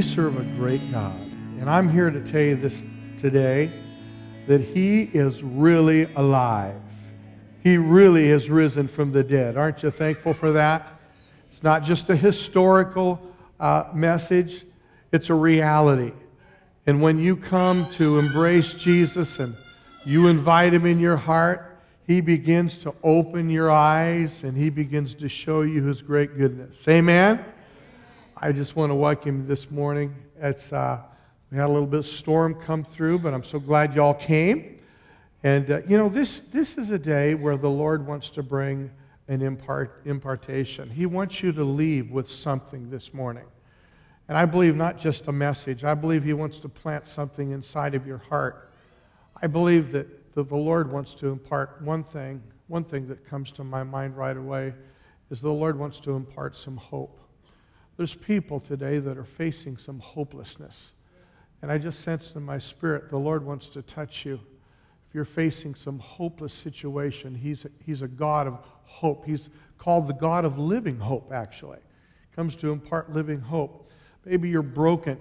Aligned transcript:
We 0.00 0.04
serve 0.04 0.38
a 0.38 0.44
great 0.56 0.90
God. 0.90 1.20
And 1.60 1.68
I'm 1.68 1.86
here 1.86 2.08
to 2.08 2.24
tell 2.24 2.40
you 2.40 2.56
this 2.56 2.86
today 3.18 3.70
that 4.46 4.62
He 4.62 5.02
is 5.02 5.42
really 5.42 6.10
alive. 6.14 6.80
He 7.62 7.76
really 7.76 8.30
has 8.30 8.48
risen 8.48 8.88
from 8.88 9.12
the 9.12 9.22
dead. 9.22 9.58
Aren't 9.58 9.82
you 9.82 9.90
thankful 9.90 10.32
for 10.32 10.52
that? 10.52 10.88
It's 11.48 11.62
not 11.62 11.82
just 11.82 12.08
a 12.08 12.16
historical 12.16 13.20
uh, 13.60 13.90
message, 13.92 14.64
it's 15.12 15.28
a 15.28 15.34
reality. 15.34 16.12
And 16.86 17.02
when 17.02 17.18
you 17.18 17.36
come 17.36 17.86
to 17.90 18.18
embrace 18.18 18.72
Jesus 18.72 19.38
and 19.38 19.54
you 20.06 20.28
invite 20.28 20.72
Him 20.72 20.86
in 20.86 20.98
your 20.98 21.18
heart, 21.18 21.78
He 22.06 22.22
begins 22.22 22.78
to 22.78 22.94
open 23.04 23.50
your 23.50 23.70
eyes 23.70 24.44
and 24.44 24.56
He 24.56 24.70
begins 24.70 25.12
to 25.16 25.28
show 25.28 25.60
you 25.60 25.82
His 25.82 26.00
great 26.00 26.38
goodness. 26.38 26.88
Amen? 26.88 27.44
I 28.42 28.52
just 28.52 28.74
want 28.74 28.88
to 28.88 28.94
welcome 28.94 29.42
you 29.42 29.46
this 29.46 29.70
morning. 29.70 30.14
It's, 30.40 30.72
uh, 30.72 31.02
we 31.50 31.58
had 31.58 31.66
a 31.66 31.72
little 31.72 31.86
bit 31.86 31.98
of 31.98 32.06
storm 32.06 32.54
come 32.54 32.84
through, 32.84 33.18
but 33.18 33.34
I'm 33.34 33.44
so 33.44 33.60
glad 33.60 33.94
y'all 33.94 34.14
came. 34.14 34.80
And, 35.42 35.70
uh, 35.70 35.82
you 35.86 35.98
know, 35.98 36.08
this, 36.08 36.40
this 36.50 36.78
is 36.78 36.88
a 36.88 36.98
day 36.98 37.34
where 37.34 37.58
the 37.58 37.68
Lord 37.68 38.06
wants 38.06 38.30
to 38.30 38.42
bring 38.42 38.90
an 39.28 39.42
impart, 39.42 40.00
impartation. 40.06 40.88
He 40.88 41.04
wants 41.04 41.42
you 41.42 41.52
to 41.52 41.62
leave 41.62 42.10
with 42.10 42.30
something 42.30 42.88
this 42.88 43.12
morning. 43.12 43.44
And 44.26 44.38
I 44.38 44.46
believe 44.46 44.74
not 44.74 44.96
just 44.96 45.28
a 45.28 45.32
message, 45.32 45.84
I 45.84 45.92
believe 45.92 46.24
He 46.24 46.32
wants 46.32 46.60
to 46.60 46.68
plant 46.70 47.06
something 47.06 47.50
inside 47.50 47.94
of 47.94 48.06
your 48.06 48.22
heart. 48.30 48.72
I 49.42 49.48
believe 49.48 49.92
that, 49.92 50.06
the 50.34 50.44
Lord 50.44 50.90
wants 50.90 51.12
to 51.16 51.26
impart 51.26 51.82
one 51.82 52.04
thing. 52.04 52.42
One 52.68 52.84
thing 52.84 53.06
that 53.08 53.28
comes 53.28 53.50
to 53.52 53.64
my 53.64 53.82
mind 53.82 54.16
right 54.16 54.36
away 54.36 54.72
is 55.28 55.42
the 55.42 55.52
Lord 55.52 55.78
wants 55.78 56.00
to 56.00 56.12
impart 56.12 56.56
some 56.56 56.78
hope. 56.78 57.19
There's 58.00 58.14
people 58.14 58.60
today 58.60 58.98
that 58.98 59.18
are 59.18 59.26
facing 59.26 59.76
some 59.76 59.98
hopelessness. 59.98 60.92
And 61.60 61.70
I 61.70 61.76
just 61.76 62.00
sense 62.00 62.32
in 62.34 62.42
my 62.42 62.56
spirit 62.56 63.10
the 63.10 63.18
Lord 63.18 63.44
wants 63.44 63.68
to 63.68 63.82
touch 63.82 64.24
you. 64.24 64.40
If 65.06 65.14
you're 65.14 65.26
facing 65.26 65.74
some 65.74 65.98
hopeless 65.98 66.54
situation, 66.54 67.34
He's, 67.34 67.66
he's 67.84 68.00
a 68.00 68.08
God 68.08 68.46
of 68.46 68.58
hope. 68.84 69.26
He's 69.26 69.50
called 69.76 70.08
the 70.08 70.14
God 70.14 70.46
of 70.46 70.58
living 70.58 70.98
hope, 70.98 71.30
actually. 71.30 71.76
Comes 72.34 72.56
to 72.56 72.72
impart 72.72 73.12
living 73.12 73.38
hope. 73.38 73.90
Maybe 74.24 74.48
you're 74.48 74.62
broken. 74.62 75.18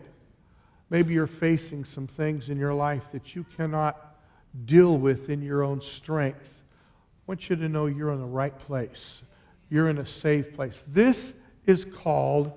Maybe 0.89 1.13
you're 1.13 1.27
facing 1.27 1.83
some 1.83 2.07
things 2.07 2.47
in 2.47 2.57
your 2.57 2.73
life 2.73 3.03
that 3.11 3.35
you 3.35 3.45
cannot 3.57 4.15
deal 4.63 4.97
with 4.97 5.29
in 5.29 5.41
your 5.41 5.65
own 5.65 5.81
strength. 5.81 6.63
I 6.63 7.23
want 7.27 7.49
you 7.49 7.57
to 7.57 7.67
know 7.67 7.87
you're 7.87 8.13
in 8.13 8.21
the 8.21 8.25
right 8.25 8.57
place. 8.57 9.21
You're 9.69 9.89
in 9.89 9.97
a 9.97 10.05
safe 10.05 10.53
place. 10.53 10.85
This 10.87 11.33
is 11.65 11.83
called 11.83 12.53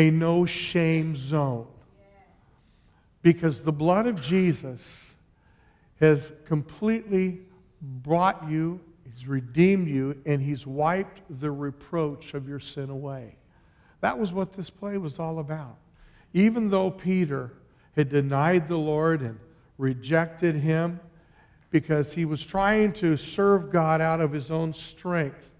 a 0.00 0.10
no 0.10 0.46
shame 0.46 1.14
zone. 1.14 1.66
Because 3.20 3.60
the 3.60 3.72
blood 3.72 4.06
of 4.06 4.20
Jesus 4.22 5.12
has 6.00 6.32
completely 6.46 7.40
brought 7.82 8.48
you, 8.48 8.80
He's 9.04 9.26
redeemed 9.26 9.88
you, 9.88 10.16
and 10.24 10.40
He's 10.40 10.66
wiped 10.66 11.20
the 11.40 11.50
reproach 11.50 12.32
of 12.32 12.48
your 12.48 12.60
sin 12.60 12.88
away. 12.88 13.34
That 14.00 14.18
was 14.18 14.32
what 14.32 14.54
this 14.54 14.70
play 14.70 14.96
was 14.96 15.18
all 15.18 15.38
about. 15.38 15.76
Even 16.32 16.70
though 16.70 16.90
Peter 16.90 17.52
had 17.94 18.08
denied 18.08 18.68
the 18.68 18.78
Lord 18.78 19.20
and 19.20 19.38
rejected 19.76 20.54
Him 20.54 20.98
because 21.70 22.14
he 22.14 22.24
was 22.24 22.42
trying 22.42 22.92
to 22.94 23.16
serve 23.18 23.70
God 23.70 24.00
out 24.00 24.20
of 24.20 24.32
his 24.32 24.50
own 24.50 24.72
strength, 24.72 25.54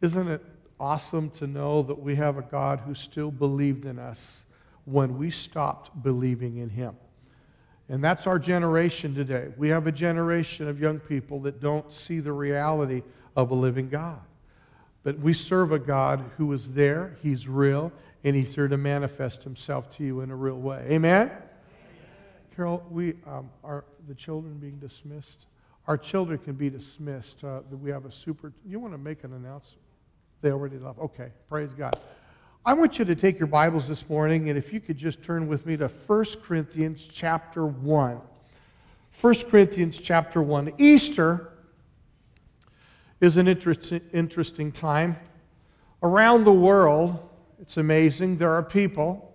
isn't 0.00 0.28
it 0.28 0.42
awesome 0.80 1.30
to 1.30 1.46
know 1.46 1.82
that 1.82 2.00
we 2.00 2.16
have 2.16 2.38
a 2.38 2.42
God 2.42 2.80
who 2.80 2.94
still 2.94 3.30
believed 3.30 3.84
in 3.84 3.98
us 3.98 4.44
when 4.86 5.18
we 5.18 5.30
stopped 5.30 6.02
believing 6.02 6.56
in 6.56 6.70
Him. 6.70 6.96
And 7.88 8.02
that's 8.02 8.26
our 8.26 8.38
generation 8.38 9.14
today. 9.14 9.48
We 9.56 9.68
have 9.68 9.86
a 9.86 9.92
generation 9.92 10.68
of 10.68 10.80
young 10.80 10.98
people 10.98 11.40
that 11.40 11.60
don't 11.60 11.90
see 11.92 12.20
the 12.20 12.32
reality 12.32 13.02
of 13.36 13.50
a 13.50 13.54
living 13.54 13.88
God. 13.88 14.20
But 15.02 15.18
we 15.18 15.32
serve 15.32 15.72
a 15.72 15.78
God 15.78 16.24
who 16.36 16.52
is 16.52 16.72
there, 16.72 17.16
He's 17.22 17.46
real, 17.46 17.92
and 18.24 18.34
He's 18.34 18.54
here 18.54 18.68
to 18.68 18.76
manifest 18.76 19.42
Himself 19.42 19.90
to 19.96 20.04
you 20.04 20.20
in 20.20 20.30
a 20.30 20.36
real 20.36 20.58
way. 20.58 20.86
Amen? 20.88 21.28
Amen. 21.28 21.40
Carol, 22.54 22.86
we 22.90 23.14
um, 23.26 23.50
are 23.64 23.84
the 24.08 24.14
children 24.14 24.54
being 24.54 24.78
dismissed. 24.78 25.46
Our 25.86 25.98
children 25.98 26.38
can 26.38 26.54
be 26.54 26.70
dismissed. 26.70 27.42
Uh, 27.42 27.60
we 27.70 27.90
have 27.90 28.04
a 28.04 28.12
super. 28.12 28.52
You 28.66 28.78
want 28.78 28.94
to 28.94 28.98
make 28.98 29.24
an 29.24 29.32
announcement? 29.32 29.80
They 30.42 30.50
already 30.50 30.78
left. 30.78 30.98
Okay, 30.98 31.28
praise 31.48 31.70
God. 31.72 31.96
I 32.64 32.72
want 32.72 32.98
you 32.98 33.04
to 33.04 33.14
take 33.14 33.38
your 33.38 33.46
Bibles 33.46 33.88
this 33.88 34.08
morning, 34.08 34.48
and 34.48 34.58
if 34.58 34.72
you 34.72 34.80
could 34.80 34.96
just 34.96 35.22
turn 35.22 35.48
with 35.48 35.66
me 35.66 35.76
to 35.76 35.88
1 35.88 36.24
Corinthians 36.42 37.06
chapter 37.10 37.66
1. 37.66 38.20
1 39.20 39.34
Corinthians 39.50 39.98
chapter 39.98 40.42
1. 40.42 40.74
Easter 40.78 41.52
is 43.20 43.36
an 43.36 43.48
interesting, 43.48 44.00
interesting 44.14 44.72
time. 44.72 45.16
Around 46.02 46.44
the 46.44 46.52
world, 46.52 47.18
it's 47.60 47.76
amazing, 47.76 48.38
there 48.38 48.52
are 48.52 48.62
people 48.62 49.34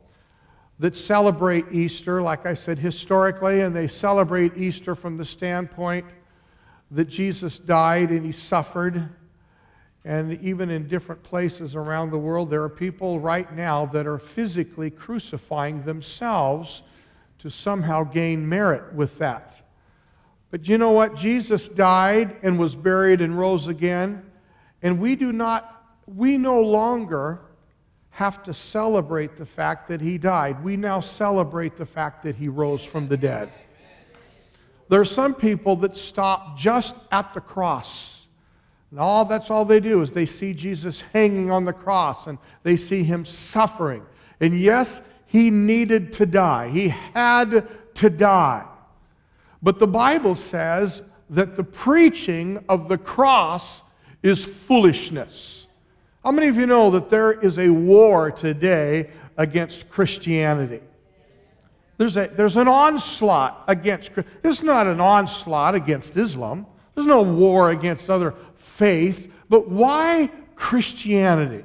that 0.80 0.96
celebrate 0.96 1.66
Easter, 1.72 2.22
like 2.22 2.48
I 2.48 2.56
said, 2.56 2.80
historically, 2.80 3.62
and 3.62 3.76
they 3.76 3.88
celebrate 3.88 4.58
Easter 4.58 4.96
from 4.96 5.18
the 5.18 5.26
standpoint 5.26 6.06
that 6.90 7.06
Jesus 7.06 7.60
died 7.60 8.10
and 8.10 8.26
he 8.26 8.32
suffered 8.32 9.10
and 10.06 10.40
even 10.42 10.70
in 10.70 10.88
different 10.88 11.24
places 11.24 11.74
around 11.74 12.12
the 12.12 12.18
world, 12.18 12.52
there 12.52 12.62
are 12.62 12.70
people 12.70 13.20
right 13.20 13.52
now 13.56 13.88
that 13.88 14.06
are 14.06 14.20
physically 14.20 14.92
crucifying 14.92 15.82
themselves 15.82 16.84
to 17.40 17.50
somehow 17.50 18.04
gain 18.04 18.48
merit 18.48 18.94
with 18.94 19.18
that. 19.18 19.64
But 20.52 20.68
you 20.68 20.78
know 20.78 20.92
what? 20.92 21.16
Jesus 21.16 21.68
died 21.68 22.38
and 22.44 22.60
was 22.60 22.76
buried 22.76 23.20
and 23.20 23.38
rose 23.38 23.68
again. 23.68 24.24
And 24.84 25.00
we 25.00 25.16
do 25.16 25.32
not, 25.32 25.84
we 26.06 26.38
no 26.38 26.62
longer 26.62 27.42
have 28.12 28.44
to 28.44 28.54
celebrate 28.54 29.38
the 29.38 29.46
fact 29.46 29.88
that 29.88 30.02
he 30.02 30.20
died. 30.20 30.64
We 30.64 30.78
now 30.78 31.00
celebrate 31.00 31.78
the 31.78 31.86
fact 31.86 32.22
that 32.24 32.36
he 32.36 32.48
rose 32.48 32.86
from 32.86 33.08
the 33.08 33.18
dead. 33.18 33.52
There 34.88 35.02
are 35.02 35.04
some 35.04 35.34
people 35.34 35.76
that 35.78 35.98
stop 35.98 36.60
just 36.60 36.96
at 37.12 37.34
the 37.34 37.42
cross 37.42 38.15
and 38.96 39.02
all 39.02 39.26
that's 39.26 39.52
all 39.52 39.66
they 39.66 39.82
do 39.82 40.02
is 40.02 40.14
they 40.14 40.26
see 40.26 40.54
Jesus 40.54 41.02
hanging 41.12 41.52
on 41.52 41.66
the 41.66 41.74
cross 41.74 42.28
and 42.28 42.38
they 42.64 42.78
see 42.78 43.04
him 43.04 43.26
suffering. 43.26 44.02
And 44.40 44.58
yes, 44.58 45.02
he 45.26 45.52
needed 45.52 46.14
to 46.14 46.26
die. 46.26 46.70
He 46.70 46.88
had 46.88 47.68
to 47.96 48.10
die. 48.10 48.66
But 49.62 49.80
the 49.80 49.88
Bible 49.88 50.34
says 50.34 51.02
that 51.32 51.58
the 51.58 51.64
preaching 51.66 52.64
of 52.70 52.88
the 52.88 52.98
cross 52.98 53.82
is 54.24 54.46
foolishness. 54.46 55.68
How 56.24 56.32
many 56.32 56.48
of 56.48 56.56
you 56.56 56.66
know 56.66 56.90
that 56.92 57.10
there 57.10 57.34
is 57.34 57.60
a 57.60 57.68
war 57.68 58.32
today 58.32 59.10
against 59.36 59.90
Christianity? 59.90 60.80
There's, 61.98 62.16
a, 62.16 62.28
there's 62.28 62.56
an 62.56 62.70
onslaught 62.70 63.66
against 63.68 64.12
It's 64.42 64.64
not 64.64 64.88
an 64.88 65.02
onslaught 65.02 65.76
against 65.76 66.16
Islam. 66.16 66.66
There's 66.96 67.08
no 67.08 67.22
war 67.22 67.72
against 67.72 68.10
other 68.10 68.34
faith, 68.76 69.32
but 69.50 69.70
why 69.70 70.30
Christianity? 70.56 71.64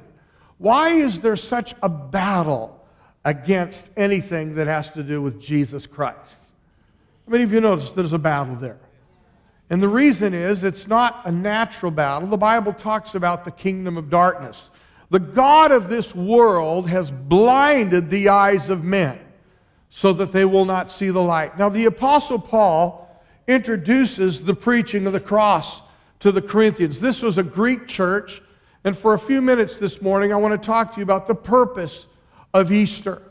Why 0.57 0.89
is 0.89 1.19
there 1.19 1.35
such 1.35 1.75
a 1.81 1.89
battle 1.89 2.85
against 3.25 3.89
anything 3.97 4.55
that 4.55 4.67
has 4.67 4.89
to 4.91 5.03
do 5.03 5.21
with 5.21 5.41
Jesus 5.41 5.85
Christ? 5.87 6.39
How 7.25 7.31
many 7.31 7.43
of 7.43 7.53
you 7.53 7.61
notice 7.61 7.91
there's 7.91 8.13
a 8.13 8.19
battle 8.19 8.55
there? 8.55 8.79
And 9.69 9.81
the 9.81 9.87
reason 9.87 10.33
is 10.33 10.63
it's 10.63 10.87
not 10.87 11.21
a 11.25 11.31
natural 11.31 11.91
battle. 11.91 12.27
The 12.27 12.37
Bible 12.37 12.73
talks 12.73 13.15
about 13.15 13.45
the 13.45 13.51
kingdom 13.51 13.97
of 13.97 14.09
darkness. 14.09 14.69
The 15.09 15.19
God 15.19 15.71
of 15.71 15.89
this 15.89 16.15
world 16.15 16.89
has 16.89 17.11
blinded 17.11 18.09
the 18.09 18.29
eyes 18.29 18.69
of 18.69 18.83
men 18.83 19.19
so 19.89 20.13
that 20.13 20.31
they 20.31 20.45
will 20.45 20.65
not 20.65 20.89
see 20.89 21.09
the 21.09 21.21
light. 21.21 21.57
Now, 21.57 21.69
the 21.69 21.85
Apostle 21.85 22.39
Paul 22.39 23.21
introduces 23.47 24.43
the 24.43 24.53
preaching 24.53 25.07
of 25.07 25.13
the 25.13 25.19
cross 25.19 25.81
to 26.21 26.31
the 26.31 26.41
Corinthians. 26.41 26.99
This 26.99 27.21
was 27.21 27.37
a 27.37 27.43
Greek 27.43 27.87
church, 27.87 28.41
and 28.83 28.97
for 28.97 29.13
a 29.13 29.19
few 29.19 29.41
minutes 29.41 29.77
this 29.77 30.01
morning, 30.01 30.31
I 30.31 30.37
want 30.37 30.59
to 30.59 30.65
talk 30.65 30.93
to 30.93 30.99
you 30.99 31.03
about 31.03 31.27
the 31.27 31.35
purpose 31.35 32.07
of 32.53 32.71
Easter. 32.71 33.21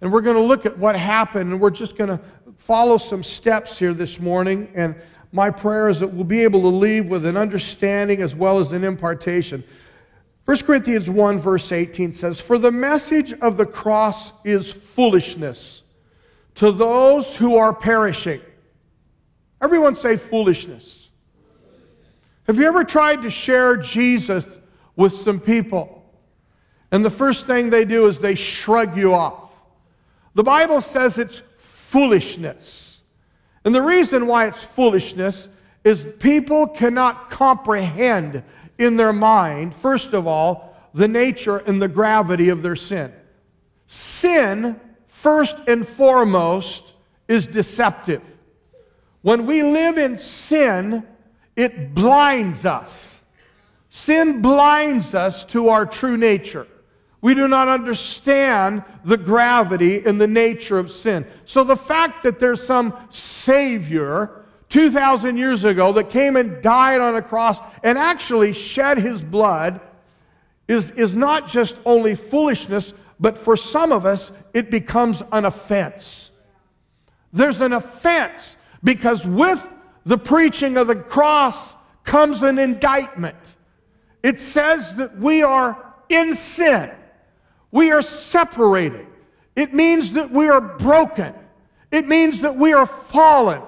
And 0.00 0.10
we're 0.12 0.22
going 0.22 0.36
to 0.36 0.42
look 0.42 0.64
at 0.64 0.78
what 0.78 0.96
happened, 0.96 1.52
and 1.52 1.60
we're 1.60 1.70
just 1.70 1.96
going 1.96 2.08
to 2.08 2.20
follow 2.56 2.98
some 2.98 3.22
steps 3.22 3.78
here 3.78 3.92
this 3.92 4.18
morning. 4.18 4.70
And 4.74 4.94
my 5.32 5.50
prayer 5.50 5.88
is 5.88 6.00
that 6.00 6.08
we'll 6.08 6.24
be 6.24 6.42
able 6.42 6.62
to 6.62 6.68
leave 6.68 7.06
with 7.06 7.26
an 7.26 7.36
understanding 7.36 8.22
as 8.22 8.34
well 8.34 8.58
as 8.58 8.72
an 8.72 8.84
impartation. 8.84 9.62
1 10.44 10.56
Corinthians 10.58 11.10
1, 11.10 11.38
verse 11.38 11.70
18 11.70 12.12
says, 12.12 12.40
For 12.40 12.58
the 12.58 12.72
message 12.72 13.32
of 13.34 13.56
the 13.56 13.66
cross 13.66 14.32
is 14.44 14.72
foolishness 14.72 15.82
to 16.56 16.72
those 16.72 17.36
who 17.36 17.56
are 17.56 17.72
perishing. 17.72 18.40
Everyone 19.60 19.94
say 19.94 20.16
foolishness. 20.16 20.99
Have 22.50 22.58
you 22.58 22.66
ever 22.66 22.82
tried 22.82 23.22
to 23.22 23.30
share 23.30 23.76
Jesus 23.76 24.44
with 24.96 25.14
some 25.14 25.38
people? 25.38 26.04
And 26.90 27.04
the 27.04 27.08
first 27.08 27.46
thing 27.46 27.70
they 27.70 27.84
do 27.84 28.08
is 28.08 28.18
they 28.18 28.34
shrug 28.34 28.96
you 28.96 29.14
off. 29.14 29.52
The 30.34 30.42
Bible 30.42 30.80
says 30.80 31.16
it's 31.16 31.42
foolishness. 31.58 33.02
And 33.64 33.72
the 33.72 33.80
reason 33.80 34.26
why 34.26 34.48
it's 34.48 34.64
foolishness 34.64 35.48
is 35.84 36.08
people 36.18 36.66
cannot 36.66 37.30
comprehend 37.30 38.42
in 38.78 38.96
their 38.96 39.12
mind, 39.12 39.72
first 39.76 40.12
of 40.12 40.26
all, 40.26 40.76
the 40.92 41.06
nature 41.06 41.58
and 41.58 41.80
the 41.80 41.86
gravity 41.86 42.48
of 42.48 42.62
their 42.64 42.74
sin. 42.74 43.12
Sin, 43.86 44.80
first 45.06 45.56
and 45.68 45.86
foremost, 45.86 46.94
is 47.28 47.46
deceptive. 47.46 48.22
When 49.22 49.46
we 49.46 49.62
live 49.62 49.98
in 49.98 50.16
sin, 50.16 51.06
it 51.60 51.94
blinds 51.94 52.64
us. 52.64 53.22
Sin 53.90 54.40
blinds 54.40 55.14
us 55.14 55.44
to 55.46 55.68
our 55.68 55.84
true 55.84 56.16
nature. 56.16 56.66
We 57.20 57.34
do 57.34 57.48
not 57.48 57.68
understand 57.68 58.82
the 59.04 59.18
gravity 59.18 60.02
and 60.06 60.18
the 60.18 60.26
nature 60.26 60.78
of 60.78 60.90
sin. 60.90 61.26
So 61.44 61.62
the 61.64 61.76
fact 61.76 62.22
that 62.22 62.38
there's 62.38 62.62
some 62.62 62.96
Savior 63.10 64.42
2,000 64.70 65.36
years 65.36 65.64
ago 65.64 65.92
that 65.92 66.08
came 66.08 66.36
and 66.36 66.62
died 66.62 67.02
on 67.02 67.16
a 67.16 67.22
cross 67.22 67.58
and 67.84 67.98
actually 67.98 68.54
shed 68.54 68.96
his 68.96 69.22
blood 69.22 69.82
is, 70.66 70.92
is 70.92 71.14
not 71.14 71.46
just 71.46 71.76
only 71.84 72.14
foolishness, 72.14 72.94
but 73.18 73.36
for 73.36 73.54
some 73.54 73.92
of 73.92 74.06
us, 74.06 74.32
it 74.54 74.70
becomes 74.70 75.22
an 75.30 75.44
offense. 75.44 76.30
There's 77.34 77.60
an 77.60 77.74
offense 77.74 78.56
because 78.82 79.26
with 79.26 79.68
the 80.04 80.18
preaching 80.18 80.76
of 80.76 80.86
the 80.86 80.96
cross 80.96 81.74
comes 82.04 82.42
an 82.42 82.58
indictment. 82.58 83.56
It 84.22 84.38
says 84.38 84.94
that 84.96 85.18
we 85.18 85.42
are 85.42 85.94
in 86.08 86.34
sin, 86.34 86.90
we 87.70 87.92
are 87.92 88.02
separated. 88.02 89.06
It 89.56 89.74
means 89.74 90.12
that 90.12 90.30
we 90.30 90.48
are 90.48 90.60
broken, 90.60 91.34
it 91.90 92.06
means 92.06 92.40
that 92.40 92.56
we 92.56 92.72
are 92.72 92.86
fallen. 92.86 93.62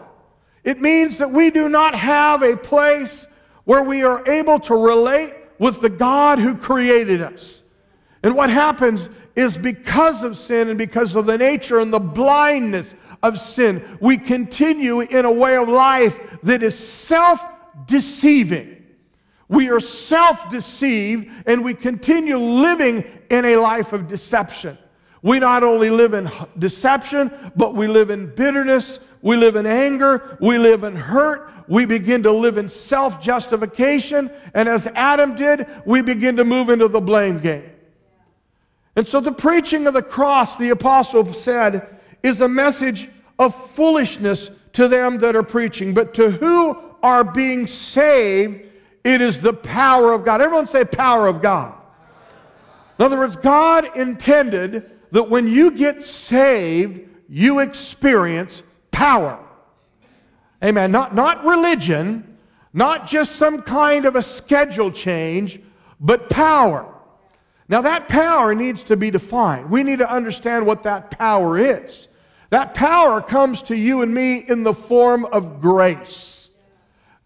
It 0.65 0.81
means 0.81 1.19
that 1.19 1.33
we 1.33 1.51
do 1.51 1.69
not 1.69 1.95
have 1.95 2.43
a 2.43 2.57
place 2.57 3.27
where 3.65 3.83
we 3.83 4.05
are 4.05 4.29
able 4.29 4.61
to 4.61 4.77
relate 4.77 5.35
with 5.59 5.81
the 5.81 5.89
God 5.89 6.39
who 6.39 6.55
created 6.55 7.21
us. 7.21 7.63
And 8.23 8.37
what 8.37 8.51
happens 8.51 9.09
is 9.35 9.57
because 9.57 10.23
of 10.23 10.37
sin 10.37 10.69
and 10.69 10.79
because 10.79 11.17
of 11.17 11.27
the 11.27 11.39
nature 11.39 11.81
and 11.81 11.93
the 11.93 11.99
blindness 11.99 12.95
of 13.23 13.39
sin, 13.39 13.99
we 14.01 14.19
continue 14.19 15.01
in 15.01 15.25
a 15.25 15.33
way 15.33 15.57
of 15.57 15.69
life 15.69 16.19
that 16.43 16.63
is 16.63 16.79
self 16.79 17.45
deceiving. 17.87 18.85
We 19.49 19.71
are 19.71 19.81
self 19.81 20.51
deceived 20.51 21.31
and 21.47 21.63
we 21.63 21.75
continue 21.75 22.39
living 22.39 23.05
in 23.31 23.45
a 23.45 23.57
life 23.57 23.93
of 23.93 24.09
deception. 24.09 24.79
We 25.23 25.39
not 25.39 25.63
only 25.63 25.91
live 25.91 26.15
in 26.15 26.31
deception, 26.59 27.31
but 27.55 27.75
we 27.75 27.87
live 27.87 28.11
in 28.11 28.35
bitterness, 28.35 28.99
we 29.23 29.37
live 29.37 29.55
in 29.55 29.67
anger, 29.67 30.37
we 30.41 30.59
live 30.59 30.83
in 30.83 30.97
hurt, 30.97 31.49
we 31.69 31.87
begin 31.87 32.25
to 32.25 32.33
live 32.33 32.59
in 32.59 32.69
self 32.69 33.21
justification, 33.21 34.31
and 34.53 34.69
as 34.69 34.89
Adam 34.89 35.37
did, 35.37 35.67
we 35.87 36.03
begin 36.03 36.37
to 36.37 36.45
move 36.45 36.71
into 36.71 36.89
the 36.89 37.01
blame 37.01 37.39
game. 37.39 37.71
And 38.97 39.07
so 39.07 39.21
the 39.21 39.33
preaching 39.33 39.87
of 39.87 39.95
the 39.95 40.03
cross, 40.03 40.57
the 40.57 40.71
apostle 40.71 41.33
said, 41.33 41.99
is 42.23 42.41
a 42.41 42.49
message 42.49 43.09
of 43.43 43.55
foolishness 43.71 44.51
to 44.73 44.89
them 44.89 45.19
that 45.19 45.37
are 45.37 45.43
preaching, 45.43 45.95
but 45.95 46.15
to 46.15 46.31
who 46.31 46.79
are 47.03 47.25
being 47.25 47.67
saved, 47.67 48.67
it 49.05 49.21
is 49.21 49.41
the 49.41 49.53
power 49.53 50.13
of 50.13 50.25
God. 50.25 50.41
Everyone 50.41 50.67
say, 50.67 50.85
power 50.85 51.27
of 51.27 51.43
God. 51.43 51.75
In 52.99 53.05
other 53.05 53.19
words, 53.19 53.37
God 53.37 53.97
intended 53.97 54.91
that 55.11 55.25
when 55.25 55.49
you 55.49 55.73
get 55.73 56.03
saved, 56.03 57.09
you 57.29 57.59
experience 57.59 58.63
power. 58.91 59.39
Amen. 60.63 60.93
Not, 60.93 61.15
not 61.15 61.45
religion, 61.45 62.39
not 62.73 63.07
just 63.07 63.37
some 63.37 63.63
kind 63.63 64.07
of 64.07 64.17
a 64.17 64.23
schedule 64.23 64.91
change, 64.93 65.61
but 66.01 66.31
power. 66.31 66.89
Now, 67.69 67.81
that 67.83 68.09
power 68.09 68.55
needs 68.55 68.85
to 68.85 68.97
be 68.97 69.11
defined. 69.11 69.71
We 69.71 69.83
need 69.83 69.99
to 69.99 70.11
understand 70.11 70.67
what 70.67 70.83
that 70.85 71.11
power 71.11 71.59
is. 71.59 72.09
That 72.53 72.75
power 72.75 73.23
comes 73.23 73.63
to 73.63 73.77
you 73.79 74.03
and 74.03 74.13
me 74.13 74.37
in 74.37 74.63
the 74.63 74.75
form 74.75 75.25
of 75.25 75.63
grace. 75.63 76.51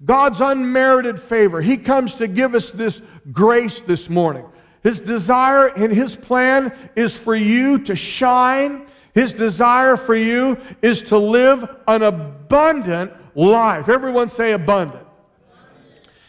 God's 0.05 0.41
unmerited 0.41 1.21
favor. 1.21 1.61
He 1.61 1.79
comes 1.79 2.15
to 2.17 2.29
give 2.29 2.55
us 2.55 2.71
this 2.71 3.03
grace 3.33 3.81
this 3.81 4.09
morning. 4.09 4.47
His 4.85 5.01
desire 5.01 5.67
and 5.67 5.93
His 5.93 6.15
plan 6.15 6.73
is 6.95 7.17
for 7.17 7.35
you 7.35 7.81
to 7.81 7.97
shine. 7.97 8.87
His 9.15 9.33
desire 9.33 9.97
for 9.97 10.15
you 10.15 10.59
is 10.81 11.03
to 11.03 11.19
live 11.19 11.69
an 11.89 12.05
abundant 12.05 13.13
life. 13.35 13.89
Everyone 13.89 14.29
say 14.29 14.53
abundant. 14.53 15.09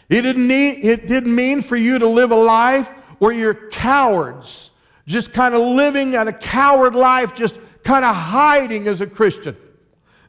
It 0.09 0.23
didn't, 0.23 0.47
need, 0.47 0.83
it 0.83 1.05
didn't 1.05 1.35
mean 1.35 1.61
for 1.61 1.75
you 1.75 1.99
to 1.99 2.07
live 2.07 2.31
a 2.31 2.35
life 2.35 2.89
where 3.19 3.31
you're 3.31 3.69
cowards, 3.69 4.71
just 5.05 5.33
kind 5.33 5.53
of 5.53 5.61
living 5.61 6.15
a 6.15 6.33
coward 6.33 6.95
life, 6.95 7.35
just 7.35 7.59
kind 7.87 8.03
of 8.03 8.13
hiding 8.13 8.85
as 8.89 8.99
a 8.99 9.07
Christian. 9.07 9.55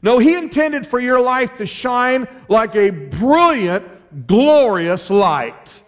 No, 0.01 0.17
He 0.17 0.33
intended 0.33 0.87
for 0.87 0.97
your 0.97 1.19
life 1.19 1.57
to 1.57 1.65
shine 1.65 2.25
like 2.47 2.73
a 2.77 2.89
brilliant, 2.89 3.85
glorious 4.27 5.09
light. 5.09 5.83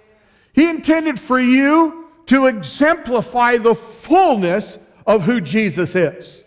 He 0.52 0.70
intended 0.70 1.18
for 1.18 1.40
you 1.40 2.10
to 2.26 2.48
exemplify 2.48 3.56
the 3.56 3.74
fullness 3.74 4.78
of 5.08 5.22
who 5.22 5.40
Jesus 5.40 5.96
is. 5.96 6.44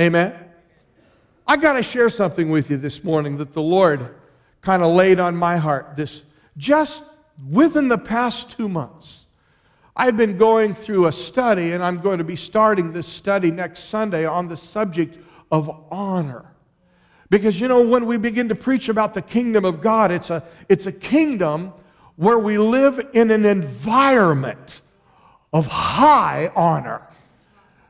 Amen. 0.00 0.34
I 1.46 1.58
got 1.58 1.74
to 1.74 1.82
share 1.82 2.08
something 2.08 2.48
with 2.48 2.70
you 2.70 2.78
this 2.78 3.04
morning 3.04 3.36
that 3.36 3.52
the 3.52 3.60
Lord 3.60 4.14
kind 4.62 4.82
of 4.82 4.94
laid 4.94 5.20
on 5.20 5.36
my 5.36 5.58
heart 5.58 5.92
this 5.94 6.22
just 6.56 7.04
within 7.50 7.88
the 7.88 7.98
past 7.98 8.48
2 8.56 8.66
months. 8.66 9.26
I've 10.00 10.16
been 10.16 10.38
going 10.38 10.74
through 10.74 11.08
a 11.08 11.12
study 11.12 11.72
and 11.72 11.82
I'm 11.82 12.00
going 12.00 12.18
to 12.18 12.24
be 12.24 12.36
starting 12.36 12.92
this 12.92 13.08
study 13.08 13.50
next 13.50 13.88
Sunday 13.88 14.24
on 14.24 14.46
the 14.46 14.56
subject 14.56 15.18
of 15.50 15.68
honor. 15.90 16.46
Because 17.30 17.60
you 17.60 17.66
know 17.66 17.82
when 17.82 18.06
we 18.06 18.16
begin 18.16 18.48
to 18.48 18.54
preach 18.54 18.88
about 18.88 19.12
the 19.12 19.20
kingdom 19.20 19.64
of 19.64 19.80
God, 19.80 20.12
it's 20.12 20.30
a 20.30 20.44
it's 20.68 20.86
a 20.86 20.92
kingdom 20.92 21.72
where 22.14 22.38
we 22.38 22.58
live 22.58 23.08
in 23.12 23.32
an 23.32 23.44
environment 23.44 24.80
of 25.52 25.66
high 25.66 26.50
honor. 26.54 27.02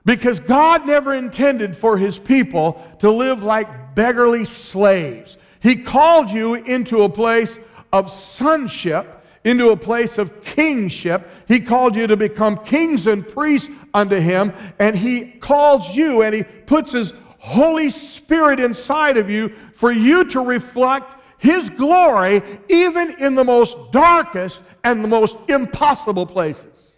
Because 0.05 0.41
God 0.41 0.87
never 0.87 1.15
intended 1.15 1.77
for 1.77 1.99
his 1.99 2.19
people 2.19 2.83
to 3.01 3.11
live 3.11 3.43
like 3.43 3.95
beggarly 3.95 4.47
slaves. 4.47 5.37
He 5.61 5.77
called 5.77 6.31
you 6.31 6.55
into 6.55 7.03
a 7.03 7.09
place 7.09 7.59
of 7.93 8.11
sonship, 8.11 9.18
into 9.45 9.71
a 9.71 9.77
place 9.77 10.19
of 10.19 10.43
kingship. 10.43 11.29
He 11.47 11.61
called 11.61 11.97
you 11.97 12.07
to 12.07 12.17
become 12.17 12.59
kings 12.59 13.07
and 13.07 13.27
priests 13.27 13.71
unto 13.95 14.17
him, 14.17 14.53
and 14.79 14.97
he 14.97 15.25
calls 15.25 15.95
you 15.95 16.23
and 16.23 16.35
he 16.35 16.45
puts 16.45 16.93
his 16.93 17.13
Holy 17.39 17.91
Spirit 17.91 18.61
inside 18.61 19.17
of 19.17 19.31
you 19.31 19.51
for 19.75 19.91
you 19.91 20.25
to 20.25 20.41
reflect 20.41 21.15
his 21.39 21.71
glory 21.71 22.43
even 22.69 23.15
in 23.21 23.35
the 23.35 23.45
most 23.45 23.77
darkest 23.93 24.61
and 24.85 25.03
the 25.03 25.09
most 25.09 25.37
impossible 25.49 26.27
places. 26.27 26.97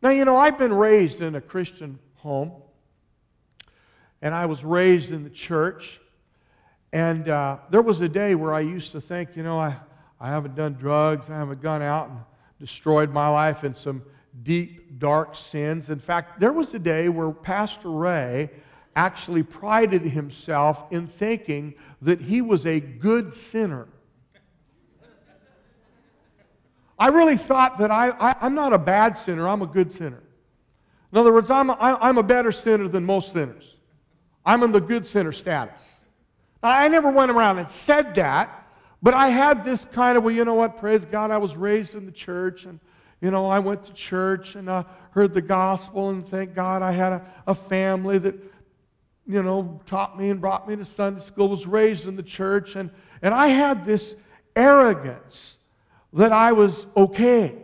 Now, 0.00 0.10
you 0.10 0.24
know, 0.24 0.36
I've 0.36 0.58
been 0.58 0.72
raised 0.72 1.20
in 1.20 1.34
a 1.34 1.40
Christian 1.40 1.98
home, 2.16 2.52
and 4.22 4.34
I 4.34 4.46
was 4.46 4.64
raised 4.64 5.12
in 5.12 5.24
the 5.24 5.30
church. 5.30 6.00
And 6.92 7.28
uh, 7.28 7.58
there 7.70 7.82
was 7.82 8.00
a 8.00 8.08
day 8.08 8.34
where 8.34 8.54
I 8.54 8.60
used 8.60 8.92
to 8.92 9.00
think, 9.00 9.36
you 9.36 9.42
know, 9.42 9.58
I, 9.58 9.76
I 10.20 10.30
haven't 10.30 10.54
done 10.54 10.74
drugs, 10.74 11.30
I 11.30 11.36
haven't 11.36 11.62
gone 11.62 11.82
out 11.82 12.08
and 12.08 12.18
destroyed 12.58 13.12
my 13.12 13.28
life 13.28 13.64
in 13.64 13.74
some 13.74 14.02
deep, 14.42 14.98
dark 14.98 15.34
sins. 15.34 15.90
In 15.90 15.98
fact, 15.98 16.40
there 16.40 16.52
was 16.52 16.74
a 16.74 16.78
day 16.78 17.08
where 17.08 17.30
Pastor 17.30 17.90
Ray 17.90 18.50
actually 18.96 19.42
prided 19.44 20.02
himself 20.02 20.84
in 20.90 21.06
thinking 21.06 21.74
that 22.02 22.20
he 22.20 22.40
was 22.40 22.66
a 22.66 22.80
good 22.80 23.32
sinner. 23.32 23.86
I 26.98 27.08
really 27.08 27.36
thought 27.36 27.78
that 27.78 27.92
I, 27.92 28.10
I, 28.10 28.46
am 28.46 28.56
not 28.56 28.72
a 28.72 28.78
bad 28.78 29.16
sinner, 29.16 29.48
I'm 29.48 29.62
a 29.62 29.66
good 29.66 29.92
sinner. 29.92 30.22
In 31.12 31.18
other 31.18 31.32
words, 31.32 31.48
I'm 31.50 31.70
a, 31.70 31.76
I'm 31.78 32.18
a 32.18 32.22
better 32.22 32.50
sinner 32.50 32.88
than 32.88 33.04
most 33.04 33.32
sinners. 33.32 33.76
I'm 34.44 34.62
in 34.62 34.72
the 34.72 34.80
good 34.80 35.06
sinner 35.06 35.32
status. 35.32 35.80
I 36.62 36.88
never 36.88 37.10
went 37.10 37.30
around 37.30 37.58
and 37.58 37.70
said 37.70 38.16
that, 38.16 38.67
but 39.02 39.14
I 39.14 39.28
had 39.28 39.64
this 39.64 39.84
kind 39.84 40.18
of, 40.18 40.24
well, 40.24 40.34
you 40.34 40.44
know 40.44 40.54
what, 40.54 40.78
praise 40.78 41.04
God, 41.04 41.30
I 41.30 41.38
was 41.38 41.56
raised 41.56 41.94
in 41.94 42.04
the 42.04 42.12
church, 42.12 42.64
and, 42.64 42.80
you 43.20 43.30
know, 43.30 43.46
I 43.46 43.60
went 43.60 43.84
to 43.84 43.92
church 43.92 44.56
and 44.56 44.68
uh, 44.68 44.84
heard 45.12 45.34
the 45.34 45.42
gospel, 45.42 46.10
and 46.10 46.26
thank 46.26 46.54
God 46.54 46.82
I 46.82 46.92
had 46.92 47.12
a, 47.12 47.26
a 47.46 47.54
family 47.54 48.18
that, 48.18 48.34
you 49.26 49.42
know, 49.42 49.80
taught 49.86 50.18
me 50.18 50.30
and 50.30 50.40
brought 50.40 50.68
me 50.68 50.74
to 50.76 50.84
Sunday 50.84 51.20
school, 51.20 51.48
was 51.48 51.66
raised 51.66 52.06
in 52.06 52.16
the 52.16 52.22
church, 52.22 52.74
and, 52.74 52.90
and 53.22 53.32
I 53.32 53.48
had 53.48 53.84
this 53.84 54.16
arrogance 54.56 55.58
that 56.12 56.32
I 56.32 56.52
was 56.52 56.86
okay. 56.96 57.54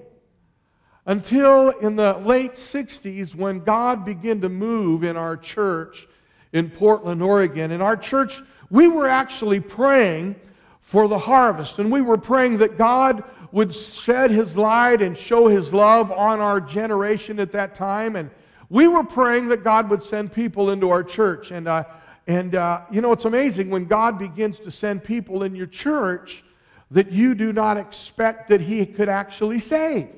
until 1.06 1.70
in 1.70 1.96
the 1.96 2.14
late 2.18 2.52
60s 2.52 3.34
when 3.34 3.60
God 3.60 4.04
began 4.04 4.40
to 4.42 4.48
move 4.48 5.02
in 5.02 5.16
our 5.16 5.36
church 5.36 6.06
in 6.52 6.70
Portland, 6.70 7.22
Oregon. 7.22 7.72
In 7.72 7.80
our 7.80 7.96
church, 7.96 8.40
we 8.70 8.86
were 8.86 9.08
actually 9.08 9.60
praying 9.60 10.36
for 10.84 11.08
the 11.08 11.18
harvest, 11.18 11.78
and 11.78 11.90
we 11.90 12.02
were 12.02 12.18
praying 12.18 12.58
that 12.58 12.76
God 12.76 13.24
would 13.52 13.74
shed 13.74 14.30
his 14.30 14.56
light 14.56 15.00
and 15.00 15.16
show 15.16 15.48
his 15.48 15.72
love 15.72 16.12
on 16.12 16.40
our 16.40 16.60
generation 16.60 17.40
at 17.40 17.52
that 17.52 17.74
time. 17.74 18.16
And 18.16 18.30
we 18.68 18.86
were 18.86 19.02
praying 19.02 19.48
that 19.48 19.64
God 19.64 19.88
would 19.88 20.02
send 20.02 20.32
people 20.32 20.70
into 20.70 20.90
our 20.90 21.02
church. 21.02 21.52
And, 21.52 21.68
uh, 21.68 21.84
and 22.26 22.54
uh, 22.54 22.82
you 22.90 23.00
know, 23.00 23.12
it's 23.12 23.24
amazing 23.24 23.70
when 23.70 23.86
God 23.86 24.18
begins 24.18 24.58
to 24.58 24.70
send 24.70 25.02
people 25.02 25.42
in 25.42 25.54
your 25.54 25.66
church 25.66 26.44
that 26.90 27.10
you 27.10 27.34
do 27.34 27.52
not 27.52 27.76
expect 27.76 28.48
that 28.50 28.60
he 28.60 28.84
could 28.84 29.08
actually 29.08 29.60
save. 29.60 30.08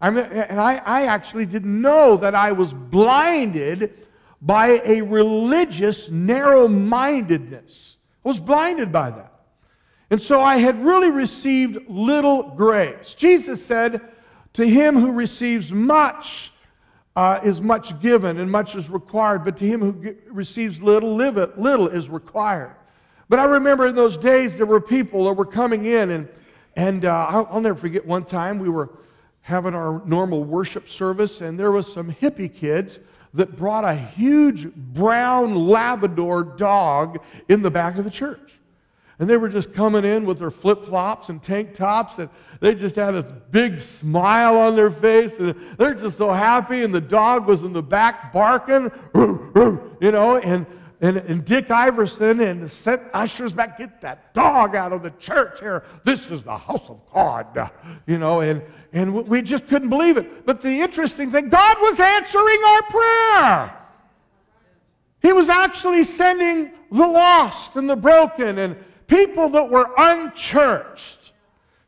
I 0.00 0.10
mean, 0.10 0.24
and 0.24 0.58
I, 0.60 0.76
I 0.76 1.06
actually 1.06 1.44
didn't 1.44 1.80
know 1.80 2.16
that 2.16 2.34
I 2.34 2.52
was 2.52 2.72
blinded 2.72 4.06
by 4.40 4.80
a 4.84 5.02
religious 5.02 6.08
narrow 6.08 6.68
mindedness. 6.68 7.98
I 8.24 8.28
was 8.28 8.40
blinded 8.40 8.92
by 8.92 9.10
that. 9.10 9.37
And 10.10 10.20
so 10.20 10.40
I 10.40 10.56
had 10.56 10.82
really 10.84 11.10
received 11.10 11.88
little 11.88 12.42
grace. 12.50 13.14
Jesus 13.14 13.64
said, 13.64 14.00
To 14.54 14.66
him 14.66 14.96
who 14.96 15.12
receives 15.12 15.70
much 15.70 16.52
uh, 17.14 17.40
is 17.44 17.60
much 17.60 18.00
given 18.00 18.38
and 18.38 18.50
much 18.50 18.74
is 18.74 18.88
required, 18.88 19.44
but 19.44 19.56
to 19.58 19.66
him 19.66 19.80
who 19.80 20.14
receives 20.30 20.80
little, 20.80 21.14
little 21.14 21.88
is 21.88 22.08
required. 22.08 22.74
But 23.28 23.38
I 23.38 23.44
remember 23.44 23.86
in 23.86 23.94
those 23.94 24.16
days 24.16 24.56
there 24.56 24.66
were 24.66 24.80
people 24.80 25.26
that 25.26 25.34
were 25.34 25.44
coming 25.44 25.84
in, 25.84 26.10
and, 26.10 26.28
and 26.76 27.04
uh, 27.04 27.26
I'll, 27.28 27.48
I'll 27.50 27.60
never 27.60 27.78
forget 27.78 28.06
one 28.06 28.24
time 28.24 28.58
we 28.58 28.70
were 28.70 28.90
having 29.42 29.74
our 29.74 30.02
normal 30.06 30.44
worship 30.44 30.88
service, 30.88 31.40
and 31.40 31.58
there 31.58 31.72
was 31.72 31.92
some 31.92 32.12
hippie 32.12 32.52
kids 32.54 32.98
that 33.34 33.56
brought 33.56 33.84
a 33.84 33.94
huge 33.94 34.72
brown 34.74 35.54
Labrador 35.54 36.42
dog 36.42 37.18
in 37.48 37.60
the 37.60 37.70
back 37.70 37.98
of 37.98 38.04
the 38.04 38.10
church. 38.10 38.57
And 39.18 39.28
they 39.28 39.36
were 39.36 39.48
just 39.48 39.72
coming 39.72 40.04
in 40.04 40.24
with 40.26 40.38
their 40.38 40.50
flip 40.50 40.84
flops 40.84 41.28
and 41.28 41.42
tank 41.42 41.74
tops, 41.74 42.18
and 42.18 42.28
they 42.60 42.74
just 42.74 42.94
had 42.94 43.12
this 43.12 43.32
big 43.50 43.80
smile 43.80 44.56
on 44.56 44.76
their 44.76 44.92
face, 44.92 45.34
and 45.38 45.54
they're 45.76 45.94
just 45.94 46.16
so 46.16 46.32
happy. 46.32 46.84
And 46.84 46.94
the 46.94 47.00
dog 47.00 47.46
was 47.46 47.64
in 47.64 47.72
the 47.72 47.82
back 47.82 48.32
barking, 48.32 48.92
you 49.14 50.12
know, 50.12 50.36
and 50.36 50.66
and, 51.00 51.16
and 51.16 51.44
Dick 51.44 51.70
Iverson 51.70 52.40
and 52.40 52.70
sent 52.70 53.02
ushers 53.14 53.52
back, 53.52 53.78
get 53.78 54.00
that 54.00 54.34
dog 54.34 54.74
out 54.74 54.92
of 54.92 55.02
the 55.02 55.10
church 55.12 55.60
here. 55.60 55.84
This 56.04 56.30
is 56.30 56.42
the 56.42 56.58
house 56.58 56.90
of 56.90 57.00
God, 57.12 57.70
you 58.06 58.18
know, 58.18 58.40
and, 58.40 58.62
and 58.92 59.14
we 59.14 59.42
just 59.42 59.68
couldn't 59.68 59.90
believe 59.90 60.16
it. 60.16 60.44
But 60.44 60.60
the 60.60 60.80
interesting 60.80 61.30
thing, 61.30 61.50
God 61.50 61.76
was 61.80 62.00
answering 62.00 62.60
our 62.66 62.82
prayer. 62.82 63.74
He 65.22 65.32
was 65.32 65.48
actually 65.48 66.02
sending 66.02 66.72
the 66.90 67.06
lost 67.06 67.76
and 67.76 67.88
the 67.88 67.96
broken 67.96 68.58
and 68.58 68.76
people 69.08 69.48
that 69.48 69.68
were 69.68 69.90
unchurched, 69.96 71.32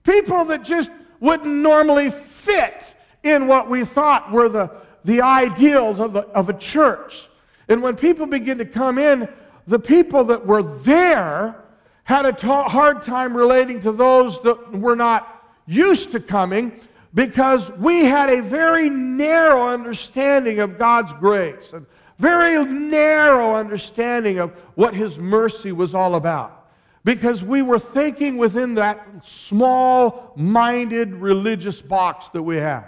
people 0.03 0.47
that 0.47 0.65
just 0.65 0.91
wouldn't 1.21 1.55
normally 1.55 2.11
fit 2.11 2.97
in 3.23 3.47
what 3.47 3.71
we 3.71 3.85
thought 3.85 4.33
were 4.33 4.49
the, 4.49 4.71
the 5.05 5.21
ideals 5.21 6.01
of, 6.01 6.15
the, 6.15 6.21
of 6.31 6.49
a 6.49 6.55
church. 6.55 7.29
And 7.69 7.83
when 7.83 7.95
people 7.95 8.27
begin 8.27 8.59
to 8.59 8.65
come 8.65 8.99
in, 8.99 9.29
the 9.67 9.79
people 9.79 10.25
that 10.25 10.45
were 10.45 10.63
there 10.63 11.63
had 12.05 12.27
a 12.27 12.69
hard 12.69 13.03
time 13.03 13.37
relating 13.37 13.81
to 13.81 13.93
those 13.93 14.43
that 14.43 14.73
were 14.73 14.97
not 14.97 15.45
used 15.67 16.11
to 16.11 16.19
coming 16.19 16.73
because 17.15 17.71
we 17.73 18.05
had 18.05 18.31
a 18.31 18.43
very 18.43 18.89
narrow 18.89 19.69
understanding 19.69 20.61
of 20.61 20.79
God's 20.79 21.13
grace, 21.15 21.73
a 21.73 21.83
very 22.19 22.65
narrow 22.65 23.55
understanding 23.55 24.39
of 24.39 24.51
what 24.75 24.95
His 24.95 25.19
mercy 25.19 25.71
was 25.71 25.95
all 25.95 26.15
about. 26.15 26.60
Because 27.03 27.43
we 27.43 27.63
were 27.63 27.79
thinking 27.79 28.37
within 28.37 28.75
that 28.75 29.25
small 29.25 30.33
minded 30.37 31.15
religious 31.15 31.81
box 31.81 32.29
that 32.31 32.43
we 32.43 32.57
had. 32.57 32.85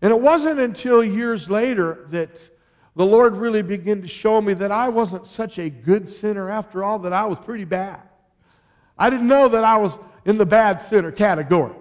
And 0.00 0.12
it 0.12 0.20
wasn't 0.20 0.60
until 0.60 1.02
years 1.02 1.50
later 1.50 2.06
that 2.10 2.50
the 2.96 3.04
Lord 3.06 3.36
really 3.36 3.62
began 3.62 4.02
to 4.02 4.08
show 4.08 4.40
me 4.40 4.54
that 4.54 4.70
I 4.70 4.88
wasn't 4.88 5.26
such 5.26 5.58
a 5.58 5.68
good 5.68 6.08
sinner 6.08 6.48
after 6.50 6.84
all, 6.84 7.00
that 7.00 7.12
I 7.12 7.24
was 7.24 7.38
pretty 7.38 7.64
bad. 7.64 8.00
I 8.96 9.10
didn't 9.10 9.26
know 9.26 9.48
that 9.48 9.64
I 9.64 9.78
was 9.78 9.98
in 10.24 10.38
the 10.38 10.46
bad 10.46 10.80
sinner 10.80 11.10
category. 11.10 11.74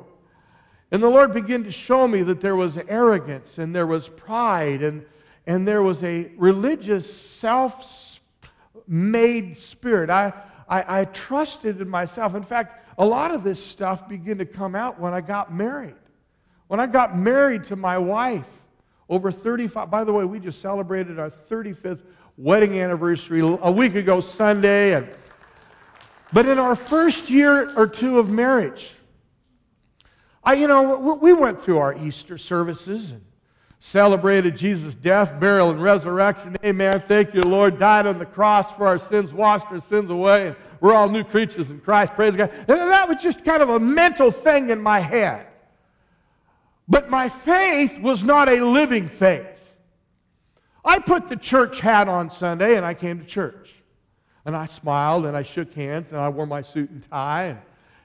And 0.92 1.02
the 1.02 1.10
Lord 1.10 1.34
began 1.34 1.64
to 1.64 1.72
show 1.72 2.08
me 2.08 2.24
that 2.24 2.42
there 2.42 2.56
was 2.56 2.78
arrogance 2.88 3.58
and 3.58 3.76
there 3.76 3.88
was 3.88 4.10
pride 4.10 4.82
and, 4.82 5.06
and 5.46 5.68
there 5.68 5.82
was 5.82 6.04
a 6.04 6.32
religious, 6.38 7.12
self 7.12 8.20
made 8.88 9.56
spirit. 9.56 10.10
I, 10.10 10.34
I, 10.68 11.02
I 11.02 11.06
trusted 11.06 11.82
in 11.82 11.90
myself. 11.90 12.36
In 12.36 12.44
fact, 12.44 12.86
a 12.98 13.06
lot 13.06 13.32
of 13.32 13.44
this 13.44 13.64
stuff 13.64 14.08
began 14.08 14.38
to 14.38 14.46
come 14.46 14.76
out 14.76 15.00
when 15.00 15.14
I 15.14 15.22
got 15.22 15.54
married. 15.54 15.96
When 16.68 16.80
I 16.80 16.88
got 16.88 17.18
married 17.18 17.66
to 17.66 17.76
my 17.76 17.98
wife, 17.98 18.48
over 19.10 19.32
35, 19.32 19.92
by 19.92 20.04
the 20.04 20.14
way, 20.14 20.26
we 20.26 20.40
just 20.40 20.62
celebrated 20.62 21.20
our 21.20 21.30
35th 21.30 22.02
wedding 22.38 22.80
anniversary 22.80 23.42
a 23.42 23.72
week 23.72 23.96
ago 23.96 24.20
Sunday. 24.20 24.96
And, 24.96 25.10
but 26.32 26.48
in 26.48 26.58
our 26.58 26.76
first 26.76 27.30
year 27.30 27.72
or 27.78 27.88
two 27.88 28.18
of 28.18 28.30
marriage, 28.30 28.92
I, 30.44 30.56
you 30.56 30.68
know, 30.68 30.98
we 30.98 31.32
went 31.32 31.62
through 31.62 31.78
our 31.78 31.96
Easter 31.96 32.38
services 32.38 33.12
and 33.12 33.24
celebrated 33.86 34.56
Jesus' 34.56 34.96
death, 34.96 35.38
burial, 35.42 35.70
and 35.70 35.84
resurrection. 35.84 36.56
Amen. 36.64 37.04
Thank 37.06 37.34
you, 37.34 37.42
Lord. 37.42 37.78
Died 37.78 38.08
on 38.08 38.18
the 38.18 38.26
cross 38.26 38.72
for 38.72 38.88
our 38.88 38.98
sins, 38.98 39.34
washed 39.34 39.68
our 39.72 39.82
sins 39.82 40.10
away, 40.10 40.48
and 40.48 40.56
we're 40.80 40.94
all 40.94 41.10
new 41.10 41.26
creatures 41.26 41.70
in 41.70 41.82
Christ. 41.82 42.14
Praise 42.14 42.34
God. 42.34 42.50
And 42.60 42.70
that 42.70 43.10
was 43.10 43.22
just 43.22 43.44
kind 43.44 43.62
of 43.62 43.68
a 43.68 43.82
mental 43.82 44.32
thing 44.32 44.70
in 44.70 44.82
my 44.82 45.02
head. 45.02 45.48
But 46.88 47.10
my 47.10 47.28
faith 47.28 48.00
was 48.00 48.24
not 48.24 48.48
a 48.48 48.66
living 48.66 49.10
faith. 49.10 49.74
I 50.86 51.00
put 51.00 51.28
the 51.28 51.36
church 51.36 51.82
hat 51.82 52.08
on 52.08 52.30
Sunday 52.30 52.78
and 52.78 52.86
I 52.86 52.94
came 52.94 53.20
to 53.20 53.26
church. 53.26 53.74
And 54.46 54.56
I 54.56 54.66
smiled 54.66 55.26
and 55.26 55.36
I 55.36 55.44
shook 55.44 55.74
hands 55.74 56.12
and 56.12 56.22
I 56.22 56.30
wore 56.30 56.48
my 56.48 56.62
suit 56.62 56.90
and 56.90 57.04
tie. 57.10 57.58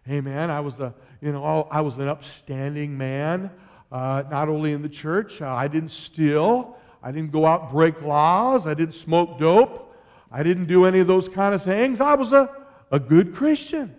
And 0.07 0.15
amen, 0.15 0.51
I 0.51 0.59
was 0.59 0.81
a, 0.81 0.93
you 1.21 1.31
know, 1.31 1.69
I 1.71 1.83
was 1.83 1.95
an 1.97 2.09
upstanding 2.09 2.99
man, 2.99 3.53
uh, 3.91 4.23
not 4.31 4.49
only 4.49 4.73
in 4.73 4.83
the 4.83 4.89
church. 4.89 5.41
Uh, 5.41 5.53
I 5.53 5.69
didn't 5.69 5.91
steal. 5.91 6.77
I 7.03 7.13
didn't 7.13 7.33
go 7.33 7.47
out 7.47 7.71
break 7.71 8.03
laws. 8.03 8.67
I 8.67 8.75
didn't 8.75 8.95
smoke 8.95 9.39
dope. 9.39 9.97
I 10.31 10.43
didn't 10.43 10.67
do 10.67 10.85
any 10.85 11.01
of 11.01 11.07
those 11.07 11.29
kind 11.29 11.55
of 11.55 11.63
things. 11.63 12.01
I 12.01 12.15
was 12.15 12.33
a, 12.33 12.51
a 12.91 12.99
good 12.99 13.35
Christian. 13.35 13.95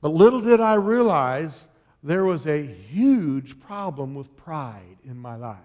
But 0.00 0.10
little 0.10 0.40
did 0.40 0.60
I 0.60 0.74
realize 0.74 1.66
there 2.02 2.24
was 2.24 2.46
a 2.46 2.66
huge 2.66 3.60
problem 3.60 4.14
with 4.14 4.36
pride 4.36 4.98
in 5.04 5.16
my 5.16 5.36
life. 5.36 5.56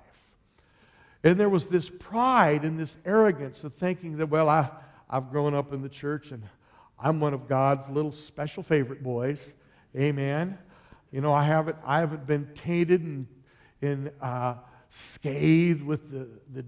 And 1.23 1.39
there 1.39 1.49
was 1.49 1.67
this 1.67 1.89
pride 1.89 2.63
and 2.63 2.79
this 2.79 2.95
arrogance 3.03 3.63
of 3.63 3.73
thinking 3.73 4.17
that, 4.17 4.27
well, 4.27 4.47
I, 4.47 4.69
I've 5.09 5.31
grown 5.31 5.55
up 5.55 5.73
in 5.73 5.81
the 5.81 5.89
church 5.89 6.31
and 6.31 6.43
I'm 6.99 7.19
one 7.19 7.33
of 7.33 7.47
God's 7.47 7.89
little 7.89 8.11
special 8.11 8.63
favorite 8.63 9.03
boys. 9.03 9.53
Amen. 9.95 10.57
You 11.11 11.21
know, 11.21 11.33
I 11.33 11.43
haven't, 11.43 11.77
I 11.85 11.99
haven't 11.99 12.27
been 12.27 12.49
tainted 12.53 13.01
and, 13.01 13.27
and 13.81 14.11
uh, 14.21 14.55
scathed 14.89 15.83
with 15.83 16.11
the, 16.11 16.27
the, 16.53 16.65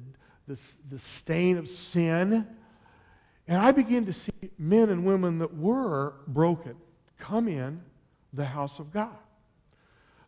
the, 0.47 0.59
the 0.89 0.99
stain 0.99 1.57
of 1.57 1.67
sin. 1.67 2.47
And 3.47 3.61
I 3.61 3.71
begin 3.71 4.05
to 4.05 4.13
see 4.13 4.31
men 4.57 4.89
and 4.89 5.05
women 5.05 5.39
that 5.39 5.55
were 5.55 6.13
broken 6.27 6.75
come 7.17 7.47
in 7.47 7.81
the 8.33 8.45
house 8.45 8.79
of 8.79 8.91
God. 8.91 9.17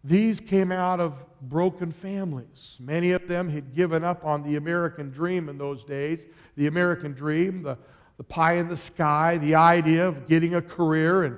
These 0.04 0.40
came 0.40 0.72
out 0.72 1.00
of 1.00 1.14
broken 1.42 1.92
families. 1.92 2.78
Many 2.80 3.12
of 3.12 3.28
them 3.28 3.50
had 3.50 3.76
given 3.76 4.04
up 4.04 4.26
on 4.26 4.42
the 4.42 4.56
American 4.56 5.12
dream 5.12 5.48
in 5.48 5.58
those 5.60 5.84
days. 5.84 6.26
The 6.58 6.68
American 6.68 7.14
dream, 7.14 7.62
the, 7.62 7.78
the 8.18 8.24
pie 8.24 8.54
in 8.54 8.68
the 8.68 8.78
sky, 8.78 9.38
the 9.38 9.56
idea 9.56 10.08
of 10.08 10.28
getting 10.28 10.56
a 10.56 10.62
career 10.62 11.24
and 11.24 11.38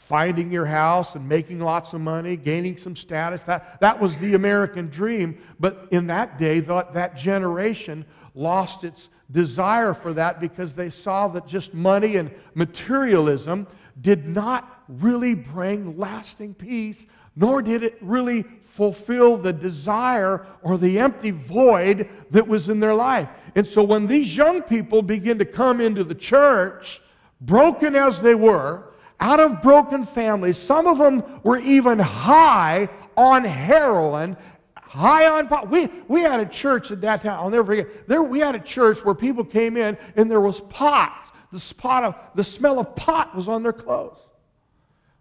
finding 0.00 0.50
your 0.50 0.66
house 0.66 1.14
and 1.14 1.28
making 1.28 1.60
lots 1.60 1.92
of 1.92 2.00
money, 2.00 2.34
gaining 2.34 2.76
some 2.76 2.96
status. 2.96 3.42
That, 3.42 3.78
that 3.80 4.00
was 4.00 4.16
the 4.18 4.34
American 4.34 4.88
dream. 4.88 5.38
But 5.60 5.86
in 5.90 6.06
that 6.08 6.38
day, 6.38 6.60
that, 6.60 6.94
that 6.94 7.16
generation 7.16 8.06
lost 8.34 8.82
its 8.82 9.10
desire 9.30 9.94
for 9.94 10.14
that 10.14 10.40
because 10.40 10.74
they 10.74 10.90
saw 10.90 11.28
that 11.28 11.46
just 11.46 11.74
money 11.74 12.16
and 12.16 12.30
materialism 12.54 13.66
did 14.00 14.26
not 14.26 14.82
really 14.88 15.34
bring 15.34 15.96
lasting 15.96 16.54
peace 16.54 17.06
nor 17.36 17.62
did 17.62 17.82
it 17.82 17.96
really 18.00 18.44
fulfill 18.64 19.36
the 19.36 19.52
desire 19.52 20.46
or 20.62 20.78
the 20.78 20.98
empty 20.98 21.30
void 21.30 22.08
that 22.30 22.48
was 22.48 22.68
in 22.68 22.80
their 22.80 22.94
life. 22.94 23.28
And 23.54 23.66
so 23.66 23.82
when 23.82 24.06
these 24.06 24.36
young 24.36 24.62
people 24.62 25.02
begin 25.02 25.38
to 25.38 25.44
come 25.44 25.80
into 25.80 26.02
the 26.02 26.14
church, 26.14 27.00
broken 27.40 27.94
as 27.94 28.20
they 28.20 28.34
were, 28.34 28.89
out 29.20 29.38
of 29.38 29.62
broken 29.62 30.04
families, 30.04 30.56
some 30.56 30.86
of 30.86 30.98
them 30.98 31.22
were 31.42 31.58
even 31.58 31.98
high 31.98 32.88
on 33.16 33.44
heroin, 33.44 34.36
high 34.74 35.28
on 35.28 35.46
pot. 35.46 35.70
We, 35.70 35.88
we 36.08 36.22
had 36.22 36.40
a 36.40 36.46
church 36.46 36.90
at 36.90 37.02
that 37.02 37.22
time. 37.22 37.38
I'll 37.38 37.50
never 37.50 37.64
forget. 37.64 38.08
There, 38.08 38.22
we 38.22 38.40
had 38.40 38.54
a 38.54 38.60
church 38.60 39.04
where 39.04 39.14
people 39.14 39.44
came 39.44 39.76
in 39.76 39.98
and 40.16 40.30
there 40.30 40.40
was 40.40 40.60
pots. 40.60 41.30
The, 41.52 41.60
spot 41.60 42.04
of, 42.04 42.14
the 42.34 42.44
smell 42.44 42.78
of 42.78 42.96
pot 42.96 43.34
was 43.34 43.48
on 43.48 43.62
their 43.62 43.72
clothes. 43.72 44.18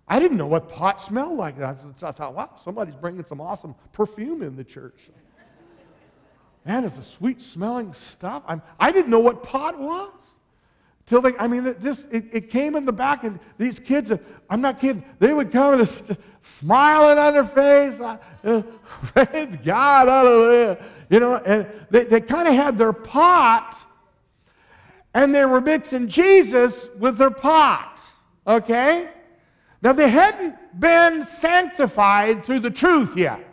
I 0.08 0.20
didn't 0.20 0.38
know 0.38 0.48
what 0.48 0.70
pot 0.70 1.01
smelled 1.01 1.38
like. 1.38 1.58
That. 1.58 1.77
So 1.98 2.08
I 2.08 2.12
thought, 2.12 2.34
wow, 2.34 2.51
somebody's 2.63 2.96
bringing 2.96 3.25
some 3.25 3.41
awesome 3.41 3.75
perfume 3.91 4.41
in 4.41 4.56
the 4.56 4.63
church. 4.63 5.10
Man, 6.65 6.84
it's 6.84 6.98
a 6.98 7.03
sweet 7.03 7.41
smelling 7.41 7.94
stuff. 7.94 8.44
I'm, 8.48 8.62
I 8.79 8.91
didn't 8.91 9.12
know 9.12 9.20
what 9.20 9.44
pot 9.44 9.79
was. 9.79 10.12
Till 11.10 11.22
they, 11.22 11.36
I 11.39 11.48
mean, 11.48 11.63
this, 11.80 12.06
it, 12.12 12.25
it 12.32 12.50
came 12.51 12.75
in 12.75 12.86
the 12.86 12.94
back, 12.94 13.24
and 13.24 13.39
these 13.58 13.80
kids, 13.80 14.12
I'm 14.48 14.62
not 14.62 14.80
kidding, 14.80 15.04
they 15.18 15.34
would 15.34 15.51
come 15.51 15.80
and 15.80 16.18
smiling 16.44 17.18
on 17.18 17.34
their 17.34 17.46
face. 17.46 18.00
Uh, 18.00 18.62
praise 19.01 19.58
God, 19.66 20.08
hallelujah. 20.08 20.78
You 21.10 21.20
know, 21.20 21.36
and 21.38 21.68
they, 21.89 22.04
they 22.04 22.22
kind 22.22 22.48
of 22.48 22.54
had 22.54 22.78
their 22.78 22.94
pot, 22.94 23.75
and 25.16 25.34
they 25.34 25.44
were 25.46 25.60
mixing 25.60 26.10
Jesus 26.10 26.88
with 27.00 27.18
their 27.18 27.32
pot. 27.32 28.00
Okay? 28.46 29.10
Now, 29.82 29.94
they 29.94 30.10
hadn't 30.10 30.80
been 30.80 31.24
sanctified 31.24 32.46
through 32.46 32.60
the 32.60 32.70
truth 32.70 33.18
yet. 33.18 33.44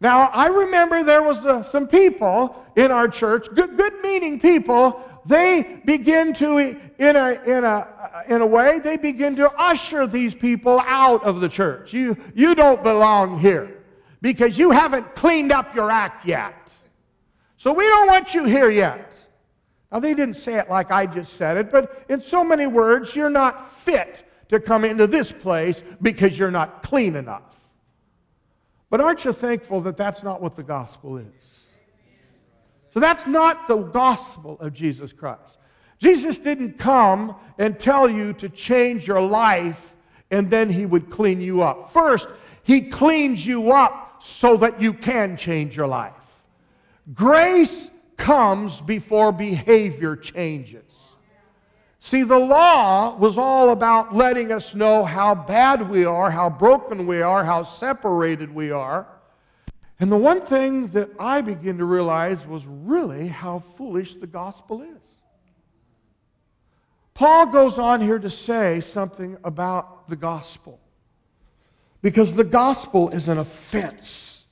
Now, 0.00 0.22
I 0.34 0.48
remember 0.48 1.04
there 1.04 1.22
was 1.22 1.46
uh, 1.46 1.62
some 1.62 1.86
people 1.86 2.64
in 2.74 2.90
our 2.90 3.06
church, 3.06 3.46
good, 3.54 3.76
good 3.76 4.02
meaning 4.02 4.40
people, 4.40 5.00
they 5.24 5.80
begin 5.84 6.34
to, 6.34 6.58
in 6.58 7.16
a, 7.16 7.40
in, 7.46 7.64
a, 7.64 8.24
in 8.28 8.40
a 8.40 8.46
way, 8.46 8.78
they 8.80 8.96
begin 8.96 9.36
to 9.36 9.50
usher 9.52 10.06
these 10.06 10.34
people 10.34 10.80
out 10.80 11.22
of 11.24 11.40
the 11.40 11.48
church. 11.48 11.92
You, 11.92 12.16
you 12.34 12.54
don't 12.54 12.82
belong 12.82 13.38
here 13.38 13.82
because 14.20 14.58
you 14.58 14.70
haven't 14.70 15.14
cleaned 15.14 15.52
up 15.52 15.74
your 15.74 15.90
act 15.90 16.26
yet. 16.26 16.72
So 17.56 17.72
we 17.72 17.84
don't 17.84 18.08
want 18.08 18.34
you 18.34 18.44
here 18.44 18.70
yet. 18.70 19.14
Now, 19.92 20.00
they 20.00 20.14
didn't 20.14 20.36
say 20.36 20.58
it 20.58 20.70
like 20.70 20.90
I 20.90 21.06
just 21.06 21.34
said 21.34 21.56
it, 21.56 21.70
but 21.70 22.04
in 22.08 22.22
so 22.22 22.42
many 22.42 22.66
words, 22.66 23.14
you're 23.14 23.30
not 23.30 23.76
fit 23.80 24.24
to 24.48 24.58
come 24.58 24.84
into 24.84 25.06
this 25.06 25.30
place 25.30 25.84
because 26.00 26.38
you're 26.38 26.50
not 26.50 26.82
clean 26.82 27.14
enough. 27.14 27.54
But 28.90 29.00
aren't 29.00 29.24
you 29.24 29.32
thankful 29.32 29.80
that 29.82 29.96
that's 29.96 30.22
not 30.22 30.42
what 30.42 30.56
the 30.56 30.62
gospel 30.62 31.18
is? 31.18 31.61
So 32.92 33.00
that's 33.00 33.26
not 33.26 33.66
the 33.68 33.76
gospel 33.76 34.58
of 34.60 34.72
Jesus 34.72 35.12
Christ. 35.12 35.58
Jesus 35.98 36.38
didn't 36.38 36.78
come 36.78 37.36
and 37.58 37.78
tell 37.78 38.08
you 38.08 38.32
to 38.34 38.48
change 38.48 39.06
your 39.06 39.20
life 39.20 39.94
and 40.30 40.50
then 40.50 40.68
he 40.68 40.86
would 40.86 41.10
clean 41.10 41.40
you 41.40 41.62
up. 41.62 41.92
First, 41.92 42.28
he 42.64 42.80
cleans 42.80 43.46
you 43.46 43.72
up 43.72 44.22
so 44.22 44.56
that 44.56 44.80
you 44.80 44.92
can 44.92 45.36
change 45.36 45.76
your 45.76 45.86
life. 45.86 46.12
Grace 47.12 47.90
comes 48.16 48.80
before 48.80 49.32
behavior 49.32 50.16
changes. 50.16 50.84
See, 52.00 52.24
the 52.24 52.38
law 52.38 53.16
was 53.16 53.38
all 53.38 53.70
about 53.70 54.14
letting 54.14 54.50
us 54.50 54.74
know 54.74 55.04
how 55.04 55.34
bad 55.34 55.88
we 55.88 56.04
are, 56.04 56.30
how 56.30 56.50
broken 56.50 57.06
we 57.06 57.22
are, 57.22 57.44
how 57.44 57.62
separated 57.62 58.52
we 58.52 58.70
are. 58.72 59.06
And 60.02 60.10
the 60.10 60.16
one 60.16 60.40
thing 60.40 60.88
that 60.88 61.10
I 61.16 61.42
begin 61.42 61.78
to 61.78 61.84
realize 61.84 62.44
was 62.44 62.66
really 62.66 63.28
how 63.28 63.62
foolish 63.76 64.16
the 64.16 64.26
gospel 64.26 64.82
is. 64.82 65.00
Paul 67.14 67.46
goes 67.46 67.78
on 67.78 68.00
here 68.00 68.18
to 68.18 68.28
say 68.28 68.80
something 68.80 69.36
about 69.44 70.08
the 70.08 70.16
gospel. 70.16 70.80
Because 72.02 72.34
the 72.34 72.42
gospel 72.42 73.10
is 73.10 73.28
an 73.28 73.38
offense. 73.38 74.42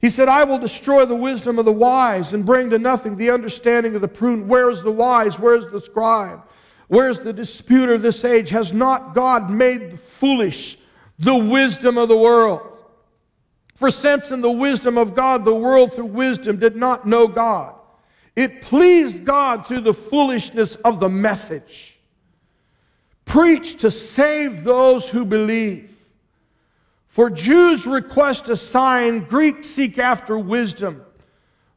He 0.00 0.08
said, 0.08 0.28
I 0.28 0.42
will 0.42 0.58
destroy 0.58 1.06
the 1.06 1.14
wisdom 1.14 1.60
of 1.60 1.64
the 1.64 1.70
wise 1.70 2.34
and 2.34 2.44
bring 2.44 2.70
to 2.70 2.78
nothing 2.80 3.16
the 3.16 3.30
understanding 3.30 3.94
of 3.94 4.00
the 4.00 4.08
prudent. 4.08 4.48
Where's 4.48 4.82
the 4.82 4.90
wise? 4.90 5.38
Where's 5.38 5.68
the 5.68 5.80
scribe? 5.80 6.42
Where's 6.88 7.20
the 7.20 7.32
disputer 7.32 7.94
of 7.94 8.02
this 8.02 8.24
age? 8.24 8.50
Has 8.50 8.72
not 8.72 9.14
God 9.14 9.48
made 9.48 10.00
foolish 10.00 10.76
the 11.20 11.36
wisdom 11.36 11.98
of 11.98 12.08
the 12.08 12.16
world? 12.16 12.71
For 13.74 13.90
since 13.90 14.30
in 14.30 14.40
the 14.40 14.50
wisdom 14.50 14.96
of 14.96 15.14
God, 15.14 15.44
the 15.44 15.54
world 15.54 15.94
through 15.94 16.06
wisdom 16.06 16.58
did 16.58 16.76
not 16.76 17.06
know 17.06 17.26
God, 17.26 17.74
it 18.36 18.62
pleased 18.62 19.24
God 19.24 19.66
through 19.66 19.80
the 19.80 19.94
foolishness 19.94 20.76
of 20.76 21.00
the 21.00 21.08
message. 21.08 21.98
Preach 23.24 23.76
to 23.78 23.90
save 23.90 24.64
those 24.64 25.08
who 25.08 25.24
believe. 25.24 25.96
For 27.08 27.28
Jews 27.28 27.86
request 27.86 28.48
a 28.48 28.56
sign, 28.56 29.20
Greeks 29.20 29.68
seek 29.68 29.98
after 29.98 30.38
wisdom, 30.38 31.04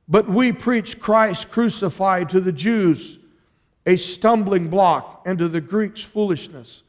but 0.08 0.29
we 0.29 0.53
preach 0.53 0.99
Christ 0.99 1.51
crucified 1.51 2.29
to 2.29 2.39
the 2.39 2.53
Jews, 2.53 3.19
a 3.86 3.97
stumbling 3.97 4.69
block, 4.69 5.23
and 5.25 5.38
to 5.39 5.49
the 5.49 5.60
Greeks 5.60 6.01
foolishness. 6.01 6.84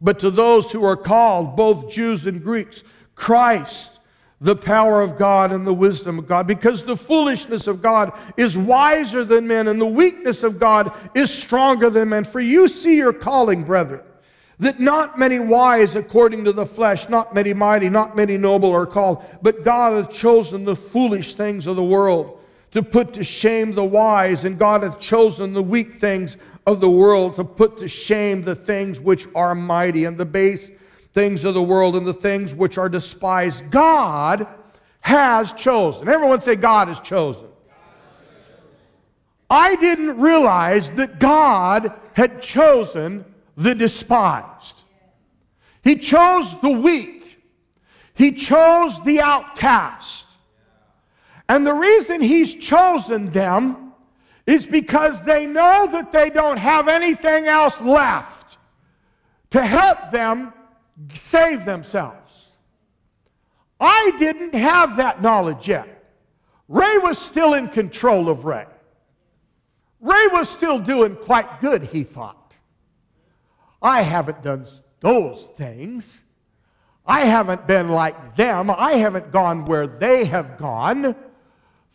But 0.00 0.20
to 0.20 0.30
those 0.30 0.70
who 0.70 0.84
are 0.84 0.96
called, 0.96 1.56
both 1.56 1.90
Jews 1.90 2.26
and 2.26 2.42
Greeks, 2.42 2.84
Christ, 3.16 3.98
the 4.40 4.54
power 4.54 5.00
of 5.00 5.18
God 5.18 5.50
and 5.50 5.66
the 5.66 5.74
wisdom 5.74 6.18
of 6.18 6.28
God, 6.28 6.46
because 6.46 6.84
the 6.84 6.96
foolishness 6.96 7.66
of 7.66 7.82
God 7.82 8.12
is 8.36 8.56
wiser 8.56 9.24
than 9.24 9.48
men, 9.48 9.66
and 9.66 9.80
the 9.80 9.86
weakness 9.86 10.42
of 10.42 10.60
God 10.60 10.92
is 11.14 11.32
stronger 11.32 11.90
than 11.90 12.10
men. 12.10 12.22
For 12.24 12.40
you 12.40 12.68
see 12.68 12.96
your 12.96 13.14
calling, 13.14 13.64
brethren, 13.64 14.02
that 14.58 14.78
not 14.78 15.18
many 15.18 15.38
wise 15.38 15.96
according 15.96 16.44
to 16.44 16.52
the 16.52 16.66
flesh, 16.66 17.08
not 17.08 17.34
many 17.34 17.54
mighty, 17.54 17.88
not 17.88 18.14
many 18.14 18.36
noble 18.36 18.72
are 18.72 18.86
called, 18.86 19.24
but 19.42 19.64
God 19.64 19.94
hath 19.94 20.14
chosen 20.14 20.64
the 20.64 20.76
foolish 20.76 21.34
things 21.34 21.66
of 21.66 21.76
the 21.76 21.82
world 21.82 22.40
to 22.72 22.82
put 22.82 23.14
to 23.14 23.24
shame 23.24 23.72
the 23.72 23.84
wise, 23.84 24.44
and 24.44 24.58
God 24.58 24.82
hath 24.82 25.00
chosen 25.00 25.54
the 25.54 25.62
weak 25.62 25.94
things 25.94 26.36
of 26.66 26.80
the 26.80 26.90
world 26.90 27.36
to 27.36 27.44
put 27.44 27.78
to 27.78 27.88
shame 27.88 28.42
the 28.42 28.54
things 28.54 29.00
which 29.00 29.26
are 29.34 29.54
mighty, 29.54 30.04
and 30.04 30.18
the 30.18 30.26
base 30.26 30.70
things 31.16 31.44
of 31.44 31.54
the 31.54 31.62
world 31.62 31.96
and 31.96 32.06
the 32.06 32.12
things 32.12 32.54
which 32.54 32.76
are 32.76 32.90
despised. 32.90 33.70
God 33.70 34.46
has 35.00 35.50
chosen. 35.54 36.10
Everyone 36.10 36.42
say, 36.42 36.56
God 36.56 36.88
has 36.88 37.00
chosen. 37.00 37.46
I 39.48 39.76
didn't 39.76 40.20
realize 40.20 40.90
that 40.90 41.18
God 41.18 41.90
had 42.12 42.42
chosen 42.42 43.24
the 43.56 43.74
despised. 43.74 44.82
He 45.82 45.96
chose 45.96 46.54
the 46.60 46.72
weak. 46.72 47.38
He 48.12 48.32
chose 48.32 49.02
the 49.02 49.22
outcast. 49.22 50.26
And 51.48 51.66
the 51.66 51.72
reason 51.72 52.20
He's 52.20 52.54
chosen 52.54 53.30
them 53.30 53.94
is 54.46 54.66
because 54.66 55.22
they 55.22 55.46
know 55.46 55.88
that 55.92 56.12
they 56.12 56.28
don't 56.28 56.58
have 56.58 56.88
anything 56.88 57.46
else 57.46 57.80
left 57.80 58.58
to 59.52 59.64
help 59.64 60.10
them 60.10 60.52
save 61.14 61.64
themselves. 61.64 62.46
I 63.78 64.12
didn't 64.18 64.54
have 64.54 64.96
that 64.96 65.20
knowledge 65.20 65.68
yet. 65.68 66.04
Ray 66.68 66.98
was 66.98 67.18
still 67.18 67.54
in 67.54 67.68
control 67.68 68.28
of 68.28 68.44
Ray. 68.44 68.66
Ray 70.00 70.26
was 70.32 70.48
still 70.48 70.78
doing 70.78 71.16
quite 71.16 71.60
good, 71.60 71.82
he 71.84 72.04
thought. 72.04 72.54
I 73.82 74.02
haven't 74.02 74.42
done 74.42 74.66
those 75.00 75.48
things. 75.56 76.20
I 77.06 77.20
haven't 77.20 77.66
been 77.66 77.88
like 77.88 78.36
them. 78.36 78.70
I 78.70 78.92
haven't 78.92 79.30
gone 79.30 79.64
where 79.64 79.86
they 79.86 80.24
have 80.24 80.56
gone. 80.58 81.14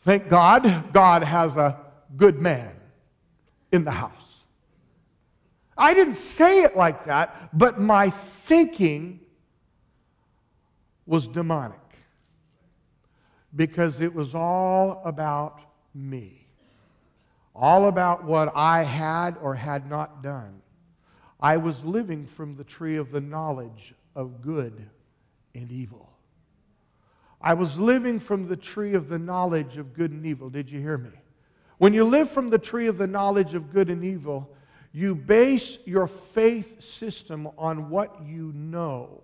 Thank 0.02 0.30
God, 0.30 0.94
God 0.94 1.24
has 1.24 1.56
a 1.56 1.80
good 2.16 2.40
man 2.40 2.72
in 3.72 3.84
the 3.84 3.92
house. 3.92 4.21
I 5.82 5.96
didn't 5.96 6.14
say 6.14 6.62
it 6.62 6.78
like 6.78 7.06
that, 7.06 7.50
but 7.58 7.80
my 7.80 8.12
thinking 8.12 9.20
was 11.08 11.28
demonic 11.28 11.80
because 13.56 14.00
it 14.00 14.14
was 14.14 14.36
all 14.36 15.02
about 15.04 15.60
me, 15.96 16.46
all 17.56 17.88
about 17.88 18.24
what 18.24 18.52
I 18.56 18.84
had 18.84 19.38
or 19.42 19.56
had 19.56 19.90
not 19.90 20.22
done. 20.22 20.62
I 21.40 21.58
was 21.58 21.84
living 21.84 22.28
from 22.28 22.58
the 22.58 22.64
tree 22.64 22.98
of 22.98 23.10
the 23.10 23.20
knowledge 23.20 23.96
of 24.16 24.44
good 24.44 24.88
and 25.56 25.72
evil. 25.72 26.12
I 27.42 27.56
was 27.56 27.80
living 27.80 28.20
from 28.20 28.48
the 28.48 28.56
tree 28.56 28.94
of 28.94 29.10
the 29.10 29.18
knowledge 29.18 29.78
of 29.78 29.96
good 29.96 30.12
and 30.12 30.28
evil. 30.28 30.52
Did 30.52 30.70
you 30.70 30.80
hear 30.80 31.00
me? 31.00 31.10
When 31.80 31.96
you 31.96 32.04
live 32.04 32.30
from 32.30 32.50
the 32.50 32.60
tree 32.60 32.86
of 32.86 33.00
the 33.00 33.08
knowledge 33.08 33.56
of 33.56 33.74
good 33.74 33.90
and 33.90 34.04
evil, 34.04 34.48
you 34.94 35.16
base 35.16 35.78
your 35.86 36.08
faith 36.08 36.82
system 36.82 37.48
on 37.58 37.90
what 37.90 38.26
you 38.26 38.52
know 38.54 39.24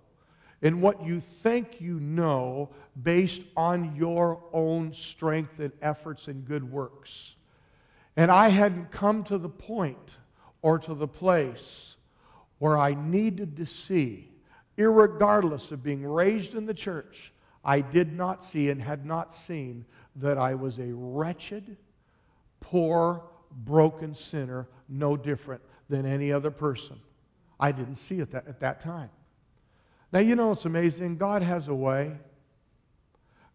and 0.62 0.80
what 0.82 1.04
you 1.04 1.20
think 1.20 1.80
you 1.80 2.00
know 2.00 2.70
based 3.00 3.42
on 3.56 3.94
your 3.94 4.42
own 4.52 4.92
strength 4.92 5.60
and 5.60 5.72
efforts 5.82 6.26
and 6.28 6.44
good 6.46 6.70
works. 6.70 7.36
And 8.16 8.30
I 8.30 8.48
hadn't 8.48 8.90
come 8.90 9.22
to 9.24 9.38
the 9.38 9.48
point 9.48 10.16
or 10.62 10.78
to 10.80 10.94
the 10.94 11.06
place 11.06 11.96
where 12.58 12.76
I 12.76 12.94
needed 12.94 13.56
to 13.58 13.66
see, 13.66 14.30
regardless 14.76 15.70
of 15.70 15.82
being 15.82 16.04
raised 16.04 16.54
in 16.54 16.66
the 16.66 16.74
church, 16.74 17.32
I 17.64 17.80
did 17.80 18.12
not 18.12 18.42
see 18.42 18.70
and 18.70 18.82
had 18.82 19.06
not 19.06 19.32
seen 19.32 19.84
that 20.16 20.38
I 20.38 20.54
was 20.54 20.78
a 20.78 20.92
wretched, 20.92 21.76
poor, 22.60 23.22
broken 23.52 24.14
sinner, 24.14 24.66
no 24.88 25.16
different 25.16 25.62
than 25.88 26.06
any 26.06 26.32
other 26.32 26.50
person. 26.50 26.98
I 27.60 27.72
didn't 27.72 27.96
see 27.96 28.20
it 28.20 28.30
that, 28.32 28.46
at 28.46 28.60
that 28.60 28.80
time. 28.80 29.10
Now, 30.12 30.20
you 30.20 30.36
know 30.36 30.52
it's 30.52 30.64
amazing? 30.64 31.16
God 31.18 31.42
has 31.42 31.68
a 31.68 31.74
way. 31.74 32.16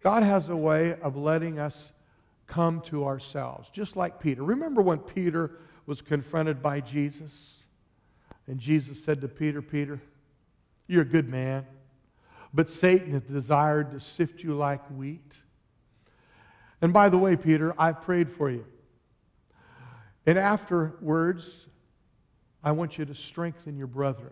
God 0.03 0.23
has 0.23 0.49
a 0.49 0.55
way 0.55 0.95
of 1.01 1.15
letting 1.15 1.59
us 1.59 1.91
come 2.45 2.81
to 2.81 3.05
ourselves, 3.05 3.69
just 3.69 3.95
like 3.95 4.19
Peter. 4.19 4.43
Remember 4.43 4.81
when 4.81 4.99
Peter 4.99 5.51
was 5.85 6.01
confronted 6.01 6.61
by 6.61 6.81
Jesus? 6.81 7.63
And 8.47 8.59
Jesus 8.59 9.03
said 9.03 9.21
to 9.21 9.27
Peter, 9.27 9.61
Peter, 9.61 10.01
you're 10.87 11.03
a 11.03 11.05
good 11.05 11.29
man, 11.29 11.65
but 12.53 12.69
Satan 12.69 13.13
has 13.13 13.23
desired 13.23 13.91
to 13.91 13.99
sift 13.99 14.43
you 14.43 14.53
like 14.53 14.85
wheat. 14.89 15.33
And 16.81 16.91
by 16.91 17.07
the 17.07 17.17
way, 17.17 17.37
Peter, 17.37 17.73
I've 17.77 18.01
prayed 18.01 18.29
for 18.29 18.49
you. 18.51 18.65
And 20.25 20.37
afterwards, 20.37 21.67
I 22.63 22.71
want 22.71 22.97
you 22.97 23.05
to 23.05 23.15
strengthen 23.15 23.77
your 23.77 23.87
brethren. 23.87 24.31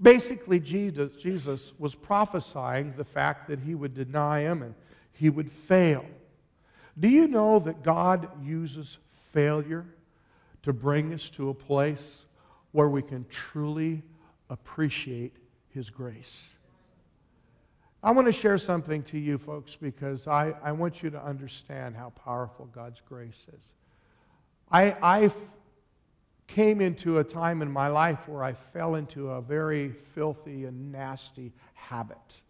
Basically, 0.00 0.58
Jesus, 0.58 1.12
Jesus 1.16 1.74
was 1.78 1.94
prophesying 1.94 2.94
the 2.96 3.04
fact 3.04 3.48
that 3.48 3.60
he 3.60 3.74
would 3.74 3.94
deny 3.94 4.40
him 4.40 4.62
and 4.62 4.74
he 5.12 5.28
would 5.28 5.52
fail. 5.52 6.04
Do 6.98 7.08
you 7.08 7.28
know 7.28 7.58
that 7.60 7.82
God 7.82 8.28
uses 8.42 8.98
failure 9.32 9.84
to 10.62 10.72
bring 10.72 11.12
us 11.12 11.28
to 11.30 11.50
a 11.50 11.54
place 11.54 12.24
where 12.72 12.88
we 12.88 13.02
can 13.02 13.26
truly 13.28 14.02
appreciate 14.48 15.36
his 15.68 15.90
grace? 15.90 16.50
I 18.02 18.12
want 18.12 18.26
to 18.26 18.32
share 18.32 18.56
something 18.56 19.02
to 19.04 19.18
you 19.18 19.36
folks 19.36 19.76
because 19.76 20.26
I, 20.26 20.54
I 20.62 20.72
want 20.72 21.02
you 21.02 21.10
to 21.10 21.22
understand 21.22 21.96
how 21.96 22.10
powerful 22.24 22.66
God's 22.72 23.02
grace 23.06 23.46
is. 23.52 23.62
I, 24.70 24.96
I 25.02 25.30
came 26.46 26.80
into 26.80 27.18
a 27.18 27.24
time 27.24 27.62
in 27.62 27.70
my 27.70 27.88
life 27.88 28.28
where 28.28 28.42
I 28.42 28.52
fell 28.52 28.94
into 28.94 29.30
a 29.30 29.40
very 29.40 29.92
filthy 30.14 30.64
and 30.64 30.92
nasty 30.92 31.52
habit. 31.74 32.40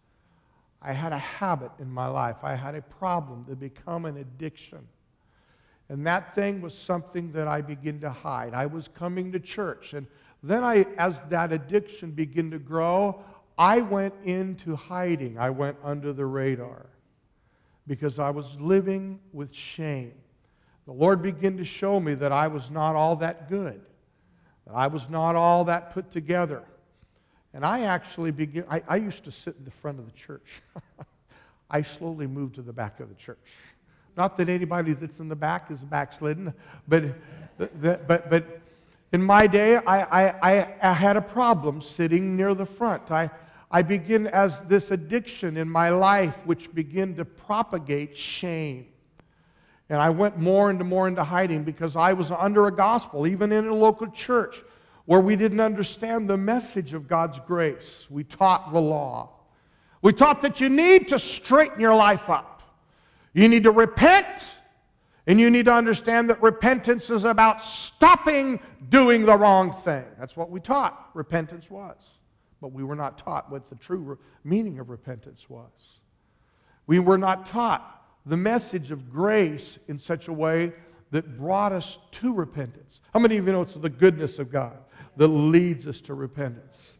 I 0.81 0.93
had 0.93 1.13
a 1.13 1.17
habit 1.17 1.71
in 1.79 1.89
my 1.89 2.07
life. 2.07 2.37
I 2.43 2.55
had 2.55 2.75
a 2.75 2.81
problem 2.81 3.45
that 3.47 3.59
become 3.59 4.05
an 4.05 4.17
addiction. 4.17 4.87
And 5.89 6.07
that 6.07 6.33
thing 6.33 6.61
was 6.61 6.75
something 6.75 7.31
that 7.33 7.47
I 7.47 7.61
began 7.61 7.99
to 7.99 8.09
hide. 8.09 8.53
I 8.53 8.65
was 8.65 8.87
coming 8.87 9.31
to 9.33 9.39
church. 9.39 9.93
And 9.93 10.07
then 10.41 10.63
I, 10.63 10.87
as 10.97 11.21
that 11.29 11.51
addiction 11.51 12.11
began 12.11 12.49
to 12.51 12.59
grow, 12.59 13.23
I 13.57 13.81
went 13.81 14.15
into 14.23 14.75
hiding. 14.75 15.37
I 15.37 15.49
went 15.49 15.77
under 15.83 16.13
the 16.13 16.25
radar 16.25 16.87
because 17.85 18.17
I 18.17 18.29
was 18.29 18.59
living 18.59 19.19
with 19.33 19.53
shame. 19.53 20.13
The 20.91 20.97
Lord 20.97 21.21
began 21.21 21.55
to 21.55 21.63
show 21.63 22.01
me 22.01 22.15
that 22.15 22.33
I 22.33 22.49
was 22.49 22.69
not 22.69 22.97
all 22.97 23.15
that 23.15 23.47
good, 23.47 23.79
that 24.67 24.73
I 24.73 24.87
was 24.87 25.09
not 25.09 25.37
all 25.37 25.63
that 25.63 25.93
put 25.93 26.11
together. 26.11 26.63
And 27.53 27.65
I 27.65 27.83
actually 27.83 28.31
began, 28.31 28.65
I, 28.69 28.83
I 28.85 28.97
used 28.97 29.23
to 29.23 29.31
sit 29.31 29.55
in 29.57 29.63
the 29.63 29.71
front 29.71 29.99
of 29.99 30.05
the 30.05 30.11
church. 30.11 30.61
I 31.71 31.81
slowly 31.81 32.27
moved 32.27 32.55
to 32.55 32.61
the 32.61 32.73
back 32.73 32.99
of 32.99 33.07
the 33.07 33.15
church. 33.15 33.37
Not 34.17 34.37
that 34.37 34.49
anybody 34.49 34.91
that's 34.91 35.21
in 35.21 35.29
the 35.29 35.35
back 35.35 35.71
is 35.71 35.79
backslidden, 35.79 36.53
but, 36.89 37.05
but, 37.57 38.29
but 38.29 38.59
in 39.13 39.23
my 39.23 39.47
day, 39.47 39.77
I, 39.77 40.25
I, 40.25 40.75
I 40.81 40.91
had 40.91 41.15
a 41.15 41.21
problem 41.21 41.81
sitting 41.81 42.35
near 42.35 42.53
the 42.53 42.65
front. 42.65 43.11
I, 43.11 43.29
I 43.71 43.81
begin 43.81 44.27
as 44.27 44.59
this 44.63 44.91
addiction 44.91 45.55
in 45.55 45.69
my 45.69 45.89
life, 45.89 46.35
which 46.43 46.73
began 46.75 47.15
to 47.15 47.23
propagate 47.23 48.17
shame. 48.17 48.87
And 49.91 50.01
I 50.01 50.09
went 50.09 50.37
more 50.37 50.69
and 50.69 50.79
more 50.85 51.09
into 51.09 51.21
hiding 51.21 51.63
because 51.63 51.97
I 51.97 52.13
was 52.13 52.31
under 52.31 52.65
a 52.65 52.73
gospel, 52.73 53.27
even 53.27 53.51
in 53.51 53.67
a 53.67 53.75
local 53.75 54.07
church, 54.07 54.63
where 55.03 55.19
we 55.19 55.35
didn't 55.35 55.59
understand 55.59 56.29
the 56.29 56.37
message 56.37 56.93
of 56.93 57.09
God's 57.09 57.41
grace. 57.45 58.07
We 58.09 58.23
taught 58.23 58.71
the 58.71 58.79
law. 58.79 59.31
We 60.01 60.13
taught 60.13 60.43
that 60.43 60.61
you 60.61 60.69
need 60.69 61.09
to 61.09 61.19
straighten 61.19 61.81
your 61.81 61.93
life 61.93 62.29
up. 62.29 62.61
You 63.33 63.49
need 63.49 63.63
to 63.63 63.71
repent, 63.71 64.53
and 65.27 65.41
you 65.41 65.49
need 65.49 65.65
to 65.65 65.73
understand 65.73 66.29
that 66.29 66.41
repentance 66.41 67.09
is 67.09 67.25
about 67.25 67.61
stopping 67.61 68.61
doing 68.87 69.25
the 69.25 69.35
wrong 69.35 69.73
thing. 69.73 70.05
That's 70.17 70.37
what 70.37 70.49
we 70.49 70.61
taught 70.61 71.09
repentance 71.13 71.69
was. 71.69 71.97
But 72.61 72.71
we 72.71 72.85
were 72.85 72.95
not 72.95 73.17
taught 73.17 73.51
what 73.51 73.67
the 73.67 73.75
true 73.75 74.17
meaning 74.45 74.79
of 74.79 74.89
repentance 74.89 75.49
was. 75.49 75.99
We 76.87 76.99
were 76.99 77.17
not 77.17 77.45
taught 77.45 78.00
the 78.25 78.37
message 78.37 78.91
of 78.91 79.11
grace 79.11 79.79
in 79.87 79.97
such 79.97 80.27
a 80.27 80.33
way 80.33 80.73
that 81.11 81.37
brought 81.37 81.73
us 81.73 81.99
to 82.11 82.33
repentance. 82.33 83.01
How 83.13 83.19
many 83.19 83.37
of 83.37 83.45
you 83.45 83.51
know 83.51 83.61
it's 83.61 83.73
the 83.73 83.89
goodness 83.89 84.39
of 84.39 84.51
God 84.51 84.77
that 85.17 85.27
leads 85.27 85.87
us 85.87 86.01
to 86.01 86.13
repentance? 86.13 86.97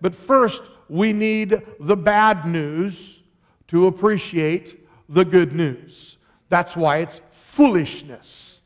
But 0.00 0.14
first, 0.14 0.62
we 0.88 1.12
need 1.12 1.62
the 1.80 1.96
bad 1.96 2.46
news 2.46 3.22
to 3.68 3.86
appreciate 3.86 4.86
the 5.08 5.24
good 5.24 5.54
news. 5.54 6.18
That's 6.48 6.76
why 6.76 6.98
it's 6.98 7.20
foolishness. 7.30 8.60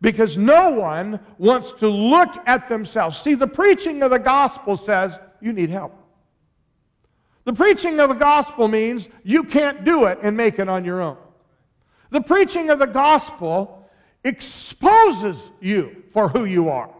Because 0.00 0.36
no 0.36 0.70
one 0.70 1.20
wants 1.38 1.72
to 1.74 1.88
look 1.88 2.30
at 2.46 2.68
themselves. 2.68 3.20
See, 3.20 3.34
the 3.34 3.46
preaching 3.46 4.02
of 4.02 4.10
the 4.10 4.18
gospel 4.18 4.76
says 4.76 5.18
you 5.40 5.52
need 5.52 5.70
help. 5.70 5.94
The 7.44 7.52
preaching 7.52 8.00
of 8.00 8.08
the 8.08 8.14
gospel 8.14 8.66
means 8.66 9.08
you 9.22 9.44
can't 9.44 9.84
do 9.84 10.06
it 10.06 10.18
and 10.22 10.36
make 10.36 10.58
it 10.58 10.68
on 10.68 10.84
your 10.84 11.00
own. 11.00 11.18
The 12.10 12.20
preaching 12.20 12.70
of 12.70 12.78
the 12.78 12.86
gospel 12.86 13.88
exposes 14.24 15.50
you 15.60 16.04
for 16.12 16.28
who 16.28 16.44
you 16.44 16.68
are. 16.68 16.90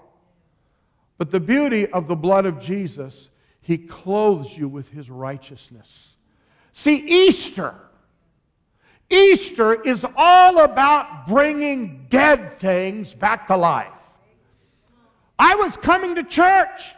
But 1.18 1.30
the 1.30 1.40
beauty 1.40 1.86
of 1.86 2.08
the 2.08 2.16
blood 2.16 2.46
of 2.46 2.60
Jesus, 2.60 3.28
he 3.60 3.76
clothes 3.76 4.56
you 4.56 4.68
with 4.68 4.88
his 4.88 5.10
righteousness. 5.10 6.16
See, 6.72 6.96
Easter, 6.96 7.74
Easter 9.10 9.82
is 9.82 10.06
all 10.16 10.60
about 10.60 11.26
bringing 11.26 12.06
dead 12.08 12.56
things 12.58 13.12
back 13.12 13.48
to 13.48 13.56
life. 13.56 13.92
I 15.38 15.56
was 15.56 15.76
coming 15.76 16.14
to 16.14 16.22
church. 16.22 16.94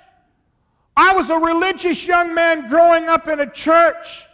I 0.96 1.14
was 1.14 1.31
a 1.31 1.38
religious 1.38 2.07
young 2.07 2.35
man 2.35 2.68
growing 2.68 3.09
up 3.09 3.27
in 3.29 3.40
a 3.40 3.51
church 3.51 4.25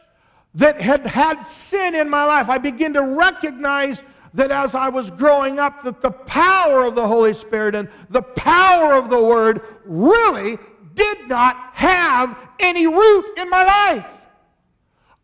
that 0.59 0.81
had 0.81 1.07
had 1.07 1.41
sin 1.43 1.95
in 1.95 2.11
my 2.11 2.25
life. 2.25 2.49
I 2.49 2.59
began 2.59 2.93
to 2.95 3.03
recognize 3.03 4.03
that 4.35 4.51
as 4.51 4.75
I 4.75 4.89
was 4.89 5.09
growing 5.09 5.61
up, 5.61 5.85
that 5.85 6.01
the 6.01 6.11
power 6.11 6.85
of 6.85 6.97
the 6.97 7.07
Holy 7.07 7.33
Spirit 7.33 7.77
and 7.77 7.89
the 8.11 8.23
power 8.23 8.95
of 8.95 9.09
the 9.09 9.23
Word 9.23 9.63
really 9.85 10.59
did 10.95 11.29
not 11.29 11.57
have 11.75 12.37
any 12.59 12.89
root 12.89 13.39
in 13.39 13.49
my 13.49 13.65
life. 13.65 14.11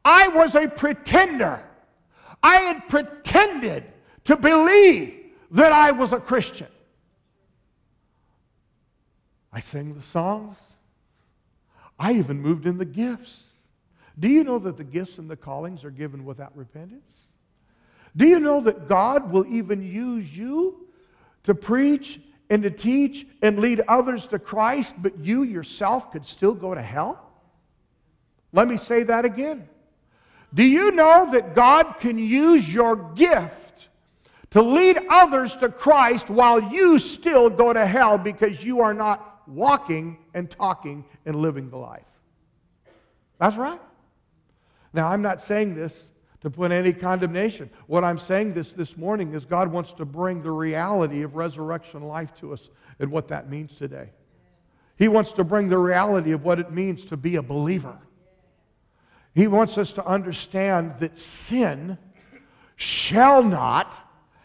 I 0.05 0.29
was 0.29 0.55
a 0.55 0.69
pretender. 0.69 1.61
I 2.41 2.57
had 2.57 2.89
pretended 2.89 3.85
to 4.27 4.37
believe 4.37 5.15
that 5.51 5.73
I 5.73 5.91
was 5.91 6.13
a 6.13 6.21
Christian. 6.21 6.69
I 9.53 9.59
sang 9.59 9.95
the 9.95 10.03
songs. 10.03 10.59
I 11.99 12.13
even 12.13 12.41
moved 12.41 12.67
in 12.67 12.79
the 12.79 12.85
gifts. 12.85 13.47
Do 14.19 14.29
you 14.29 14.45
know 14.45 14.59
that 14.61 14.77
the 14.77 14.85
gifts 14.85 15.19
and 15.19 15.29
the 15.29 15.37
callings 15.37 15.85
are 15.85 15.91
given 15.91 16.25
without 16.25 16.57
repentance? 16.57 17.11
Do 18.17 18.27
you 18.27 18.39
know 18.39 18.61
that 18.61 18.87
God 18.89 19.31
will 19.31 19.47
even 19.47 19.83
use 19.83 20.37
you 20.37 20.87
to 21.45 21.55
preach 21.55 22.21
and 22.49 22.63
to 22.63 22.71
teach 22.71 23.27
and 23.43 23.59
lead 23.59 23.81
others 23.89 24.27
to 24.29 24.39
Christ, 24.39 24.95
but 24.99 25.19
you 25.19 25.43
yourself 25.43 26.13
could 26.13 26.25
still 26.25 26.55
go 26.55 26.75
to 26.75 26.83
hell? 26.83 27.33
Let 28.53 28.69
me 28.69 28.77
say 28.77 29.03
that 29.03 29.25
again. 29.25 29.69
Do 30.53 30.63
you 30.63 30.93
know 30.93 31.29
that 31.33 31.57
God 31.57 31.97
can 31.99 32.17
use 32.17 32.69
your 32.69 32.95
gift 33.15 33.89
to 34.51 34.63
lead 34.63 34.97
others 35.11 35.57
to 35.57 35.69
Christ 35.69 36.31
while 36.31 36.73
you 36.73 37.01
still 37.01 37.51
go 37.51 37.73
to 37.73 37.85
hell 37.85 38.17
because 38.17 38.63
you 38.63 38.81
are 38.81 38.95
not 38.95 39.43
walking 39.49 40.19
and 40.33 40.49
talking 40.49 41.05
and 41.27 41.35
living 41.35 41.71
the 41.71 41.77
life? 41.77 42.05
That's 43.41 43.57
right. 43.57 43.81
Now, 44.95 45.09
I'm 45.09 45.23
not 45.23 45.41
saying 45.41 45.75
this 45.75 46.13
to 46.41 46.49
put 46.49 46.71
any 46.71 46.93
condemnation. 46.93 47.69
What 47.89 48.05
I'm 48.05 48.19
saying 48.19 48.55
this 48.55 48.73
this 48.73 48.97
morning 48.97 49.35
is 49.35 49.45
God 49.45 49.73
wants 49.73 49.93
to 49.95 50.05
bring 50.05 50.43
the 50.43 50.53
reality 50.53 51.23
of 51.23 51.35
resurrection 51.35 52.03
life 52.03 52.35
to 52.37 52.53
us 52.53 52.71
and 53.01 53.11
what 53.11 53.29
that 53.29 53.51
means 53.51 53.75
today. 53.77 54.11
He 54.97 55.09
wants 55.09 55.33
to 55.33 55.43
bring 55.43 55.69
the 55.69 55.79
reality 55.79 56.31
of 56.31 56.45
what 56.45 56.61
it 56.61 56.71
means 56.71 57.05
to 57.07 57.17
be 57.17 57.37
a 57.37 57.43
believer. 57.43 57.99
He 59.35 59.49
wants 59.49 59.77
us 59.79 59.93
to 59.95 60.07
understand 60.07 60.95
that 61.01 61.19
sin 61.19 61.99
shall 62.77 63.43
not 63.43 63.99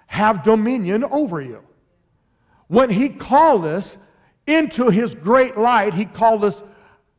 have 0.07 0.43
dominion 0.43 1.03
over 1.03 1.39
you. 1.39 1.61
When 2.67 2.89
He 2.89 3.09
called 3.09 3.65
us 3.65 3.97
into 4.47 4.89
His 4.89 5.13
great 5.13 5.57
light, 5.57 5.93
He 5.93 6.05
called 6.05 6.43
us 6.43 6.63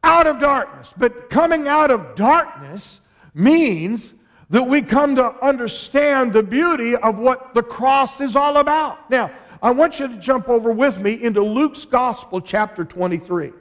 out 0.03 0.27
of 0.27 0.40
darkness. 0.40 0.93
But 0.97 1.31
coming 1.31 1.69
out 1.69 1.93
of 1.93 2.16
darkness 2.16 3.01
means 3.35 4.14
that 4.51 4.64
we 4.64 4.83
come 4.83 5.14
to 5.16 5.45
understand 5.45 6.33
the 6.33 6.43
beauty 6.43 6.97
of 6.97 7.19
what 7.19 7.55
the 7.55 7.62
cross 7.62 8.21
is 8.21 8.35
all 8.35 8.57
about. 8.57 9.11
Now, 9.11 9.31
I 9.62 9.71
want 9.71 10.01
you 10.01 10.09
to 10.09 10.16
jump 10.16 10.49
over 10.49 10.73
with 10.73 10.99
me 10.99 11.23
into 11.23 11.43
Luke's 11.43 11.85
Gospel, 11.85 12.40
chapter 12.40 12.85
23. 12.85 13.53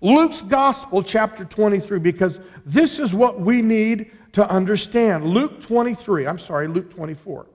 Luke's 0.00 0.42
Gospel, 0.42 1.02
chapter 1.02 1.44
23, 1.44 2.00
because 2.00 2.40
this 2.66 2.98
is 2.98 3.14
what 3.14 3.40
we 3.40 3.62
need 3.62 4.10
to 4.32 4.48
understand. 4.48 5.24
Luke 5.26 5.60
23, 5.60 6.26
I'm 6.26 6.38
sorry, 6.38 6.66
Luke 6.66 6.90
24. 6.90 7.46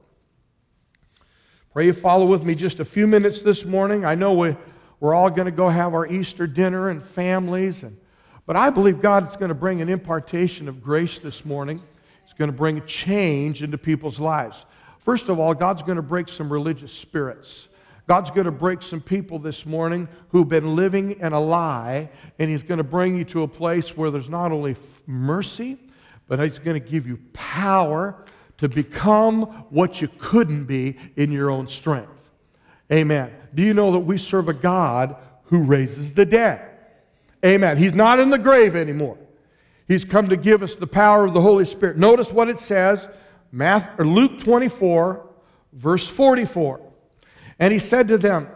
Pray 1.74 1.86
you 1.86 1.94
follow 1.94 2.26
with 2.26 2.44
me 2.44 2.56
just 2.56 2.80
a 2.80 2.86
few 2.86 3.06
minutes 3.06 3.42
this 3.42 3.66
morning. 3.66 4.06
I 4.06 4.16
know 4.16 4.34
we, 4.34 4.56
we're 5.00 5.14
all 5.14 5.30
going 5.30 5.46
to 5.46 5.52
go 5.52 5.68
have 5.68 5.94
our 5.94 6.08
Easter 6.08 6.48
dinner 6.48 6.90
and 6.90 7.04
families, 7.04 7.84
and, 7.84 7.98
but 8.48 8.56
I 8.56 8.72
believe 8.72 9.02
God 9.02 9.30
is 9.30 9.36
going 9.36 9.50
to 9.50 9.56
bring 9.56 9.82
an 9.82 9.90
impartation 9.90 10.68
of 10.68 10.82
grace 10.82 11.20
this 11.20 11.46
morning 11.46 11.84
It's 12.24 12.34
going 12.34 12.50
to 12.50 12.58
bring 12.58 12.84
change 12.86 13.62
into 13.62 13.78
people's 13.78 14.20
lives. 14.20 14.66
First 15.06 15.30
of 15.30 15.38
all, 15.38 15.54
God's 15.54 15.84
going 15.84 15.98
to 15.98 16.02
break 16.02 16.30
some 16.30 16.52
religious 16.52 16.92
spirits. 16.92 17.68
God's 18.08 18.32
going 18.32 18.46
to 18.46 18.52
break 18.52 18.82
some 18.82 19.02
people 19.02 19.38
this 19.38 19.66
morning 19.66 20.08
who've 20.30 20.48
been 20.48 20.78
living 20.78 21.20
in 21.20 21.34
a 21.34 21.40
lie, 21.40 22.10
and 22.40 22.50
He's 22.50 22.64
going 22.64 22.78
to 22.78 22.84
bring 22.86 23.18
you 23.18 23.26
to 23.26 23.44
a 23.44 23.48
place 23.48 23.96
where 23.98 24.10
there's 24.10 24.30
not 24.30 24.54
only 24.54 24.78
mercy, 25.06 25.78
but 26.28 26.40
He's 26.40 26.58
going 26.58 26.82
to 26.82 26.90
give 26.90 27.06
you 27.06 27.20
power 27.34 28.26
to 28.58 28.70
become 28.70 29.42
what 29.70 30.02
you 30.02 30.08
couldn't 30.18 30.66
be 30.66 30.98
in 31.18 31.34
your 31.34 31.50
own 31.50 31.68
strength. 31.68 32.30
Amen. 32.92 33.34
Do 33.54 33.62
you 33.62 33.74
know 33.74 33.92
that 33.92 34.00
we 34.00 34.18
serve 34.18 34.48
a 34.48 34.54
God 34.54 35.18
who 35.44 35.64
raises 35.64 36.14
the 36.14 36.26
dead? 36.26 36.77
Amen. 37.46 37.78
He's 37.78 37.94
not 37.94 38.20
in 38.20 38.30
the 38.30 38.38
grave 38.38 38.76
anymore. 38.76 39.18
He's 39.88 40.04
come 40.04 40.30
to 40.30 40.38
give 40.38 40.64
us 40.64 40.76
the 40.76 40.88
power 40.88 41.26
of 41.26 41.34
the 41.34 41.42
Holy 41.42 41.66
Spirit. 41.66 41.98
Notice 41.98 42.32
what 42.32 42.50
it 42.50 42.60
says, 42.60 43.08
Matthew, 43.52 44.06
Luke 44.06 44.40
24, 44.40 45.26
verse 45.74 46.08
44. 46.08 46.82
And 47.60 47.72
he 47.72 47.80
said 47.80 48.08
to 48.10 48.18
them, 48.18 48.48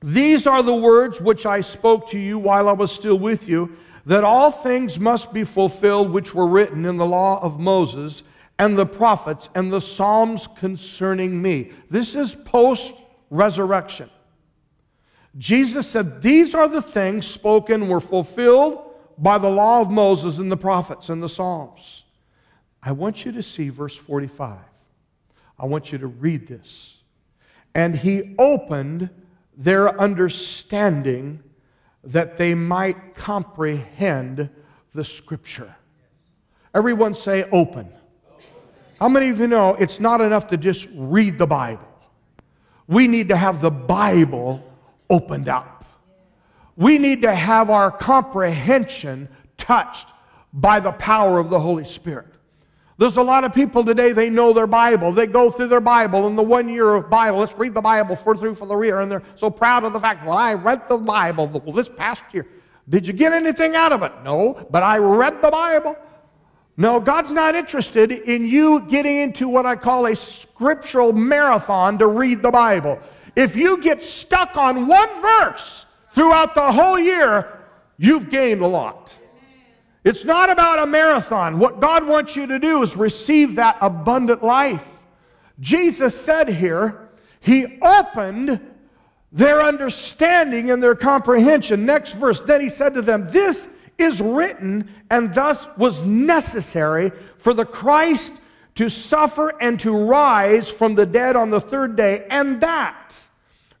These 0.00 0.46
are 0.46 0.62
the 0.62 0.74
words 0.74 1.20
which 1.20 1.44
I 1.44 1.60
spoke 1.60 2.10
to 2.10 2.18
you 2.18 2.38
while 2.38 2.68
I 2.68 2.72
was 2.72 2.90
still 2.90 3.18
with 3.18 3.48
you, 3.48 3.76
that 4.06 4.24
all 4.24 4.50
things 4.50 4.98
must 4.98 5.34
be 5.34 5.44
fulfilled 5.44 6.10
which 6.10 6.34
were 6.34 6.46
written 6.46 6.86
in 6.86 6.96
the 6.96 7.06
law 7.06 7.42
of 7.42 7.60
Moses 7.60 8.22
and 8.58 8.76
the 8.76 8.86
prophets 8.86 9.50
and 9.54 9.72
the 9.72 9.80
Psalms 9.80 10.48
concerning 10.56 11.40
me. 11.40 11.72
This 11.90 12.14
is 12.14 12.34
post 12.34 12.94
resurrection. 13.30 14.08
Jesus 15.38 15.86
said, 15.86 16.20
These 16.20 16.54
are 16.54 16.68
the 16.68 16.82
things 16.82 17.26
spoken, 17.26 17.88
were 17.88 18.00
fulfilled 18.00 18.82
by 19.16 19.38
the 19.38 19.48
law 19.48 19.80
of 19.80 19.90
Moses 19.90 20.38
and 20.38 20.50
the 20.50 20.56
prophets 20.56 21.08
and 21.08 21.22
the 21.22 21.28
Psalms. 21.28 22.04
I 22.82 22.92
want 22.92 23.24
you 23.24 23.32
to 23.32 23.42
see 23.42 23.68
verse 23.68 23.96
45. 23.96 24.58
I 25.58 25.66
want 25.66 25.92
you 25.92 25.98
to 25.98 26.06
read 26.06 26.46
this. 26.46 26.98
And 27.74 27.94
he 27.94 28.34
opened 28.38 29.10
their 29.56 30.00
understanding 30.00 31.42
that 32.04 32.36
they 32.36 32.54
might 32.54 33.14
comprehend 33.14 34.48
the 34.94 35.04
scripture. 35.04 35.74
Everyone 36.74 37.14
say 37.14 37.44
open. 37.50 37.92
How 39.00 39.08
many 39.08 39.28
of 39.28 39.38
you 39.38 39.46
know 39.46 39.74
it's 39.74 40.00
not 40.00 40.20
enough 40.20 40.48
to 40.48 40.56
just 40.56 40.88
read 40.94 41.38
the 41.38 41.46
Bible? 41.46 41.86
We 42.86 43.06
need 43.06 43.28
to 43.28 43.36
have 43.36 43.60
the 43.60 43.70
Bible 43.70 44.64
opened 45.10 45.48
up 45.48 45.78
we 46.78 46.96
need 46.96 47.22
to 47.22 47.34
have 47.34 47.70
our 47.70 47.90
comprehension 47.90 49.28
touched 49.56 50.06
by 50.52 50.78
the 50.78 50.92
power 50.92 51.40
of 51.40 51.50
the 51.50 51.58
Holy 51.58 51.84
Spirit. 51.84 52.28
There's 52.98 53.16
a 53.16 53.22
lot 53.22 53.42
of 53.42 53.52
people 53.52 53.84
today, 53.84 54.12
they 54.12 54.30
know 54.30 54.52
their 54.52 54.68
Bible. 54.68 55.12
They 55.12 55.26
go 55.26 55.50
through 55.50 55.68
their 55.68 55.80
Bible 55.80 56.28
in 56.28 56.36
the 56.36 56.42
one 56.42 56.68
year 56.68 56.94
of 56.94 57.10
Bible. 57.10 57.40
Let's 57.40 57.56
read 57.58 57.74
the 57.74 57.80
Bible 57.80 58.14
for 58.14 58.36
through 58.36 58.54
for 58.54 58.66
the 58.66 58.76
rear. 58.76 59.00
And 59.00 59.10
they're 59.10 59.24
so 59.34 59.50
proud 59.50 59.82
of 59.82 59.92
the 59.92 60.00
fact, 60.00 60.24
well, 60.24 60.36
I 60.36 60.54
read 60.54 60.88
the 60.88 60.98
Bible 60.98 61.48
this 61.74 61.88
past 61.88 62.22
year. 62.32 62.46
Did 62.88 63.06
you 63.06 63.12
get 63.12 63.32
anything 63.32 63.74
out 63.74 63.90
of 63.90 64.04
it? 64.04 64.12
No, 64.22 64.64
but 64.70 64.84
I 64.84 64.98
read 64.98 65.42
the 65.42 65.50
Bible. 65.50 65.96
No, 66.76 67.00
God's 67.00 67.32
not 67.32 67.56
interested 67.56 68.12
in 68.12 68.46
you 68.46 68.86
getting 68.88 69.16
into 69.16 69.48
what 69.48 69.66
I 69.66 69.74
call 69.74 70.06
a 70.06 70.14
scriptural 70.14 71.12
marathon 71.12 71.98
to 71.98 72.06
read 72.06 72.40
the 72.40 72.52
Bible. 72.52 73.00
If 73.38 73.54
you 73.54 73.78
get 73.78 74.02
stuck 74.02 74.56
on 74.56 74.88
one 74.88 75.22
verse, 75.22 75.86
throughout 76.10 76.56
the 76.56 76.72
whole 76.72 76.98
year, 76.98 77.60
you've 77.96 78.30
gained 78.30 78.62
a 78.62 78.66
lot. 78.66 79.16
It's 80.02 80.24
not 80.24 80.50
about 80.50 80.80
a 80.80 80.86
marathon. 80.88 81.60
What 81.60 81.78
God 81.78 82.04
wants 82.04 82.34
you 82.34 82.48
to 82.48 82.58
do 82.58 82.82
is 82.82 82.96
receive 82.96 83.54
that 83.54 83.78
abundant 83.80 84.42
life. 84.42 84.84
Jesus 85.60 86.20
said 86.20 86.48
here, 86.48 87.10
He 87.38 87.78
opened 87.80 88.60
their 89.30 89.62
understanding 89.62 90.72
and 90.72 90.82
their 90.82 90.96
comprehension. 90.96 91.86
Next 91.86 92.14
verse, 92.14 92.40
then 92.40 92.60
He 92.60 92.68
said 92.68 92.92
to 92.94 93.02
them, 93.02 93.28
This 93.30 93.68
is 93.98 94.20
written 94.20 94.90
and 95.12 95.32
thus 95.32 95.68
was 95.76 96.04
necessary 96.04 97.12
for 97.38 97.54
the 97.54 97.64
Christ 97.64 98.40
to 98.74 98.88
suffer 98.88 99.54
and 99.60 99.78
to 99.78 99.96
rise 99.96 100.68
from 100.68 100.96
the 100.96 101.06
dead 101.06 101.36
on 101.36 101.50
the 101.50 101.60
third 101.60 101.94
day, 101.94 102.26
and 102.30 102.60
that 102.60 103.27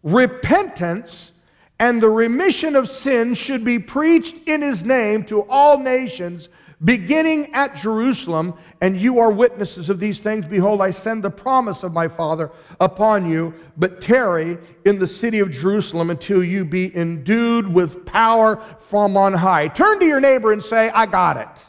repentance 0.02 1.32
and 1.78 2.02
the 2.02 2.10
remission 2.10 2.74
of 2.74 2.88
sins 2.88 3.38
should 3.38 3.64
be 3.64 3.78
preached 3.78 4.48
in 4.48 4.62
his 4.62 4.84
name 4.84 5.24
to 5.24 5.42
all 5.42 5.78
nations, 5.78 6.48
beginning 6.82 7.54
at 7.54 7.76
Jerusalem. 7.76 8.54
And 8.80 9.00
you 9.00 9.20
are 9.20 9.30
witnesses 9.30 9.88
of 9.88 10.00
these 10.00 10.20
things. 10.20 10.46
Behold, 10.46 10.80
I 10.80 10.90
send 10.90 11.22
the 11.22 11.30
promise 11.30 11.82
of 11.82 11.92
my 11.92 12.08
Father 12.08 12.50
upon 12.80 13.30
you, 13.30 13.54
but 13.76 14.00
tarry 14.00 14.58
in 14.84 14.98
the 14.98 15.06
city 15.06 15.38
of 15.38 15.50
Jerusalem 15.50 16.10
until 16.10 16.42
you 16.42 16.64
be 16.64 16.94
endued 16.96 17.72
with 17.72 18.04
power 18.04 18.62
from 18.80 19.16
on 19.16 19.32
high. 19.34 19.68
Turn 19.68 20.00
to 20.00 20.06
your 20.06 20.20
neighbor 20.20 20.52
and 20.52 20.62
say, 20.62 20.90
I 20.90 21.06
got 21.06 21.36
it. 21.36 21.64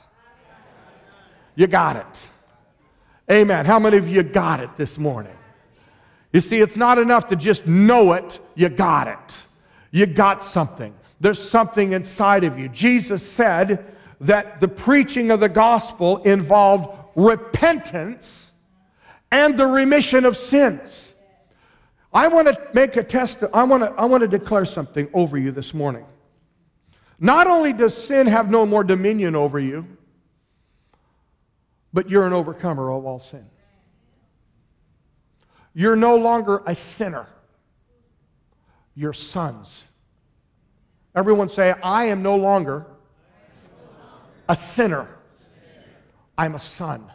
You 1.55 1.67
got 1.67 1.97
it. 1.97 2.27
Amen. 3.31 3.65
How 3.65 3.77
many 3.77 3.97
of 3.97 4.07
you 4.07 4.23
got 4.23 4.59
it 4.59 4.75
this 4.75 4.97
morning? 4.97 5.35
You 6.31 6.41
see, 6.41 6.61
it's 6.61 6.75
not 6.75 6.97
enough 6.97 7.27
to 7.27 7.35
just 7.35 7.65
know 7.65 8.13
it, 8.13 8.39
you 8.55 8.69
got 8.69 9.07
it. 9.07 9.43
You 9.91 10.05
got 10.05 10.43
something. 10.43 10.93
There's 11.19 11.41
something 11.41 11.93
inside 11.93 12.43
of 12.43 12.59
you. 12.59 12.69
Jesus 12.69 13.29
said 13.29 13.93
that 14.21 14.61
the 14.61 14.67
preaching 14.67 15.31
of 15.31 15.39
the 15.39 15.49
gospel 15.49 16.17
involved 16.23 16.95
repentance 17.15 18.51
and 19.31 19.57
the 19.57 19.65
remission 19.65 20.25
of 20.25 20.37
sins. 20.37 21.15
I 22.13 22.27
want 22.27 22.47
to 22.47 22.59
make 22.73 22.95
a 22.95 23.03
test. 23.03 23.43
I 23.53 23.63
want 23.63 23.83
to, 23.83 23.91
I 23.91 24.05
want 24.05 24.21
to 24.21 24.27
declare 24.27 24.65
something 24.65 25.09
over 25.13 25.37
you 25.37 25.51
this 25.51 25.73
morning. 25.73 26.05
Not 27.19 27.47
only 27.47 27.73
does 27.73 27.95
sin 27.95 28.27
have 28.27 28.49
no 28.49 28.65
more 28.65 28.83
dominion 28.83 29.35
over 29.35 29.59
you, 29.59 29.85
but 31.91 32.09
you're 32.09 32.25
an 32.25 32.33
overcomer 32.33 32.91
of 32.91 33.05
all 33.05 33.19
sin. 33.19 33.45
You're 35.73 35.95
no 35.95 36.15
longer 36.15 36.63
a 36.65 36.75
sinner 36.75 37.27
You're 38.95 39.13
sons. 39.13 39.83
Everyone 41.15 41.49
say, 41.49 41.73
I 41.83 42.05
am 42.05 42.21
no 42.21 42.35
longer 42.35 42.85
a 44.47 44.55
sinner. 44.55 45.07
I'm 46.37 46.55
a 46.55 46.59
son. 46.59 47.11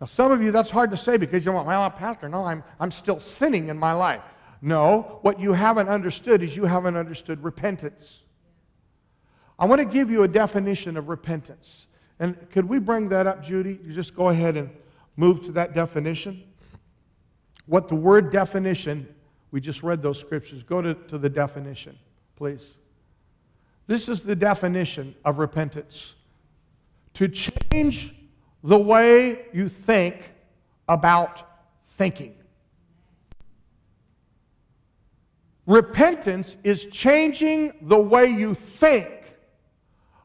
Now, 0.00 0.06
some 0.06 0.32
of 0.32 0.42
you, 0.42 0.50
that's 0.50 0.70
hard 0.70 0.90
to 0.90 0.96
say 0.96 1.16
because 1.16 1.44
you 1.44 1.52
want, 1.52 1.66
well, 1.66 1.88
Pastor, 1.90 2.28
no, 2.28 2.44
I'm, 2.44 2.62
I'm 2.80 2.90
still 2.90 3.20
sinning 3.20 3.68
in 3.68 3.78
my 3.78 3.92
life. 3.92 4.22
No, 4.60 5.18
what 5.22 5.38
you 5.38 5.52
haven't 5.52 5.88
understood 5.88 6.42
is 6.42 6.56
you 6.56 6.64
haven't 6.64 6.96
understood 6.96 7.42
repentance. 7.44 8.20
I 9.58 9.66
want 9.66 9.80
to 9.80 9.86
give 9.86 10.10
you 10.10 10.22
a 10.22 10.28
definition 10.28 10.96
of 10.96 11.08
repentance. 11.08 11.86
And 12.18 12.50
could 12.50 12.66
we 12.66 12.78
bring 12.78 13.08
that 13.10 13.26
up, 13.26 13.42
Judy? 13.42 13.78
You 13.84 13.92
just 13.92 14.14
go 14.14 14.28
ahead 14.30 14.56
and 14.56 14.70
move 15.16 15.42
to 15.42 15.52
that 15.52 15.74
definition. 15.74 16.42
What 17.66 17.88
the 17.88 17.94
word 17.94 18.30
definition 18.30 19.08
we 19.54 19.60
just 19.60 19.84
read 19.84 20.02
those 20.02 20.18
scriptures. 20.18 20.64
Go 20.64 20.82
to, 20.82 20.94
to 20.94 21.16
the 21.16 21.28
definition, 21.28 21.96
please. 22.34 22.76
This 23.86 24.08
is 24.08 24.22
the 24.22 24.34
definition 24.34 25.14
of 25.24 25.38
repentance 25.38 26.16
to 27.12 27.28
change 27.28 28.12
the 28.64 28.76
way 28.76 29.46
you 29.52 29.68
think 29.68 30.32
about 30.88 31.44
thinking. 31.90 32.34
Repentance 35.66 36.56
is 36.64 36.86
changing 36.86 37.74
the 37.80 38.00
way 38.00 38.26
you 38.26 38.54
think 38.54 39.08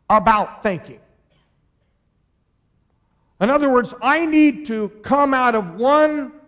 about 0.10 0.64
thinking. 0.64 1.02
In 3.40 3.52
other 3.52 3.70
words, 3.70 3.94
I 4.02 4.26
need 4.26 4.66
to 4.66 4.90
come 5.04 5.36
out 5.36 5.54
of 5.54 5.76
one 5.76 6.39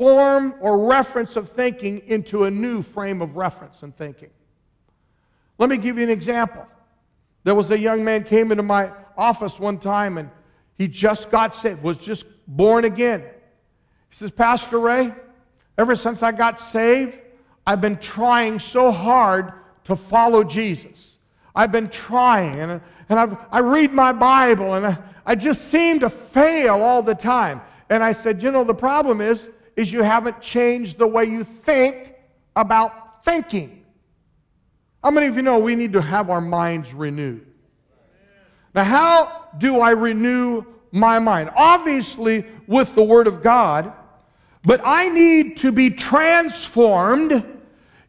form 0.00 0.54
or 0.62 0.78
reference 0.78 1.36
of 1.36 1.46
thinking 1.46 2.00
into 2.06 2.44
a 2.44 2.50
new 2.50 2.80
frame 2.80 3.20
of 3.20 3.36
reference 3.36 3.82
and 3.82 3.94
thinking. 3.94 4.30
Let 5.58 5.68
me 5.68 5.76
give 5.76 5.98
you 5.98 6.04
an 6.04 6.08
example. 6.08 6.66
There 7.44 7.54
was 7.54 7.70
a 7.70 7.78
young 7.78 8.02
man 8.02 8.24
came 8.24 8.50
into 8.50 8.62
my 8.62 8.92
office 9.18 9.60
one 9.60 9.76
time 9.76 10.16
and 10.16 10.30
He 10.78 10.88
just 10.88 11.30
got 11.30 11.54
saved, 11.54 11.82
was 11.82 11.98
just 11.98 12.24
born 12.48 12.86
again. 12.86 13.20
He 13.20 14.16
says, 14.16 14.30
Pastor 14.30 14.78
Ray, 14.78 15.12
ever 15.76 15.94
since 15.94 16.22
I 16.22 16.32
got 16.32 16.58
saved, 16.58 17.18
I've 17.66 17.82
been 17.82 17.98
trying 17.98 18.58
so 18.58 18.90
hard 18.90 19.52
to 19.84 19.96
follow 19.96 20.44
Jesus. 20.44 21.18
I've 21.54 21.72
been 21.72 21.90
trying, 21.90 22.58
and, 22.58 22.80
and 23.10 23.20
I've, 23.20 23.36
I 23.52 23.58
read 23.58 23.92
my 23.92 24.14
Bible, 24.14 24.72
and 24.72 24.86
I, 24.86 24.98
I 25.26 25.34
just 25.34 25.68
seem 25.68 26.00
to 26.00 26.08
fail 26.08 26.80
all 26.80 27.02
the 27.02 27.14
time. 27.14 27.60
And 27.90 28.02
I 28.02 28.12
said, 28.12 28.42
You 28.42 28.50
know, 28.50 28.64
the 28.64 28.72
problem 28.72 29.20
is, 29.20 29.46
is 29.76 29.92
you 29.92 30.02
haven't 30.02 30.40
changed 30.40 30.98
the 30.98 31.06
way 31.06 31.24
you 31.24 31.44
think 31.44 32.14
about 32.56 33.24
thinking. 33.24 33.84
How 35.02 35.10
many 35.10 35.26
of 35.26 35.36
you 35.36 35.42
know 35.42 35.58
we 35.58 35.74
need 35.74 35.92
to 35.94 36.02
have 36.02 36.28
our 36.30 36.40
minds 36.40 36.92
renewed? 36.92 37.46
Now, 38.74 38.84
how 38.84 39.48
do 39.58 39.80
I 39.80 39.90
renew 39.90 40.64
my 40.92 41.18
mind? 41.18 41.50
Obviously, 41.56 42.44
with 42.66 42.94
the 42.94 43.02
Word 43.02 43.26
of 43.26 43.42
God, 43.42 43.92
but 44.62 44.80
I 44.84 45.08
need 45.08 45.56
to 45.58 45.72
be 45.72 45.90
transformed 45.90 47.44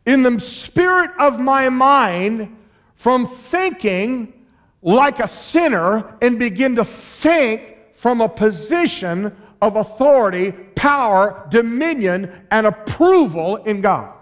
in 0.06 0.24
the 0.24 0.40
spirit 0.40 1.12
of 1.20 1.40
my 1.40 1.70
mind 1.70 2.58
from 2.96 3.28
thinking 3.28 4.34
like 4.82 5.20
a 5.20 5.28
sinner 5.28 6.18
and 6.22 6.38
begin 6.38 6.76
to 6.76 6.86
think 6.86 7.78
from 7.94 8.20
a 8.20 8.28
position 8.28 9.36
of 9.62 9.76
authority, 9.76 10.52
power, 10.52 11.46
dominion, 11.50 12.46
and 12.50 12.66
approval 12.66 13.58
in 13.58 13.82
God. 13.82 14.14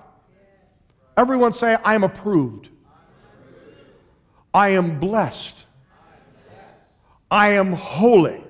Everyone 1.15 1.53
say, 1.53 1.77
I 1.83 1.95
am 1.95 2.03
approved. 2.03 2.69
I 4.53 4.69
am 4.69 4.99
blessed. 4.99 5.65
I 7.31 7.49
am 7.51 7.73
holy. 7.73 8.35
I 8.35 8.43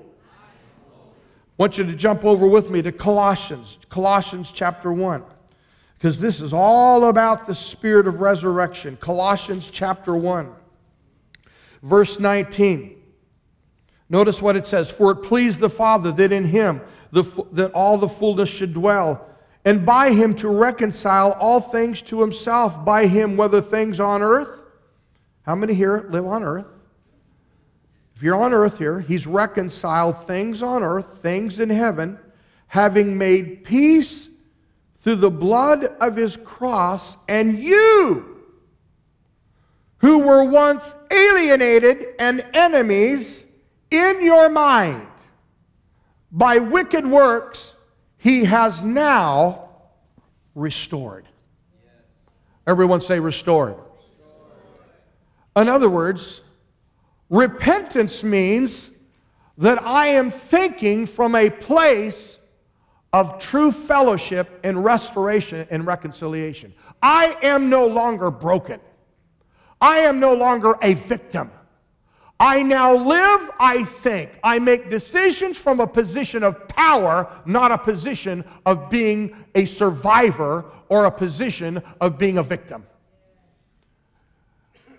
want 1.58 1.78
you 1.78 1.84
to 1.84 1.94
jump 1.94 2.24
over 2.24 2.48
with 2.48 2.70
me 2.70 2.82
to 2.82 2.92
Colossians, 2.92 3.78
Colossians 3.90 4.52
chapter 4.52 4.94
1, 4.94 5.24
because 5.98 6.20
this 6.20 6.40
is 6.40 6.54
all 6.54 7.08
about 7.08 7.46
the 7.48 7.56
spirit 7.56 8.08
of 8.08 8.22
resurrection. 8.22 8.98
Colossians 8.98 9.70
chapter 9.70 10.16
1, 10.16 10.50
verse 11.84 12.20
19. 12.20 12.99
Notice 14.10 14.42
what 14.42 14.56
it 14.56 14.66
says 14.66 14.90
For 14.90 15.12
it 15.12 15.18
pleased 15.18 15.60
the 15.60 15.70
Father 15.70 16.12
that 16.12 16.32
in 16.32 16.46
him 16.46 16.82
the, 17.12 17.24
that 17.52 17.72
all 17.72 17.98
the 17.98 18.10
fullness 18.10 18.50
should 18.50 18.74
dwell, 18.74 19.28
and 19.66 19.86
by 19.86 20.12
him 20.12 20.36
to 20.36 20.50
reconcile 20.50 21.34
all 21.34 21.60
things 21.60 22.02
to 22.04 22.22
himself, 22.22 22.84
by 22.86 23.08
him, 23.08 23.38
whether 23.38 23.62
things 23.62 24.00
on 24.00 24.22
earth. 24.22 24.50
How 25.44 25.56
many 25.56 25.74
here 25.74 26.08
live 26.10 26.26
on 26.26 26.44
earth? 26.44 26.68
If 28.16 28.24
you're 28.24 28.36
on 28.36 28.54
earth 28.54 28.78
here, 28.78 29.00
he's 29.00 29.26
reconciled 29.26 30.26
things 30.28 30.62
on 30.62 30.84
earth, 30.84 31.20
things 31.22 31.60
in 31.60 31.70
heaven, 31.70 32.20
having 32.68 33.18
made 33.18 33.64
peace 33.64 34.30
through 35.04 35.16
the 35.16 35.32
blood 35.32 35.86
of 35.86 36.16
his 36.16 36.38
cross, 36.38 37.18
and 37.28 37.58
you, 37.58 38.44
who 40.00 40.20
were 40.20 40.44
once 40.44 40.94
alienated 41.12 42.08
and 42.20 42.46
enemies, 42.54 43.46
in 43.92 44.24
your 44.24 44.50
mind 44.50 45.08
by 46.32 46.60
wicked 46.60 47.06
works, 47.06 47.76
he 48.18 48.44
has 48.46 48.84
now 48.84 49.70
restored. 50.56 51.26
Everyone 52.68 53.02
say 53.02 53.20
restored. 53.20 53.76
In 55.56 55.68
other 55.68 55.90
words, 55.90 56.42
repentance 57.30 58.24
means 58.24 58.92
that 59.58 59.82
I 59.84 60.08
am 60.08 60.32
thinking 60.32 61.06
from 61.06 61.36
a 61.36 61.50
place 61.50 62.38
of 63.12 63.40
true 63.40 63.72
fellowship 63.72 64.60
and 64.64 64.84
restoration 64.84 65.68
and 65.72 65.86
reconciliation. 65.86 66.74
I 67.02 67.38
am 67.42 67.70
no 67.70 67.88
longer 67.88 68.30
broken. 68.30 68.80
I 69.82 70.00
am 70.00 70.20
no 70.20 70.34
longer 70.34 70.76
a 70.82 70.94
victim. 70.94 71.52
I 72.40 72.64
now 72.64 72.96
live, 72.96 73.50
I 73.60 73.84
think. 73.84 74.32
I 74.44 74.60
make 74.60 74.90
decisions 74.90 75.58
from 75.58 75.82
a 75.82 75.88
position 75.88 76.42
of 76.42 76.68
power, 76.70 77.30
not 77.46 77.72
a 77.72 77.78
position 77.78 78.46
of 78.66 78.90
being 78.90 79.36
a 79.56 79.66
survivor 79.66 80.66
or 80.88 81.06
a 81.06 81.12
position 81.12 81.82
of 82.00 82.18
being 82.18 82.38
a 82.38 82.44
victim. 82.44 82.86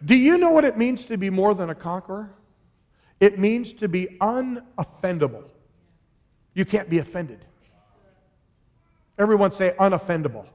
Do 0.05 0.15
you 0.15 0.37
know 0.37 0.51
what 0.51 0.65
it 0.65 0.77
means 0.77 1.07
to 1.07 1.17
be 1.17 1.31
more 1.31 1.55
than 1.55 1.71
a 1.71 1.75
conqueror? 1.75 2.31
It 3.21 3.39
means 3.39 3.73
to 3.75 3.89
be 3.89 4.19
unoffendable. 4.21 5.45
You 6.55 6.65
can't 6.65 6.91
be 6.91 6.99
offended. 6.99 7.45
Everyone 9.19 9.53
say 9.53 9.75
unoffendable. 9.79 10.47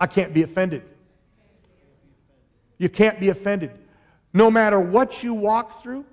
I 0.00 0.06
can't 0.06 0.32
be 0.32 0.42
offended. 0.42 0.82
You 2.78 2.88
can't 2.88 3.18
be 3.18 3.28
offended. 3.28 3.72
No 4.32 4.50
matter 4.50 4.78
what 4.78 5.22
you 5.22 5.34
walk 5.34 5.82
through, 5.82 6.04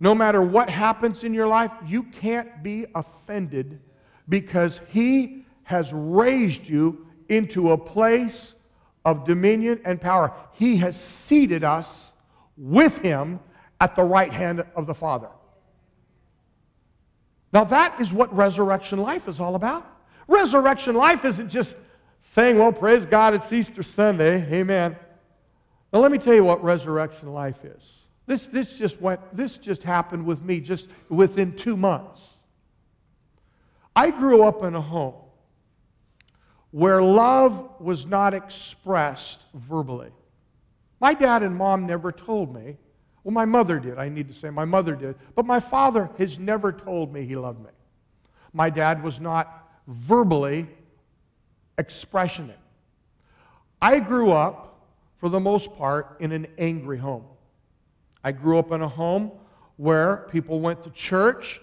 no 0.00 0.14
matter 0.14 0.42
what 0.42 0.68
happens 0.68 1.24
in 1.24 1.32
your 1.32 1.46
life, 1.46 1.70
you 1.86 2.02
can't 2.02 2.62
be 2.62 2.86
offended 2.94 3.80
because 4.28 4.80
He 4.88 5.46
has 5.62 5.92
raised 5.92 6.68
you 6.68 7.06
into 7.28 7.72
a 7.72 7.78
place 7.78 8.54
of 9.04 9.24
dominion 9.24 9.80
and 9.84 10.00
power. 10.00 10.32
He 10.52 10.76
has 10.78 11.00
seated 11.00 11.64
us 11.64 12.12
with 12.56 12.98
Him 12.98 13.40
at 13.80 13.96
the 13.96 14.02
right 14.02 14.32
hand 14.32 14.64
of 14.76 14.86
the 14.86 14.94
Father. 14.94 15.28
Now, 17.52 17.64
that 17.64 18.00
is 18.00 18.12
what 18.12 18.34
resurrection 18.34 18.98
life 18.98 19.28
is 19.28 19.38
all 19.40 19.54
about. 19.54 19.86
Resurrection 20.26 20.96
life 20.96 21.24
isn't 21.24 21.48
just 21.48 21.76
saying, 22.26 22.58
well, 22.58 22.72
praise 22.72 23.06
God, 23.06 23.34
it's 23.34 23.52
Easter 23.52 23.82
Sunday. 23.82 24.52
Amen. 24.52 24.96
Now, 25.94 26.00
let 26.00 26.10
me 26.10 26.18
tell 26.18 26.34
you 26.34 26.42
what 26.42 26.62
resurrection 26.64 27.32
life 27.32 27.64
is. 27.64 28.04
This, 28.26 28.48
this, 28.48 28.76
just 28.76 29.00
went, 29.00 29.20
this 29.32 29.56
just 29.56 29.84
happened 29.84 30.26
with 30.26 30.42
me 30.42 30.58
just 30.58 30.88
within 31.08 31.54
two 31.54 31.76
months. 31.76 32.34
I 33.94 34.10
grew 34.10 34.42
up 34.42 34.64
in 34.64 34.74
a 34.74 34.80
home 34.80 35.14
where 36.72 37.00
love 37.00 37.70
was 37.78 38.06
not 38.06 38.34
expressed 38.34 39.44
verbally. 39.54 40.10
My 40.98 41.14
dad 41.14 41.44
and 41.44 41.54
mom 41.54 41.86
never 41.86 42.10
told 42.10 42.52
me. 42.52 42.76
Well, 43.22 43.32
my 43.32 43.44
mother 43.44 43.78
did, 43.78 43.96
I 43.96 44.08
need 44.08 44.26
to 44.26 44.34
say. 44.34 44.50
My 44.50 44.64
mother 44.64 44.96
did. 44.96 45.14
But 45.36 45.46
my 45.46 45.60
father 45.60 46.10
has 46.18 46.40
never 46.40 46.72
told 46.72 47.12
me 47.12 47.24
he 47.24 47.36
loved 47.36 47.60
me. 47.60 47.70
My 48.52 48.68
dad 48.68 49.00
was 49.04 49.20
not 49.20 49.70
verbally 49.86 50.66
expressionate. 51.78 52.58
I 53.80 54.00
grew 54.00 54.32
up 54.32 54.73
for 55.18 55.28
the 55.28 55.40
most 55.40 55.74
part, 55.76 56.16
in 56.20 56.32
an 56.32 56.46
angry 56.58 56.98
home. 56.98 57.24
I 58.22 58.32
grew 58.32 58.58
up 58.58 58.72
in 58.72 58.82
a 58.82 58.88
home 58.88 59.32
where 59.76 60.28
people 60.30 60.60
went 60.60 60.84
to 60.84 60.90
church, 60.90 61.60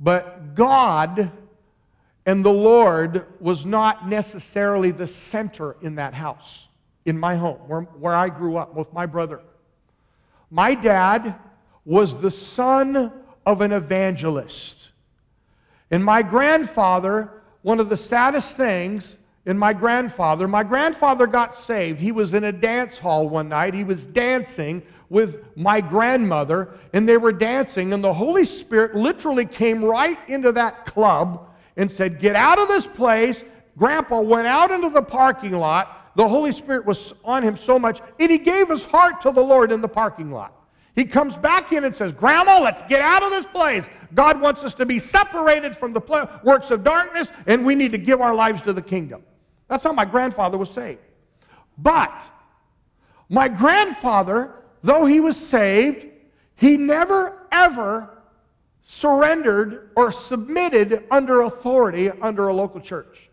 but 0.00 0.54
God 0.54 1.30
and 2.26 2.44
the 2.44 2.52
Lord 2.52 3.26
was 3.40 3.64
not 3.64 4.08
necessarily 4.08 4.90
the 4.90 5.06
center 5.06 5.76
in 5.80 5.94
that 5.94 6.14
house, 6.14 6.68
in 7.04 7.18
my 7.18 7.36
home, 7.36 7.58
where, 7.66 7.80
where 7.80 8.14
I 8.14 8.28
grew 8.28 8.56
up 8.56 8.74
with 8.74 8.92
my 8.92 9.06
brother. 9.06 9.40
My 10.50 10.74
dad 10.74 11.36
was 11.84 12.20
the 12.20 12.30
son 12.30 13.12
of 13.46 13.62
an 13.62 13.72
evangelist. 13.72 14.90
And 15.90 16.04
my 16.04 16.22
grandfather, 16.22 17.42
one 17.62 17.80
of 17.80 17.88
the 17.88 17.96
saddest 17.96 18.56
things 18.56 19.18
in 19.48 19.56
my 19.56 19.72
grandfather. 19.72 20.46
My 20.46 20.62
grandfather 20.62 21.26
got 21.26 21.56
saved. 21.56 21.98
He 21.98 22.12
was 22.12 22.34
in 22.34 22.44
a 22.44 22.52
dance 22.52 22.98
hall 22.98 23.30
one 23.30 23.48
night. 23.48 23.72
He 23.72 23.82
was 23.82 24.04
dancing 24.04 24.82
with 25.08 25.42
my 25.56 25.80
grandmother, 25.80 26.68
and 26.92 27.08
they 27.08 27.16
were 27.16 27.32
dancing, 27.32 27.94
and 27.94 28.04
the 28.04 28.12
Holy 28.12 28.44
Spirit 28.44 28.94
literally 28.94 29.46
came 29.46 29.82
right 29.82 30.18
into 30.28 30.52
that 30.52 30.84
club 30.84 31.48
and 31.78 31.90
said, 31.90 32.20
Get 32.20 32.36
out 32.36 32.58
of 32.58 32.68
this 32.68 32.86
place. 32.86 33.42
Grandpa 33.78 34.20
went 34.20 34.46
out 34.46 34.70
into 34.70 34.90
the 34.90 35.00
parking 35.00 35.52
lot. 35.52 36.12
The 36.14 36.28
Holy 36.28 36.52
Spirit 36.52 36.84
was 36.84 37.14
on 37.24 37.42
him 37.42 37.56
so 37.56 37.78
much, 37.78 38.02
and 38.20 38.30
he 38.30 38.36
gave 38.36 38.68
his 38.68 38.84
heart 38.84 39.22
to 39.22 39.30
the 39.30 39.42
Lord 39.42 39.72
in 39.72 39.80
the 39.80 39.88
parking 39.88 40.30
lot. 40.30 40.52
He 40.94 41.06
comes 41.06 41.38
back 41.38 41.72
in 41.72 41.84
and 41.84 41.94
says, 41.94 42.12
Grandma, 42.12 42.60
let's 42.60 42.82
get 42.82 43.00
out 43.00 43.22
of 43.22 43.30
this 43.30 43.46
place. 43.46 43.86
God 44.12 44.42
wants 44.42 44.62
us 44.62 44.74
to 44.74 44.84
be 44.84 44.98
separated 44.98 45.74
from 45.74 45.94
the 45.94 46.28
works 46.44 46.70
of 46.70 46.84
darkness, 46.84 47.32
and 47.46 47.64
we 47.64 47.74
need 47.74 47.92
to 47.92 47.98
give 47.98 48.20
our 48.20 48.34
lives 48.34 48.60
to 48.62 48.74
the 48.74 48.82
kingdom. 48.82 49.22
That's 49.68 49.84
how 49.84 49.92
my 49.92 50.04
grandfather 50.04 50.58
was 50.58 50.70
saved. 50.70 51.00
But 51.76 52.24
my 53.28 53.48
grandfather, 53.48 54.54
though 54.82 55.06
he 55.06 55.20
was 55.20 55.36
saved, 55.36 56.06
he 56.56 56.76
never 56.76 57.46
ever 57.52 58.10
surrendered 58.84 59.90
or 59.96 60.10
submitted 60.10 61.04
under 61.10 61.42
authority 61.42 62.10
under 62.10 62.48
a 62.48 62.54
local 62.54 62.80
church. 62.80 63.28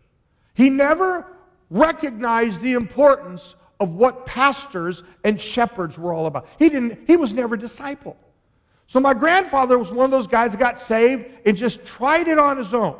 He 0.54 0.70
never 0.70 1.26
recognized 1.70 2.60
the 2.60 2.74
importance 2.74 3.54
of 3.80 3.94
what 3.94 4.26
pastors 4.26 5.02
and 5.24 5.40
shepherds 5.40 5.98
were 5.98 6.12
all 6.12 6.26
about. 6.26 6.46
He 6.58 6.68
didn't 6.68 7.00
he 7.06 7.16
was 7.16 7.32
never 7.32 7.56
disciple. 7.56 8.16
So 8.86 9.00
my 9.00 9.14
grandfather 9.14 9.78
was 9.78 9.90
one 9.90 10.04
of 10.04 10.10
those 10.10 10.26
guys 10.26 10.52
that 10.52 10.58
got 10.58 10.78
saved 10.78 11.26
and 11.44 11.56
just 11.56 11.84
tried 11.84 12.28
it 12.28 12.38
on 12.38 12.56
his 12.56 12.72
own. 12.72 12.96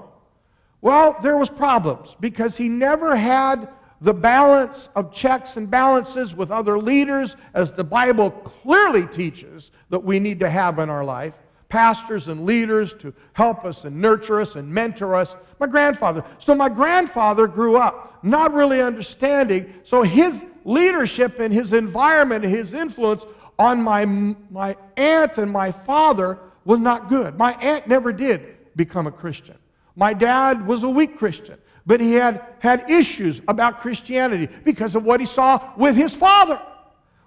Well, 0.81 1.17
there 1.23 1.37
was 1.37 1.51
problems 1.51 2.17
because 2.21 2.57
he 2.57 2.69
never 2.69 3.17
had 3.17 3.69
the 4.01 4.15
balance 4.15 4.89
of 4.95 5.13
checks 5.13 5.57
and 5.57 5.71
balances 5.71 6.35
with 6.35 6.51
other 6.51 6.79
leaders 6.79 7.37
as 7.55 7.73
the 7.73 7.85
Bible 7.85 8.31
clearly 8.31 9.07
teaches 9.07 9.71
that 9.89 10.01
we 10.01 10.21
need 10.21 10.41
to 10.41 10.51
have 10.51 10.79
in 10.79 10.91
our 10.91 11.05
life. 11.05 11.35
Pastors 11.69 12.29
and 12.29 12.45
leaders 12.45 12.95
to 12.95 13.13
help 13.33 13.65
us 13.65 13.85
and 13.85 14.01
nurture 14.01 14.41
us 14.41 14.55
and 14.55 14.69
mentor 14.69 15.17
us. 15.17 15.35
My 15.59 15.67
grandfather. 15.67 16.25
So 16.39 16.55
my 16.55 16.69
grandfather 16.69 17.47
grew 17.47 17.77
up 17.77 18.19
not 18.23 18.53
really 18.53 18.81
understanding. 18.81 19.73
So 19.83 20.03
his 20.03 20.45
leadership 20.65 21.41
and 21.41 21.53
his 21.53 21.73
environment 21.73 22.45
and 22.45 22.53
his 22.53 22.75
influence 22.75 23.25
on 23.59 23.83
my, 23.83 24.05
my 24.05 24.77
aunt 24.97 25.39
and 25.39 25.51
my 25.51 25.73
father 25.73 26.39
was 26.65 26.79
not 26.79 27.09
good. 27.09 27.39
My 27.39 27.55
aunt 27.55 27.89
never 27.89 28.13
did 28.13 28.57
become 28.77 29.07
a 29.07 29.13
Christian. 29.13 29.57
My 29.97 30.13
dad 30.13 30.67
was 30.67 30.85
a 30.85 30.89
weak 30.89 31.19
Christian, 31.19 31.59
but 31.87 32.01
he 32.01 32.13
had 32.13 32.45
had 32.59 32.91
issues 32.91 33.41
about 33.49 33.81
Christianity 33.81 34.49
because 34.63 34.95
of 34.95 35.05
what 35.05 35.21
he 35.21 35.27
saw 35.27 35.73
with 35.77 35.97
his 35.97 36.15
father. 36.15 36.61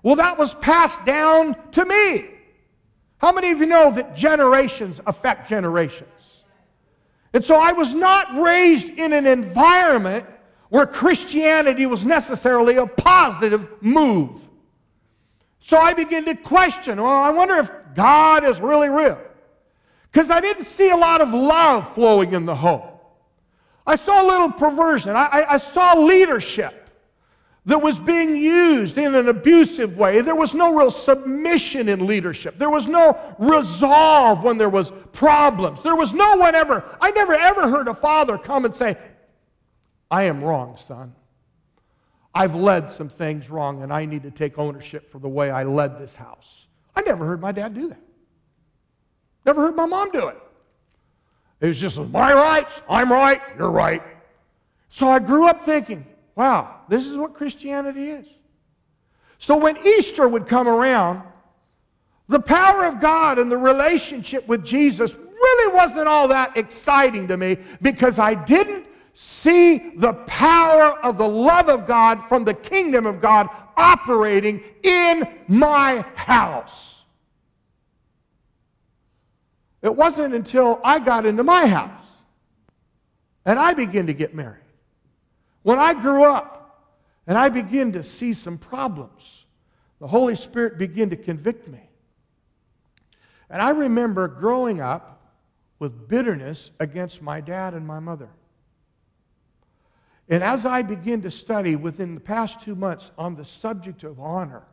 Well, 0.04 0.16
that 0.16 0.38
was 0.38 0.54
passed 0.54 1.04
down 1.04 1.56
to 1.72 1.86
me. 1.86 2.30
How 3.18 3.34
many 3.34 3.52
of 3.52 3.60
you 3.60 3.66
know 3.66 3.92
that 3.92 4.16
generations 4.16 5.02
affect 5.06 5.50
generations? 5.50 6.44
And 7.34 7.44
so 7.44 7.56
I 7.56 7.74
was 7.74 7.94
not 7.94 8.40
raised 8.40 8.90
in 8.90 9.14
an 9.14 9.28
environment 9.28 10.26
where 10.70 10.86
Christianity 10.86 11.86
was 11.86 12.06
necessarily 12.06 12.78
a 12.78 12.86
positive 12.86 13.68
move. 13.82 14.40
So 15.60 15.78
I 15.78 15.94
begin 15.94 16.26
to 16.26 16.36
question 16.36 17.02
well, 17.02 17.18
I 17.18 17.32
wonder 17.32 17.58
if 17.58 17.72
God 17.96 18.46
is 18.46 18.60
really 18.60 18.90
real. 18.90 19.20
Because 20.12 20.30
I 20.30 20.42
didn't 20.42 20.64
see 20.64 20.90
a 20.90 20.98
lot 20.98 21.22
of 21.22 21.34
love 21.34 21.94
flowing 21.94 22.34
in 22.34 22.46
the 22.46 22.56
home. 22.56 22.88
I 23.86 23.96
saw 23.96 24.24
a 24.24 24.28
little 24.28 24.52
perversion. 24.52 25.16
I, 25.16 25.26
I, 25.26 25.54
I, 25.54 25.58
saw 25.58 25.94
leadership 26.00 26.90
that 27.66 27.82
was 27.82 28.00
being 28.00 28.36
used 28.36 28.98
in 28.98 29.16
an 29.16 29.30
abusive 29.30 29.98
way. 29.98 30.22
There 30.22 30.36
was 30.36 30.54
no 30.54 30.76
real 30.76 30.92
submission 30.92 31.90
in 31.90 32.06
leadership. 32.06 32.60
There 32.60 32.70
was 32.70 32.88
no 32.88 33.36
resolve 33.40 34.44
when 34.44 34.58
there 34.58 34.70
was 34.70 34.92
problems. 35.12 35.82
There 35.82 35.96
was 35.96 36.14
no 36.14 36.36
one 36.36 36.54
ever, 36.54 36.84
I 37.02 37.12
never 37.12 37.34
ever 37.34 37.68
heard 37.68 37.88
a 37.88 37.96
father 37.96 38.38
come 38.38 38.66
and 38.66 38.76
say, 38.76 38.96
I 40.12 40.24
am 40.24 40.44
wrong, 40.44 40.78
son. 40.78 41.16
I've 42.34 42.56
led 42.56 42.90
some 42.90 43.10
things 43.10 43.50
wrong 43.50 43.82
and 43.82 43.92
I 43.92 44.06
need 44.06 44.24
to 44.24 44.32
take 44.32 44.60
ownership 44.60 45.12
for 45.12 45.20
the 45.20 45.30
way 45.30 45.50
I 45.50 45.64
led 45.64 45.98
this 45.98 46.16
house. 46.16 46.68
I 46.96 47.02
never 47.02 47.26
heard 47.26 47.42
my 47.42 47.52
dad 47.52 47.74
do 47.74 47.90
that. 47.90 48.02
Never 49.50 49.64
heard 49.64 49.76
my 49.76 49.88
mom 49.88 50.12
do 50.12 50.28
it. 50.28 50.38
It 51.60 51.70
was 51.70 51.80
just 51.80 51.98
my 51.98 52.32
rights, 52.32 52.82
I'm 52.88 53.12
right, 53.12 53.42
you're 53.58 53.72
right. 53.72 54.04
So 54.90 55.10
I 55.10 55.18
grew 55.18 55.48
up 55.48 55.66
thinking, 55.66 56.06
wow, 56.36 56.82
this 56.88 57.08
is 57.08 57.18
what 57.18 57.34
Christianity 57.34 58.12
is. 58.12 58.28
So 59.40 59.58
when 59.58 59.76
Easter 59.84 60.28
would 60.28 60.46
come 60.46 60.68
around, 60.68 61.24
the 62.28 62.40
power 62.40 62.86
of 62.86 63.02
God 63.02 63.40
and 63.40 63.52
the 63.52 63.58
relationship 63.58 64.48
with 64.48 64.64
Jesus 64.64 65.16
really 65.16 65.74
wasn't 65.74 66.08
all 66.08 66.28
that 66.28 66.56
exciting 66.56 67.28
to 67.30 67.36
me 67.36 67.58
because 67.82 68.20
I 68.20 68.36
didn't 68.36 68.86
see 69.16 69.94
the 69.96 70.14
power 70.28 71.04
of 71.04 71.18
the 71.18 71.28
love 71.28 71.70
of 71.70 71.88
God 71.88 72.30
from 72.30 72.44
the 72.46 72.54
kingdom 72.54 73.08
of 73.08 73.20
God 73.20 73.50
operating 73.76 74.62
in 74.84 75.28
my 75.48 76.06
house. 76.14 76.99
It 79.82 79.96
wasn't 79.96 80.34
until 80.34 80.82
I 80.84 81.00
got 81.00 81.26
into 81.26 81.44
my 81.44 81.68
house 81.68 82.06
and 83.46 83.58
I 83.58 83.74
began 83.74 84.08
to 84.08 84.14
get 84.14 84.36
married. 84.36 84.64
When 85.64 85.80
I 85.80 85.94
grew 85.94 86.24
up 86.24 86.90
and 87.28 87.38
I 87.38 87.50
began 87.50 87.94
to 87.94 88.04
see 88.04 88.34
some 88.34 88.58
problems, 88.58 89.46
the 90.00 90.08
Holy 90.08 90.36
Spirit 90.36 90.78
began 90.78 91.10
to 91.10 91.16
convict 91.16 91.68
me. 91.68 91.90
And 93.50 93.62
I 93.62 93.72
remember 93.72 94.28
growing 94.28 94.82
up 94.82 95.34
with 95.80 96.08
bitterness 96.08 96.72
against 96.80 97.22
my 97.22 97.42
dad 97.42 97.74
and 97.74 97.88
my 97.88 98.00
mother. 98.00 98.30
And 100.28 100.44
as 100.44 100.66
I 100.66 100.84
begin 100.84 101.24
to 101.24 101.32
study 101.32 101.76
within 101.76 102.14
the 102.14 102.22
past 102.22 102.62
two 102.62 102.76
months 102.76 103.12
on 103.18 103.36
the 103.36 103.46
subject 103.46 104.04
of 104.04 104.20
honor, 104.20 104.64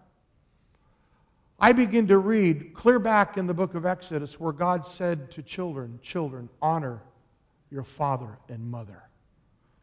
I 1.58 1.72
begin 1.72 2.06
to 2.08 2.18
read 2.18 2.74
clear 2.74 2.98
back 2.98 3.38
in 3.38 3.46
the 3.46 3.54
book 3.54 3.74
of 3.74 3.86
Exodus 3.86 4.38
where 4.38 4.52
God 4.52 4.84
said 4.84 5.30
to 5.32 5.42
children, 5.42 5.98
Children, 6.02 6.50
honor 6.60 7.02
your 7.70 7.84
father 7.84 8.38
and 8.48 8.70
mother. 8.70 9.02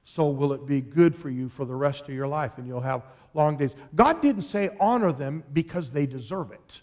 So 0.05 0.29
will 0.29 0.53
it 0.53 0.67
be 0.67 0.81
good 0.81 1.15
for 1.15 1.29
you 1.29 1.49
for 1.49 1.65
the 1.65 1.75
rest 1.75 2.03
of 2.03 2.13
your 2.13 2.27
life 2.27 2.57
and 2.57 2.67
you'll 2.67 2.81
have 2.81 3.03
long 3.33 3.57
days. 3.57 3.73
God 3.95 4.21
didn't 4.21 4.43
say 4.43 4.69
honor 4.79 5.11
them 5.11 5.43
because 5.53 5.91
they 5.91 6.05
deserve 6.05 6.51
it. 6.51 6.81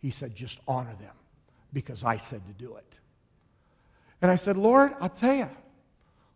He 0.00 0.10
said 0.10 0.34
just 0.34 0.60
honor 0.68 0.94
them 1.00 1.14
because 1.72 2.04
I 2.04 2.18
said 2.18 2.46
to 2.46 2.52
do 2.52 2.76
it. 2.76 2.98
And 4.22 4.30
I 4.30 4.36
said, 4.36 4.56
Lord, 4.56 4.94
I'll 5.00 5.08
tell 5.08 5.34
you, 5.34 5.50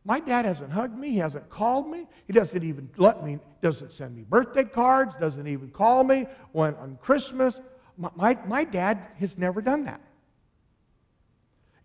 my 0.05 0.20
dad 0.20 0.45
hasn't 0.45 0.72
hugged 0.72 0.99
me. 0.99 1.11
He 1.11 1.18
hasn't 1.18 1.49
called 1.51 1.89
me. 1.89 2.07
He 2.26 2.33
doesn't 2.33 2.64
even 2.64 2.89
let 2.97 3.24
me, 3.24 3.39
doesn't 3.62 3.93
send 3.93 4.16
me 4.16 4.24
birthday 4.29 4.64
cards, 4.64 5.14
doesn't 5.16 5.47
even 5.47 5.70
call 5.70 6.03
me 6.03 6.26
when 6.53 6.74
on 6.76 6.99
Christmas. 7.01 7.61
My, 7.99 8.39
my, 8.47 8.65
dad 8.65 9.05
has 9.19 9.37
never 9.37 9.61
done 9.61 9.85
that. 9.85 10.01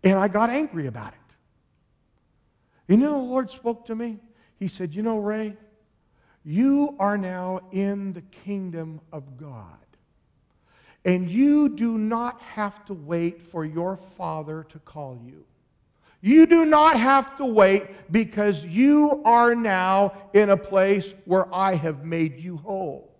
And 0.04 0.16
I 0.16 0.28
got 0.28 0.48
angry 0.48 0.86
about 0.86 1.12
it. 1.12 1.18
And 2.88 3.00
you 3.00 3.06
know, 3.08 3.14
the 3.14 3.24
Lord 3.24 3.50
spoke 3.50 3.86
to 3.86 3.96
me. 3.96 4.20
He 4.58 4.68
said, 4.68 4.94
You 4.94 5.02
know, 5.02 5.18
Ray, 5.18 5.56
you 6.44 6.94
are 7.00 7.18
now 7.18 7.60
in 7.72 8.12
the 8.12 8.20
kingdom 8.20 9.00
of 9.12 9.36
God. 9.36 9.78
And 11.04 11.28
you 11.28 11.68
do 11.68 11.98
not 11.98 12.40
have 12.40 12.84
to 12.86 12.94
wait 12.94 13.42
for 13.42 13.64
your 13.64 13.98
father 14.16 14.66
to 14.70 14.78
call 14.78 15.18
you. 15.24 15.44
You 16.20 16.46
do 16.46 16.64
not 16.64 16.98
have 16.98 17.36
to 17.36 17.44
wait 17.44 18.10
because 18.10 18.64
you 18.64 19.20
are 19.26 19.54
now 19.54 20.14
in 20.32 20.48
a 20.48 20.56
place 20.56 21.12
where 21.26 21.52
I 21.54 21.74
have 21.74 22.04
made 22.04 22.40
you 22.40 22.56
whole. 22.56 23.13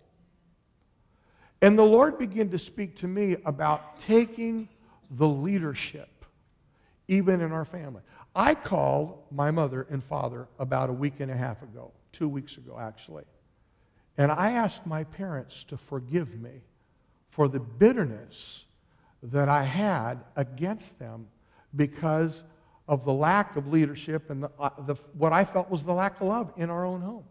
And 1.61 1.77
the 1.77 1.83
Lord 1.83 2.17
began 2.17 2.49
to 2.49 2.59
speak 2.59 2.97
to 2.97 3.07
me 3.07 3.37
about 3.45 3.99
taking 3.99 4.69
the 5.09 5.27
leadership, 5.27 6.25
even 7.07 7.41
in 7.41 7.51
our 7.51 7.65
family. 7.65 8.01
I 8.35 8.53
called 8.53 9.23
my 9.31 9.51
mother 9.51 9.87
and 9.89 10.03
father 10.03 10.47
about 10.59 10.89
a 10.89 10.93
week 10.93 11.19
and 11.19 11.31
a 11.31 11.37
half 11.37 11.61
ago, 11.61 11.91
two 12.11 12.27
weeks 12.27 12.57
ago, 12.57 12.77
actually. 12.79 13.23
And 14.17 14.31
I 14.31 14.51
asked 14.51 14.85
my 14.85 15.03
parents 15.05 15.63
to 15.65 15.77
forgive 15.77 16.39
me 16.39 16.61
for 17.29 17.47
the 17.47 17.59
bitterness 17.59 18.65
that 19.23 19.49
I 19.49 19.63
had 19.63 20.23
against 20.35 20.99
them 20.99 21.27
because 21.75 22.43
of 22.87 23.03
the 23.03 23.13
lack 23.13 23.55
of 23.55 23.67
leadership 23.67 24.29
and 24.29 24.43
the, 24.43 24.51
uh, 24.59 24.69
the, 24.85 24.95
what 25.17 25.33
I 25.33 25.43
felt 25.43 25.69
was 25.69 25.83
the 25.83 25.93
lack 25.93 26.21
of 26.21 26.27
love 26.27 26.53
in 26.57 26.69
our 26.69 26.85
own 26.85 27.01
home. 27.01 27.23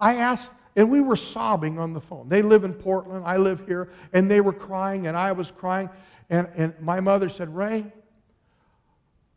I 0.00 0.16
asked, 0.16 0.52
and 0.76 0.90
we 0.90 1.00
were 1.00 1.16
sobbing 1.16 1.78
on 1.78 1.92
the 1.92 2.00
phone. 2.00 2.28
They 2.28 2.42
live 2.42 2.64
in 2.64 2.74
Portland, 2.74 3.24
I 3.26 3.36
live 3.36 3.66
here, 3.66 3.90
and 4.12 4.30
they 4.30 4.40
were 4.40 4.52
crying, 4.52 5.06
and 5.06 5.16
I 5.16 5.32
was 5.32 5.50
crying. 5.50 5.88
And, 6.30 6.48
and 6.56 6.74
my 6.80 7.00
mother 7.00 7.28
said, 7.28 7.54
Ray, 7.54 7.86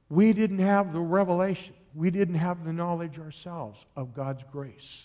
we 0.09 0.33
didn't 0.33 0.59
have 0.59 0.93
the 0.93 0.99
revelation, 0.99 1.73
we 1.93 2.09
didn't 2.09 2.35
have 2.35 2.63
the 2.63 2.73
knowledge 2.73 3.19
ourselves 3.19 3.85
of 3.95 4.13
God's 4.13 4.43
grace. 4.51 5.03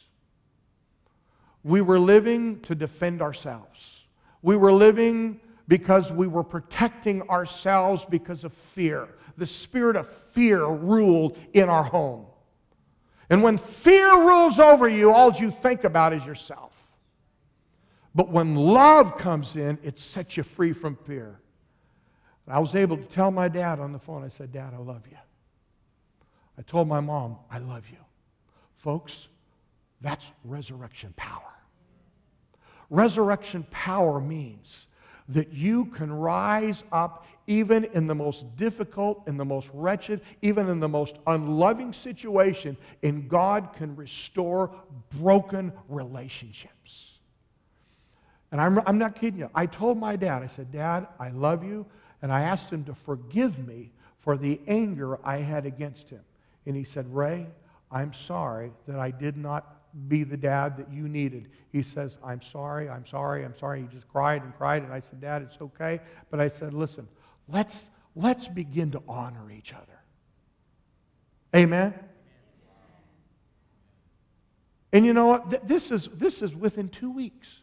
We 1.64 1.80
were 1.80 1.98
living 1.98 2.60
to 2.62 2.74
defend 2.74 3.22
ourselves. 3.22 4.00
We 4.42 4.56
were 4.56 4.72
living 4.72 5.40
because 5.68 6.12
we 6.12 6.26
were 6.26 6.42
protecting 6.42 7.22
ourselves 7.30 8.04
because 8.04 8.42
of 8.42 8.52
fear 8.52 9.08
the 9.36 9.46
spirit 9.46 9.96
of 9.96 10.08
fear 10.32 10.64
ruled 10.64 11.38
in 11.52 11.68
our 11.68 11.84
home. 11.84 12.26
And 13.32 13.42
when 13.42 13.56
fear 13.56 14.28
rules 14.28 14.58
over 14.58 14.86
you, 14.86 15.10
all 15.10 15.32
you 15.32 15.50
think 15.50 15.84
about 15.84 16.12
is 16.12 16.22
yourself. 16.22 16.74
But 18.14 18.28
when 18.28 18.54
love 18.54 19.16
comes 19.16 19.56
in, 19.56 19.78
it 19.82 19.98
sets 19.98 20.36
you 20.36 20.42
free 20.42 20.74
from 20.74 20.96
fear. 20.96 21.40
I 22.46 22.58
was 22.58 22.74
able 22.74 22.98
to 22.98 23.04
tell 23.04 23.30
my 23.30 23.48
dad 23.48 23.80
on 23.80 23.94
the 23.94 23.98
phone, 23.98 24.22
I 24.22 24.28
said, 24.28 24.52
Dad, 24.52 24.74
I 24.74 24.76
love 24.76 25.06
you. 25.10 25.16
I 26.58 26.60
told 26.60 26.88
my 26.88 27.00
mom, 27.00 27.38
I 27.50 27.56
love 27.56 27.84
you. 27.90 27.96
Folks, 28.76 29.28
that's 30.02 30.30
resurrection 30.44 31.14
power. 31.16 31.54
Resurrection 32.90 33.66
power 33.70 34.20
means 34.20 34.88
that 35.34 35.52
you 35.52 35.86
can 35.86 36.12
rise 36.12 36.82
up 36.92 37.26
even 37.46 37.84
in 37.86 38.06
the 38.06 38.14
most 38.14 38.56
difficult, 38.56 39.22
in 39.26 39.36
the 39.36 39.44
most 39.44 39.68
wretched, 39.72 40.20
even 40.42 40.68
in 40.68 40.80
the 40.80 40.88
most 40.88 41.16
unloving 41.26 41.92
situation, 41.92 42.76
and 43.02 43.28
God 43.28 43.70
can 43.76 43.96
restore 43.96 44.70
broken 45.20 45.72
relationships. 45.88 47.18
And 48.52 48.60
I'm, 48.60 48.80
I'm 48.86 48.98
not 48.98 49.16
kidding 49.16 49.40
you. 49.40 49.50
I 49.54 49.66
told 49.66 49.98
my 49.98 50.14
dad, 50.14 50.42
I 50.42 50.46
said, 50.46 50.70
Dad, 50.70 51.08
I 51.18 51.30
love 51.30 51.64
you, 51.64 51.86
and 52.20 52.32
I 52.32 52.42
asked 52.42 52.70
him 52.70 52.84
to 52.84 52.94
forgive 52.94 53.66
me 53.66 53.90
for 54.20 54.36
the 54.36 54.60
anger 54.68 55.18
I 55.24 55.38
had 55.38 55.66
against 55.66 56.10
him. 56.10 56.20
And 56.66 56.76
he 56.76 56.84
said, 56.84 57.12
Ray, 57.12 57.46
I'm 57.90 58.12
sorry 58.12 58.72
that 58.86 58.98
I 58.98 59.10
did 59.10 59.36
not 59.36 59.81
be 60.08 60.24
the 60.24 60.36
dad 60.36 60.76
that 60.78 60.92
you 60.92 61.08
needed. 61.08 61.50
He 61.70 61.82
says, 61.82 62.18
I'm 62.24 62.42
sorry, 62.42 62.88
I'm 62.88 63.06
sorry, 63.06 63.44
I'm 63.44 63.56
sorry. 63.56 63.82
He 63.82 63.86
just 63.88 64.08
cried 64.08 64.42
and 64.42 64.54
cried. 64.56 64.82
And 64.82 64.92
I 64.92 65.00
said, 65.00 65.20
Dad, 65.20 65.42
it's 65.42 65.60
okay. 65.60 66.00
But 66.30 66.40
I 66.40 66.48
said, 66.48 66.74
listen, 66.74 67.08
let's, 67.48 67.86
let's 68.14 68.48
begin 68.48 68.90
to 68.92 69.02
honor 69.08 69.50
each 69.50 69.72
other. 69.72 70.00
Amen? 71.54 71.94
And 74.92 75.06
you 75.06 75.12
know 75.12 75.26
what? 75.26 75.66
This 75.66 75.90
is, 75.90 76.08
this 76.08 76.42
is 76.42 76.54
within 76.54 76.88
two 76.88 77.10
weeks. 77.10 77.62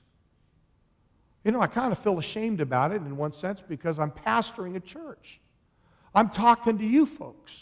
You 1.44 1.52
know, 1.52 1.62
I 1.62 1.68
kind 1.68 1.92
of 1.92 2.00
feel 2.00 2.20
ashamed 2.20 2.62
about 2.62 2.92
it 2.92 2.98
in 2.98 3.16
one 3.16 3.34
sense 3.34 3.64
because 3.68 4.00
I'm 4.00 4.12
pastoring 4.12 4.76
a 4.76 4.80
church. 4.80 5.40
I'm 6.14 6.30
talking 6.30 6.78
to 6.80 6.86
you 6.86 7.06
folks. 7.06 7.54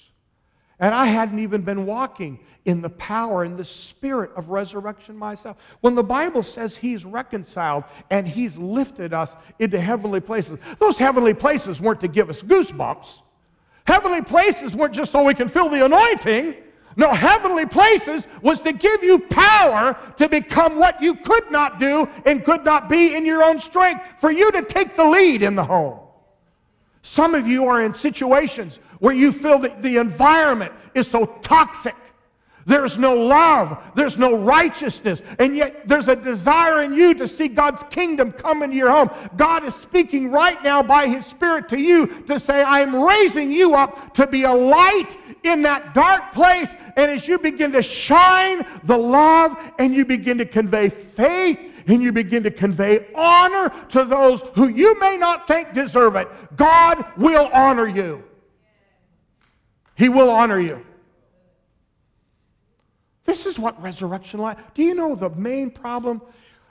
And 0.80 0.94
I 0.94 1.06
hadn't 1.06 1.40
even 1.40 1.62
been 1.62 1.86
walking 1.86 2.40
in 2.66 2.82
the 2.82 2.90
power 2.90 3.44
and 3.44 3.58
the 3.58 3.66
spirit 3.66 4.32
of 4.36 4.50
resurrection 4.50 5.18
myself. 5.18 5.58
When 5.82 5.96
the 5.96 6.04
Bible 6.04 6.44
says 6.44 6.78
He's 6.78 7.04
reconciled 7.04 7.86
and 8.12 8.28
He's 8.28 8.58
lifted 8.58 9.14
us 9.14 9.36
into 9.58 9.80
heavenly 9.80 10.20
places, 10.20 10.60
those 10.80 10.98
heavenly 10.98 11.34
places 11.34 11.82
weren't 11.82 12.02
to 12.02 12.08
give 12.08 12.30
us 12.30 12.44
goosebumps. 12.44 13.22
Heavenly 13.86 14.22
places 14.22 14.76
weren't 14.76 14.94
just 14.94 15.12
so 15.12 15.24
we 15.24 15.34
can 15.34 15.48
feel 15.48 15.70
the 15.70 15.86
anointing. 15.86 16.56
No, 16.98 17.14
heavenly 17.14 17.66
places 17.66 18.28
was 18.42 18.60
to 18.62 18.74
give 18.74 19.04
you 19.04 19.20
power 19.20 19.98
to 20.18 20.28
become 20.28 20.78
what 20.78 21.02
you 21.02 21.16
could 21.16 21.50
not 21.52 21.80
do 21.80 22.10
and 22.26 22.44
could 22.44 22.66
not 22.66 22.90
be 22.90 23.16
in 23.16 23.26
your 23.26 23.44
own 23.44 23.60
strength, 23.60 24.04
for 24.20 24.32
you 24.32 24.52
to 24.52 24.64
take 24.64 24.96
the 24.96 25.06
lead 25.06 25.42
in 25.42 25.56
the 25.56 25.64
home. 25.64 26.00
Some 27.04 27.36
of 27.36 27.48
you 27.48 27.66
are 27.68 27.82
in 27.82 27.94
situations 27.94 28.80
where 29.00 29.14
you 29.14 29.32
feel 29.32 29.60
that 29.60 29.82
the 29.82 29.98
environment 29.98 30.74
is 30.94 31.08
so 31.08 31.26
toxic. 31.42 31.96
There's 32.68 32.98
no 32.98 33.16
love, 33.16 33.82
there's 33.96 34.18
no 34.18 34.36
righteousness, 34.36 35.22
and 35.40 35.56
yet 35.56 35.88
there's 35.88 36.10
a 36.10 36.18
desire 36.18 36.84
in 36.84 36.94
you 36.94 37.14
to 37.14 37.26
see 37.26 37.48
God's 37.48 37.82
kingdom 37.90 38.34
come 38.34 38.62
into 38.62 38.76
your 38.76 38.92
home. 38.92 39.10
God 39.38 39.64
is 39.64 39.74
speaking 39.74 40.32
right 40.32 40.62
now 40.62 40.84
by 40.84 41.08
His 41.08 41.26
Spirit 41.26 41.70
to 41.70 41.80
you 41.80 42.08
to 42.24 42.38
say, 42.38 42.62
I 42.62 42.82
am 42.82 42.94
raising 42.94 43.52
you 43.52 43.76
up 43.76 44.14
to 44.16 44.28
be 44.28 44.44
a 44.44 44.52
light 44.52 45.18
in 45.44 45.62
that 45.62 45.96
dark 45.96 46.34
place. 46.34 46.76
And 46.98 47.10
as 47.10 47.26
you 47.26 47.40
begin 47.40 47.72
to 47.72 47.82
shine 47.82 48.66
the 48.84 48.98
love 48.98 49.56
and 49.80 49.96
you 49.96 50.04
begin 50.04 50.38
to 50.40 50.46
convey 50.46 50.90
faith 50.90 51.58
and 51.88 52.04
you 52.04 52.12
begin 52.12 52.44
to 52.44 52.52
convey 52.52 53.08
honor 53.16 53.70
to 53.92 54.04
those 54.04 54.42
who 54.56 54.68
you 54.68 55.00
may 55.00 55.16
not 55.16 55.48
think 55.48 55.74
deserve 55.74 56.18
it, 56.18 56.28
God 56.58 57.06
will 57.16 57.50
honor 57.54 57.88
you. 57.88 58.27
He 59.98 60.10
will 60.10 60.30
honor 60.30 60.60
you. 60.60 60.86
This 63.26 63.46
is 63.48 63.58
what 63.58 63.82
resurrection 63.82 64.40
life. 64.40 64.58
Do 64.76 64.84
you 64.84 64.94
know 64.94 65.16
the 65.16 65.32
main 65.32 65.72
problem 65.72 66.22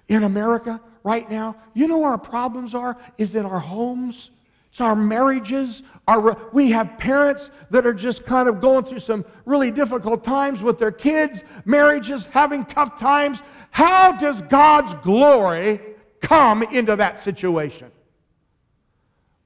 in 0.07 0.23
America 0.23 0.81
right 1.03 1.29
now? 1.29 1.57
You 1.75 1.89
know 1.89 2.05
our 2.05 2.19
problems 2.19 2.75
are 2.75 2.97
is 3.19 3.35
in 3.35 3.45
our 3.45 3.59
homes. 3.59 4.31
It's 4.71 4.81
our 4.81 4.95
marriages. 4.95 5.83
Our, 6.07 6.39
we 6.53 6.71
have 6.71 6.99
parents 6.99 7.51
that 7.71 7.85
are 7.85 7.93
just 7.93 8.25
kind 8.25 8.49
of 8.49 8.61
going 8.61 8.85
through 8.85 9.01
some 9.01 9.25
really 9.45 9.73
difficult 9.73 10.23
times 10.23 10.63
with 10.63 10.79
their 10.79 10.93
kids, 10.93 11.43
marriages 11.65 12.27
having 12.27 12.65
tough 12.65 12.97
times. 12.99 13.43
How 13.73 14.13
does 14.13 14.41
God's 14.43 14.95
glory 15.03 15.81
come 16.21 16.63
into 16.63 16.95
that 16.95 17.19
situation? 17.19 17.91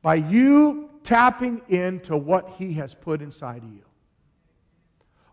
By 0.03 0.17
you 0.17 0.90
tapping 1.03 1.63
into 1.69 2.17
what 2.17 2.51
He 2.59 2.75
has 2.75 2.95
put 2.95 3.23
inside 3.23 3.63
of 3.63 3.71
you. 3.71 3.85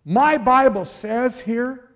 My 0.06 0.38
Bible 0.38 0.86
says 0.86 1.40
here, 1.40 1.92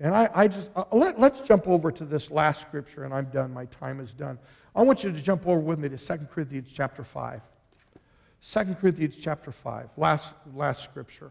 and 0.00 0.14
I, 0.14 0.28
I 0.34 0.48
just, 0.48 0.70
uh, 0.76 0.84
let, 0.92 1.18
let's 1.18 1.40
jump 1.40 1.68
over 1.68 1.90
to 1.92 2.04
this 2.04 2.30
last 2.30 2.60
scripture, 2.60 3.04
and 3.04 3.14
I'm 3.14 3.26
done. 3.26 3.52
My 3.52 3.66
time 3.66 4.00
is 4.00 4.12
done. 4.12 4.38
I 4.74 4.82
want 4.82 5.04
you 5.04 5.12
to 5.12 5.20
jump 5.20 5.46
over 5.46 5.58
with 5.58 5.78
me 5.78 5.88
to 5.88 5.98
2 5.98 6.16
Corinthians 6.30 6.68
chapter 6.72 7.02
5. 7.04 7.40
2 8.42 8.64
Corinthians 8.80 9.16
chapter 9.16 9.50
5, 9.50 9.88
last, 9.96 10.34
last 10.54 10.84
scripture, 10.84 11.30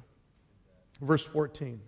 verse 0.99 1.23
14. 1.23 1.79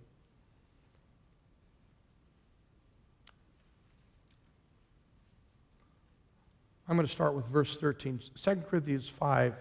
I'm 6.88 6.96
going 6.96 7.06
to 7.06 7.12
start 7.12 7.34
with 7.34 7.44
verse 7.46 7.76
13. 7.76 8.20
2 8.34 8.56
Corinthians 8.70 9.08
5. 9.08 9.54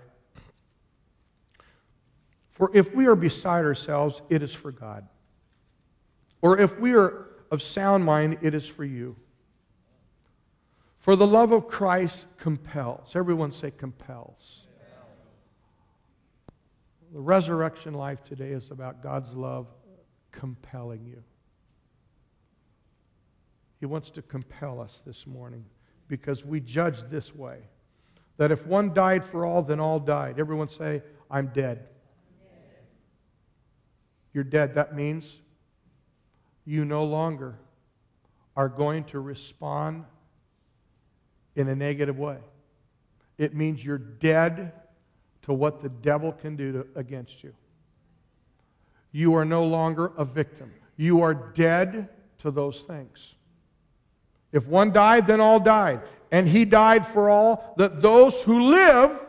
For 2.58 2.72
if 2.74 2.96
we 2.96 3.06
are 3.06 3.16
beside 3.16 3.66
ourselves, 3.66 4.24
it 4.30 4.42
is 4.42 4.52
for 4.52 4.72
God. 4.72 5.08
Or 6.42 6.58
if 6.58 6.80
we 6.80 6.96
are 6.96 7.28
of 7.52 7.62
sound 7.62 8.04
mind, 8.04 8.40
it 8.42 8.56
is 8.56 8.68
for 8.68 8.84
you. 8.84 9.16
For 10.98 11.16
the 11.16 11.28
love 11.28 11.52
of 11.52 11.68
Christ 11.68 12.26
compels. 12.40 13.16
Everyone 13.16 13.52
say 13.52 13.70
compels. 13.70 14.66
The 17.14 17.20
resurrection 17.20 17.94
life 17.94 18.24
today 18.24 18.50
is 18.50 18.72
about 18.72 19.04
God's 19.04 19.34
love 19.34 19.68
compelling 20.32 21.06
you. 21.06 21.24
He 23.80 23.86
wants 23.86 24.10
to 24.10 24.24
compel 24.24 24.82
us 24.82 25.04
this 25.06 25.28
morning 25.28 25.64
because 26.08 26.44
we 26.44 26.60
judge 26.60 27.04
this 27.04 27.36
way 27.36 27.60
that 28.38 28.52
if 28.52 28.66
one 28.66 28.96
died 28.96 29.24
for 29.24 29.46
all, 29.46 29.62
then 29.62 29.80
all 29.80 30.00
died. 30.00 30.40
Everyone 30.40 30.68
say, 30.68 31.04
I'm 31.30 31.52
dead. 31.54 31.88
You're 34.38 34.44
dead. 34.44 34.76
That 34.76 34.96
means 34.96 35.42
you 36.64 36.86
no 36.86 37.06
longer 37.06 37.58
are 38.56 38.70
going 38.70 39.06
to 39.06 39.20
respond 39.20 40.06
in 41.56 41.68
a 41.70 41.76
negative 41.76 42.20
way. 42.20 42.38
It 43.40 43.56
means 43.56 43.84
you're 43.84 43.98
dead 43.98 44.74
to 45.42 45.54
what 45.54 45.82
the 45.82 45.90
devil 45.90 46.32
can 46.32 46.56
do 46.56 46.72
to, 46.72 46.88
against 46.94 47.44
you. 47.44 47.52
You 49.12 49.34
are 49.34 49.44
no 49.44 49.66
longer 49.66 50.12
a 50.18 50.24
victim. 50.24 50.72
You 50.98 51.24
are 51.24 51.34
dead 51.34 52.08
to 52.38 52.52
those 52.52 52.84
things. 52.84 53.34
If 54.52 54.68
one 54.68 54.92
died, 54.92 55.26
then 55.26 55.42
all 55.42 55.60
died. 55.60 56.02
And 56.32 56.48
he 56.48 56.64
died 56.64 57.08
for 57.08 57.32
all, 57.32 57.74
that 57.78 58.04
those 58.04 58.40
who 58.44 58.70
live 58.70 59.20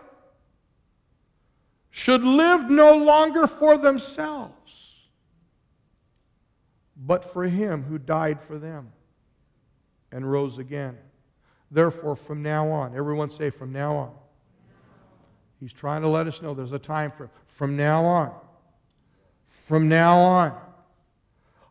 should 1.89 2.23
live 2.23 2.69
no 2.69 2.95
longer 2.95 3.47
for 3.47 3.79
themselves, 3.79 4.53
but 6.99 7.33
for 7.33 7.45
him 7.45 7.85
who 7.85 7.99
died 7.99 8.41
for 8.41 8.59
them 8.59 8.93
and 10.11 10.31
rose 10.31 10.59
again. 10.59 10.97
Therefore, 11.71 12.17
from 12.17 12.43
now 12.43 12.71
on, 12.71 12.97
everyone 12.97 13.31
say, 13.31 13.51
from 13.51 13.73
now 13.73 13.97
on. 13.97 14.11
He's 15.61 15.73
trying 15.73 16.03
to 16.03 16.09
let 16.09 16.27
us 16.27 16.41
know 16.41 16.55
there's 16.55 16.73
a 16.73 16.79
time 16.79 17.11
for 17.11 17.31
from 17.47 17.77
now 17.77 18.05
on. 18.05 18.33
From 19.49 19.89
now 19.89 20.19
on. 20.19 20.59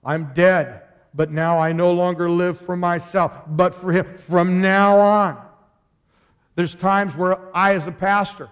I'm 0.04 0.34
dead, 0.34 0.84
but 1.14 1.32
now 1.32 1.58
I 1.58 1.72
no 1.72 1.92
longer 1.92 2.30
live 2.30 2.60
for 2.60 2.76
myself, 2.76 3.32
but 3.48 3.74
for 3.74 3.92
Him. 3.92 4.06
From 4.18 4.62
now 4.62 4.98
on. 4.98 5.42
There's 6.56 6.76
times 6.76 7.16
where 7.16 7.56
I, 7.56 7.74
as 7.76 7.88
a 7.88 7.92
pastor, 7.92 8.50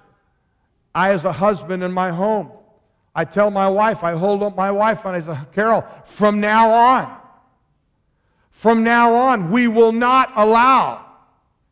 I, 0.94 1.12
as 1.12 1.26
a 1.26 1.32
husband 1.32 1.84
in 1.84 1.92
my 1.92 2.12
home, 2.12 2.52
I 3.16 3.24
tell 3.24 3.50
my 3.50 3.70
wife, 3.70 4.04
I 4.04 4.14
hold 4.14 4.44
up 4.44 4.56
my 4.56 4.70
wife, 4.70 5.06
and 5.06 5.16
I 5.16 5.22
say, 5.22 5.38
Carol, 5.54 5.86
from 6.04 6.42
now 6.42 6.70
on, 6.72 7.18
from 8.52 8.84
now 8.84 9.14
on, 9.14 9.52
we 9.52 9.68
will 9.68 9.94
not 9.94 10.34
allow 10.36 11.06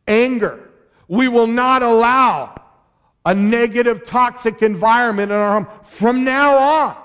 anger. 0.07 0.69
We 1.07 1.27
will 1.27 1.47
not 1.47 1.83
allow 1.83 2.55
a 3.25 3.33
negative, 3.33 4.05
toxic 4.05 4.61
environment 4.61 5.31
in 5.31 5.37
our 5.37 5.61
home. 5.61 5.67
From 5.83 6.23
now 6.23 6.57
on, 6.57 6.97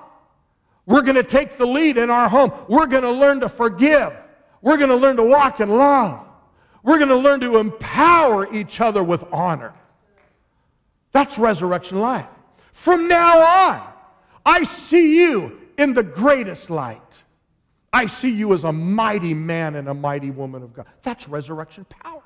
we're 0.86 1.03
going 1.03 1.16
to 1.16 1.22
take 1.22 1.57
the 1.57 1.66
lead 1.66 1.99
in 1.99 2.09
our 2.09 2.28
home. 2.28 2.53
We're 2.68 2.86
going 2.86 3.03
to 3.03 3.11
learn 3.11 3.41
to 3.41 3.49
forgive. 3.49 4.12
We're 4.62 4.76
going 4.76 4.91
to 4.91 4.97
learn 4.97 5.16
to 5.16 5.24
walk 5.24 5.61
in 5.61 5.68
love. 5.68 6.26
We're 6.82 6.99
going 6.99 7.11
to 7.11 7.16
learn 7.16 7.41
to 7.41 7.59
empower 7.59 8.53
each 8.55 8.80
other 8.80 9.03
with 9.03 9.24
honor. 9.32 9.74
That's 11.12 11.39
resurrection 11.39 11.99
life. 11.99 12.26
From 12.72 13.09
now 13.09 13.41
on, 13.41 13.88
I 14.49 14.62
see 14.64 15.14
you 15.20 15.59
in 15.76 15.92
the 15.92 16.03
greatest 16.03 16.70
light. 16.70 17.22
I 17.92 18.07
see 18.07 18.30
you 18.30 18.55
as 18.55 18.64
a 18.64 18.72
mighty 18.72 19.34
man 19.34 19.74
and 19.74 19.88
a 19.88 19.94
mighty 19.94 20.30
woman 20.30 20.62
of 20.62 20.72
God. 20.72 20.86
That's 21.03 21.28
resurrection 21.28 21.84
power. 21.84 22.22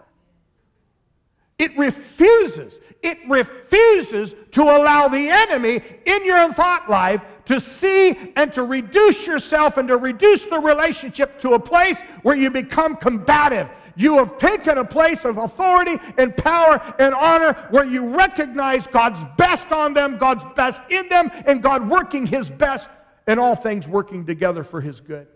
It 1.58 1.76
refuses, 1.76 2.78
it 3.02 3.18
refuses 3.28 4.36
to 4.52 4.62
allow 4.62 5.08
the 5.08 5.28
enemy 5.28 5.80
in 6.06 6.24
your 6.24 6.52
thought 6.52 6.88
life 6.88 7.22
to 7.46 7.60
see 7.60 8.32
and 8.36 8.52
to 8.52 8.62
reduce 8.62 9.26
yourself 9.26 9.76
and 9.76 9.88
to 9.88 9.96
reduce 9.96 10.44
the 10.44 10.60
relationship 10.60 11.40
to 11.40 11.54
a 11.54 11.58
place 11.58 12.00
where 12.22 12.36
you 12.36 12.50
become 12.50 12.94
combative. 12.94 13.68
You 13.96 14.18
have 14.18 14.38
taken 14.38 14.78
a 14.78 14.84
place 14.84 15.24
of 15.24 15.38
authority 15.38 15.98
and 16.18 16.36
power 16.36 16.94
and 16.98 17.14
honor 17.14 17.66
where 17.70 17.84
you 17.84 18.14
recognize 18.14 18.86
God's 18.86 19.24
best 19.36 19.70
on 19.72 19.94
them, 19.94 20.18
God's 20.18 20.44
best 20.56 20.82
in 20.90 21.08
them, 21.08 21.30
and 21.46 21.62
God 21.62 21.88
working 21.88 22.26
His 22.26 22.48
best 22.50 22.88
and 23.26 23.38
all 23.38 23.54
things 23.54 23.86
working 23.86 24.26
together 24.26 24.64
for 24.64 24.80
His 24.80 25.00
good. 25.00 25.26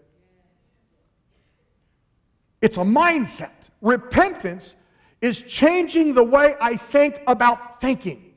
It's 2.61 2.77
a 2.77 2.81
mindset. 2.81 3.71
Repentance 3.81 4.77
is 5.21 5.43
changing 5.43 6.15
the 6.15 6.25
way 6.25 6.55
I 6.61 6.77
think 6.77 7.21
about 7.27 7.81
thinking. 7.81 8.35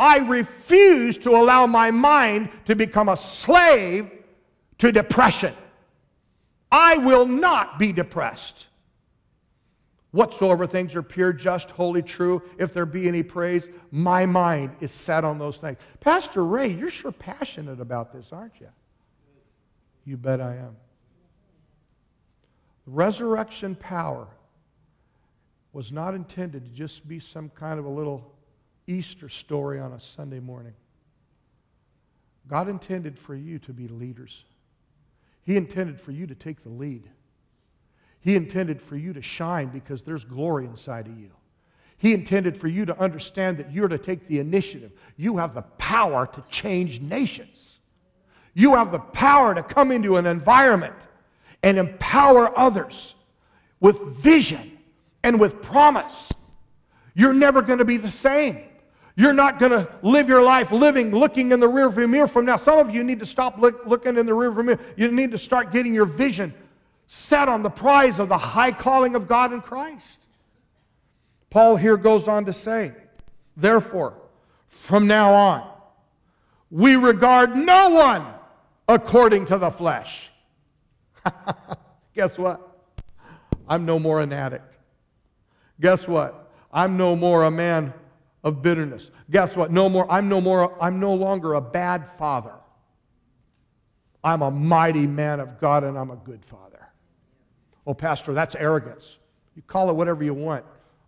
I 0.00 0.18
refuse 0.18 1.18
to 1.18 1.30
allow 1.30 1.66
my 1.66 1.90
mind 1.90 2.50
to 2.66 2.76
become 2.76 3.08
a 3.08 3.16
slave 3.16 4.10
to 4.78 4.92
depression. 4.92 5.54
I 6.70 6.98
will 6.98 7.26
not 7.26 7.78
be 7.78 7.92
depressed. 7.92 8.67
Whatsoever 10.10 10.66
things 10.66 10.94
are 10.94 11.02
pure, 11.02 11.34
just, 11.34 11.70
holy, 11.70 12.02
true, 12.02 12.42
if 12.58 12.72
there 12.72 12.86
be 12.86 13.08
any 13.08 13.22
praise, 13.22 13.68
my 13.90 14.24
mind 14.24 14.74
is 14.80 14.90
set 14.90 15.22
on 15.22 15.38
those 15.38 15.58
things. 15.58 15.76
Pastor 16.00 16.44
Ray, 16.44 16.72
you're 16.72 16.90
sure 16.90 17.12
passionate 17.12 17.80
about 17.80 18.12
this, 18.12 18.28
aren't 18.32 18.58
you? 18.60 18.68
You 20.04 20.16
bet 20.16 20.40
I 20.40 20.56
am. 20.56 20.76
Resurrection 22.86 23.74
power 23.74 24.26
was 25.74 25.92
not 25.92 26.14
intended 26.14 26.64
to 26.64 26.70
just 26.70 27.06
be 27.06 27.20
some 27.20 27.50
kind 27.50 27.78
of 27.78 27.84
a 27.84 27.90
little 27.90 28.32
Easter 28.86 29.28
story 29.28 29.78
on 29.78 29.92
a 29.92 30.00
Sunday 30.00 30.40
morning. 30.40 30.72
God 32.48 32.68
intended 32.68 33.18
for 33.18 33.34
you 33.34 33.58
to 33.60 33.74
be 33.74 33.88
leaders. 33.88 34.44
He 35.44 35.58
intended 35.58 36.00
for 36.00 36.12
you 36.12 36.26
to 36.26 36.34
take 36.34 36.62
the 36.62 36.70
lead. 36.70 37.10
He 38.28 38.36
intended 38.36 38.82
for 38.82 38.94
you 38.94 39.14
to 39.14 39.22
shine 39.22 39.68
because 39.68 40.02
there's 40.02 40.22
glory 40.22 40.66
inside 40.66 41.06
of 41.06 41.18
you. 41.18 41.30
He 41.96 42.12
intended 42.12 42.58
for 42.58 42.68
you 42.68 42.84
to 42.84 43.00
understand 43.00 43.56
that 43.56 43.72
you're 43.72 43.88
to 43.88 43.96
take 43.96 44.26
the 44.26 44.38
initiative. 44.38 44.92
You 45.16 45.38
have 45.38 45.54
the 45.54 45.62
power 45.62 46.26
to 46.34 46.44
change 46.50 47.00
nations. 47.00 47.78
You 48.52 48.74
have 48.74 48.92
the 48.92 48.98
power 48.98 49.54
to 49.54 49.62
come 49.62 49.90
into 49.90 50.18
an 50.18 50.26
environment 50.26 50.94
and 51.62 51.78
empower 51.78 52.52
others 52.54 53.14
with 53.80 53.98
vision 54.18 54.76
and 55.22 55.40
with 55.40 55.62
promise. 55.62 56.30
You're 57.14 57.32
never 57.32 57.62
going 57.62 57.78
to 57.78 57.86
be 57.86 57.96
the 57.96 58.10
same. 58.10 58.60
You're 59.16 59.32
not 59.32 59.58
going 59.58 59.72
to 59.72 59.88
live 60.02 60.28
your 60.28 60.42
life 60.42 60.70
living, 60.70 61.12
looking 61.12 61.50
in 61.50 61.60
the 61.60 61.66
rearview 61.66 62.06
mirror 62.10 62.28
from 62.28 62.44
now. 62.44 62.56
Some 62.58 62.78
of 62.78 62.94
you 62.94 63.04
need 63.04 63.20
to 63.20 63.26
stop 63.26 63.56
look, 63.56 63.86
looking 63.86 64.18
in 64.18 64.26
the 64.26 64.32
rearview 64.32 64.66
mirror. 64.66 64.80
You 64.98 65.10
need 65.10 65.30
to 65.30 65.38
start 65.38 65.72
getting 65.72 65.94
your 65.94 66.04
vision 66.04 66.52
set 67.08 67.48
on 67.48 67.62
the 67.62 67.70
prize 67.70 68.18
of 68.18 68.28
the 68.28 68.38
high 68.38 68.70
calling 68.70 69.16
of 69.16 69.26
God 69.26 69.52
in 69.52 69.62
Christ. 69.62 70.26
Paul 71.50 71.76
here 71.76 71.96
goes 71.96 72.28
on 72.28 72.44
to 72.44 72.52
say, 72.52 72.92
therefore, 73.56 74.14
from 74.68 75.06
now 75.06 75.32
on, 75.32 75.70
we 76.70 76.96
regard 76.96 77.56
no 77.56 77.88
one 77.88 78.26
according 78.86 79.46
to 79.46 79.56
the 79.56 79.70
flesh. 79.70 80.30
Guess 82.14 82.38
what? 82.38 82.60
I'm 83.66 83.86
no 83.86 83.98
more 83.98 84.20
an 84.20 84.32
addict. 84.32 84.74
Guess 85.80 86.06
what? 86.06 86.52
I'm 86.70 86.98
no 86.98 87.16
more 87.16 87.44
a 87.44 87.50
man 87.50 87.94
of 88.44 88.60
bitterness. 88.60 89.10
Guess 89.30 89.56
what? 89.56 89.72
No 89.72 89.88
more, 89.88 90.10
I'm 90.12 90.28
no 90.28 90.42
more, 90.42 90.76
I'm 90.82 91.00
no 91.00 91.14
longer 91.14 91.54
a 91.54 91.60
bad 91.62 92.04
father. 92.18 92.52
I'm 94.22 94.42
a 94.42 94.50
mighty 94.50 95.06
man 95.06 95.40
of 95.40 95.58
God 95.58 95.84
and 95.84 95.96
I'm 95.96 96.10
a 96.10 96.16
good 96.16 96.44
father. 96.44 96.87
Oh, 97.88 97.94
Pastor, 97.94 98.34
that's 98.34 98.54
arrogance. 98.54 99.16
You 99.56 99.62
call 99.62 99.88
it 99.88 99.94
whatever 99.94 100.22
you 100.22 100.34
want. 100.34 100.62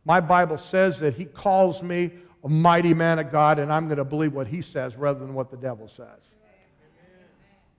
My 0.07 0.19
Bible 0.19 0.57
says 0.57 0.99
that 1.01 1.13
he 1.13 1.27
calls 1.27 1.83
me 1.83 2.11
a 2.43 2.49
mighty 2.49 2.95
man 2.95 3.19
of 3.19 3.31
God, 3.31 3.59
and 3.59 3.71
I'm 3.71 3.85
going 3.85 3.99
to 3.99 4.05
believe 4.05 4.33
what 4.33 4.47
he 4.47 4.63
says 4.63 4.97
rather 4.97 5.21
than 5.21 5.35
what 5.35 5.51
the 5.51 5.59
devil 5.59 5.89
says. 5.89 6.31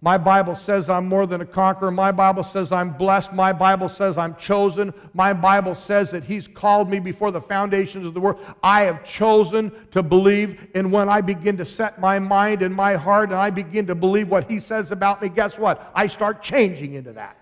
My 0.03 0.19
Bible 0.19 0.55
says 0.55 0.87
I'm 0.87 1.07
more 1.07 1.25
than 1.25 1.41
a 1.41 1.45
conqueror. 1.45 1.89
My 1.89 2.11
Bible 2.11 2.43
says 2.43 2.71
I'm 2.71 2.91
blessed. 2.91 3.33
My 3.33 3.53
Bible 3.53 3.89
says 3.89 4.19
I'm 4.19 4.35
chosen. 4.35 4.93
My 5.15 5.33
Bible 5.33 5.73
says 5.73 6.11
that 6.11 6.23
He's 6.23 6.47
called 6.47 6.89
me 6.89 6.99
before 6.99 7.31
the 7.31 7.41
foundations 7.41 8.07
of 8.07 8.13
the 8.13 8.19
world. 8.19 8.39
I 8.63 8.83
have 8.83 9.03
chosen 9.03 9.71
to 9.91 10.01
believe. 10.01 10.69
And 10.73 10.91
when 10.91 11.07
I 11.09 11.21
begin 11.21 11.57
to 11.57 11.65
set 11.65 11.99
my 11.99 12.17
mind 12.17 12.63
and 12.63 12.73
my 12.73 12.95
heart 12.95 13.29
and 13.29 13.37
I 13.37 13.49
begin 13.49 13.85
to 13.87 13.95
believe 13.95 14.27
what 14.27 14.49
He 14.49 14.59
says 14.59 14.91
about 14.91 15.21
me, 15.21 15.29
guess 15.29 15.59
what? 15.59 15.91
I 15.93 16.07
start 16.07 16.41
changing 16.41 16.93
into 16.93 17.13
that. 17.13 17.40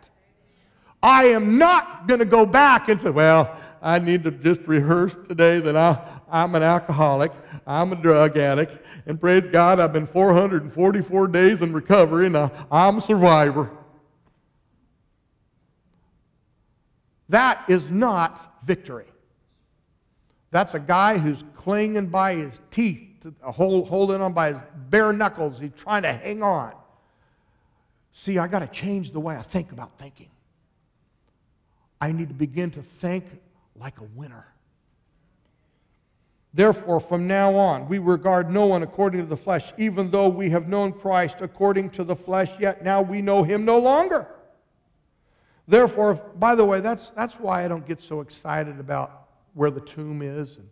I 1.02 1.26
am 1.26 1.58
not 1.58 2.08
going 2.08 2.20
to 2.20 2.26
go 2.26 2.46
back 2.46 2.90
and 2.90 3.00
say, 3.00 3.10
well, 3.10 3.58
I 3.82 4.00
need 4.00 4.24
to 4.24 4.32
just 4.32 4.62
rehearse 4.62 5.16
today 5.28 5.60
that 5.60 5.76
I, 5.76 6.20
I'm 6.30 6.56
an 6.56 6.64
alcoholic, 6.64 7.32
I'm 7.66 7.94
a 7.94 7.96
drug 7.96 8.38
addict, 8.38 8.86
and 9.06 9.20
praise 9.20 9.48
God, 9.48 9.80
I've 9.80 9.94
been 9.94 10.08
444 10.08 11.28
days 11.28 11.62
in 11.62 11.72
recovery, 11.72 12.26
and 12.26 12.38
I, 12.38 12.52
I'm 12.70 12.98
a 12.98 13.02
survivor. 13.02 13.70
That 17.30 17.64
is 17.70 17.90
not 17.90 18.66
victory. 18.66 19.06
That's 20.52 20.74
a 20.74 20.80
guy 20.80 21.18
who's 21.18 21.44
clinging 21.56 22.08
by 22.08 22.36
his 22.36 22.60
teeth, 22.72 23.04
hold, 23.42 23.88
holding 23.88 24.20
on 24.22 24.34
by 24.34 24.54
his 24.54 24.62
bare 24.90 25.14
knuckles. 25.14 25.60
He's 25.60 25.72
trying 25.78 26.02
to 26.04 26.12
hang 26.12 26.42
on. 26.42 26.74
See, 28.12 28.40
I 28.40 28.48
got 28.48 28.60
to 28.60 28.68
change 28.68 29.12
the 29.12 29.20
way 29.20 29.38
I 29.38 29.44
think 29.44 29.72
about 29.72 29.98
thinking. 30.00 30.30
I 32.02 32.12
need 32.12 32.30
to 32.30 32.36
begin 32.36 32.72
to 32.72 32.82
think 32.82 33.26
like 33.76 34.00
a 34.00 34.06
winner. 34.16 34.46
Therefore, 36.54 37.00
from 37.00 37.28
now 37.28 37.56
on, 37.56 37.88
we 37.88 38.00
regard 38.00 38.50
no 38.50 38.66
one 38.66 38.82
according 38.82 39.22
to 39.22 39.28
the 39.28 39.38
flesh, 39.38 39.72
even 39.78 40.10
though 40.10 40.30
we 40.30 40.50
have 40.50 40.68
known 40.68 40.94
Christ 40.94 41.42
according 41.42 41.92
to 41.92 42.04
the 42.04 42.16
flesh, 42.16 42.50
yet 42.60 42.84
now 42.84 43.02
we 43.02 43.22
know 43.22 43.44
him 43.44 43.66
no 43.66 43.78
longer. 43.78 44.28
Therefore, 45.68 46.16
by 46.16 46.56
the 46.56 46.66
way, 46.66 46.82
that's, 46.82 47.12
that's 47.12 47.36
why 47.36 47.64
I 47.64 47.68
don't 47.68 47.86
get 47.86 48.02
so 48.02 48.22
excited 48.22 48.80
about 48.80 49.28
where 49.54 49.70
the 49.70 49.82
tomb 49.82 50.24
is. 50.24 50.58
And 50.58 50.70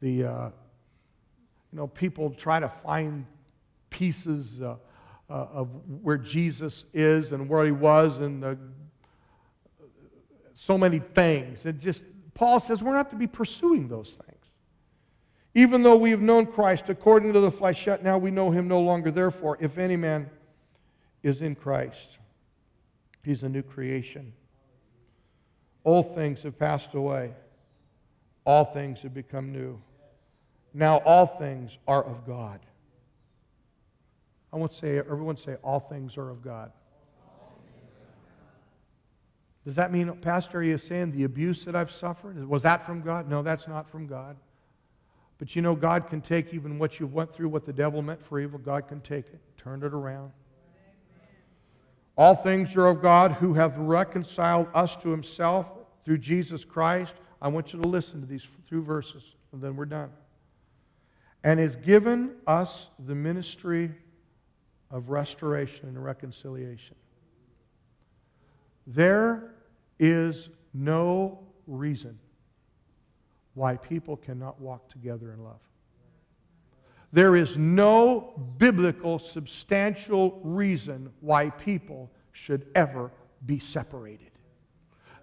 the, 0.00 0.28
uh, 0.28 0.44
you 1.72 1.78
know, 1.78 1.86
people 1.86 2.30
try 2.30 2.58
to 2.58 2.68
find 2.68 3.24
pieces 3.90 4.60
uh, 4.60 4.74
uh, 5.30 5.32
of 5.32 5.68
where 6.02 6.18
Jesus 6.18 6.86
is 6.92 7.30
and 7.30 7.48
where 7.48 7.64
he 7.64 7.70
was 7.70 8.18
and 8.18 8.42
the, 8.42 8.58
so 10.56 10.76
many 10.76 10.98
things. 10.98 11.64
It 11.66 11.78
just, 11.78 12.04
Paul 12.34 12.58
says 12.58 12.82
we're 12.82 12.94
not 12.94 13.10
to 13.10 13.16
be 13.16 13.28
pursuing 13.28 13.86
those 13.86 14.10
things. 14.10 14.32
Even 15.54 15.82
though 15.82 15.96
we 15.96 16.10
have 16.10 16.20
known 16.20 16.46
Christ 16.46 16.88
according 16.88 17.32
to 17.34 17.40
the 17.40 17.50
flesh, 17.50 17.86
yet 17.86 18.02
now 18.02 18.18
we 18.18 18.30
know 18.30 18.50
him 18.50 18.66
no 18.66 18.80
longer. 18.80 19.10
Therefore, 19.10 19.56
if 19.60 19.78
any 19.78 19.96
man 19.96 20.28
is 21.22 21.40
in 21.40 21.54
Christ, 21.54 22.18
he's 23.22 23.42
a 23.42 23.48
new 23.48 23.62
creation. 23.62 24.32
Old 25.84 26.14
things 26.14 26.42
have 26.42 26.58
passed 26.58 26.94
away, 26.94 27.32
all 28.44 28.64
things 28.64 29.02
have 29.02 29.14
become 29.14 29.52
new. 29.52 29.80
Now 30.74 30.98
all 30.98 31.26
things 31.26 31.78
are 31.86 32.02
of 32.04 32.26
God. 32.26 32.60
I 34.52 34.56
want 34.56 34.72
to 34.72 34.78
say, 34.78 34.98
everyone 34.98 35.36
say, 35.36 35.56
all 35.62 35.80
things 35.80 36.16
are 36.16 36.28
of 36.28 36.42
God. 36.42 36.72
Does 39.66 39.74
that 39.74 39.90
mean, 39.90 40.12
Pastor, 40.18 40.58
are 40.58 40.62
you 40.62 40.78
saying 40.78 41.10
the 41.10 41.24
abuse 41.24 41.64
that 41.64 41.74
I've 41.74 41.90
suffered, 41.90 42.48
was 42.48 42.62
that 42.62 42.86
from 42.86 43.02
God? 43.02 43.28
No, 43.28 43.42
that's 43.42 43.66
not 43.66 43.90
from 43.90 44.06
God. 44.06 44.36
But 45.38 45.56
you 45.56 45.60
know, 45.60 45.74
God 45.74 46.08
can 46.08 46.20
take 46.20 46.54
even 46.54 46.78
what 46.78 47.00
you 47.00 47.08
went 47.08 47.34
through, 47.34 47.48
what 47.48 47.66
the 47.66 47.72
devil 47.72 48.00
meant 48.00 48.24
for 48.24 48.38
evil, 48.38 48.60
God 48.60 48.86
can 48.86 49.00
take 49.00 49.26
it, 49.26 49.40
turn 49.56 49.82
it 49.82 49.92
around. 49.92 50.30
All 52.16 52.36
things 52.36 52.76
are 52.76 52.86
of 52.86 53.02
God 53.02 53.32
who 53.32 53.54
hath 53.54 53.74
reconciled 53.76 54.68
us 54.72 54.94
to 54.98 55.08
himself 55.08 55.66
through 56.04 56.18
Jesus 56.18 56.64
Christ. 56.64 57.16
I 57.42 57.48
want 57.48 57.72
you 57.72 57.82
to 57.82 57.88
listen 57.88 58.20
to 58.20 58.26
these 58.26 58.46
two 58.70 58.82
verses, 58.82 59.34
and 59.50 59.60
then 59.60 59.74
we're 59.74 59.84
done. 59.84 60.10
And 61.42 61.58
has 61.58 61.74
given 61.74 62.36
us 62.46 62.88
the 63.04 63.16
ministry 63.16 63.90
of 64.92 65.10
restoration 65.10 65.88
and 65.88 66.02
reconciliation. 66.02 66.94
There 68.86 69.55
is 69.98 70.48
no 70.74 71.38
reason 71.66 72.18
why 73.54 73.76
people 73.76 74.16
cannot 74.16 74.60
walk 74.60 74.88
together 74.90 75.32
in 75.32 75.42
love. 75.42 75.60
There 77.12 77.36
is 77.36 77.56
no 77.56 78.34
biblical, 78.58 79.18
substantial 79.18 80.40
reason 80.42 81.10
why 81.20 81.50
people 81.50 82.10
should 82.32 82.66
ever 82.74 83.10
be 83.46 83.58
separated. 83.58 84.30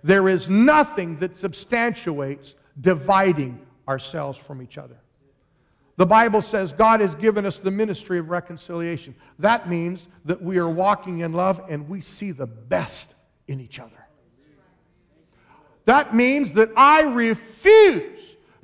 There 0.03 0.27
is 0.27 0.49
nothing 0.49 1.19
that 1.19 1.37
substantiates 1.37 2.55
dividing 2.81 3.65
ourselves 3.87 4.37
from 4.37 4.61
each 4.61 4.77
other. 4.77 4.97
The 5.95 6.05
Bible 6.05 6.41
says 6.41 6.73
God 6.73 7.01
has 7.01 7.13
given 7.13 7.45
us 7.45 7.59
the 7.59 7.69
ministry 7.69 8.17
of 8.17 8.29
reconciliation. 8.29 9.13
That 9.37 9.69
means 9.69 10.07
that 10.25 10.41
we 10.41 10.57
are 10.57 10.69
walking 10.69 11.19
in 11.19 11.33
love 11.33 11.61
and 11.69 11.87
we 11.87 12.01
see 12.01 12.31
the 12.31 12.47
best 12.47 13.13
in 13.47 13.59
each 13.59 13.79
other. 13.79 14.02
That 15.85 16.15
means 16.15 16.53
that 16.53 16.71
I 16.77 17.01
refuse 17.01 18.19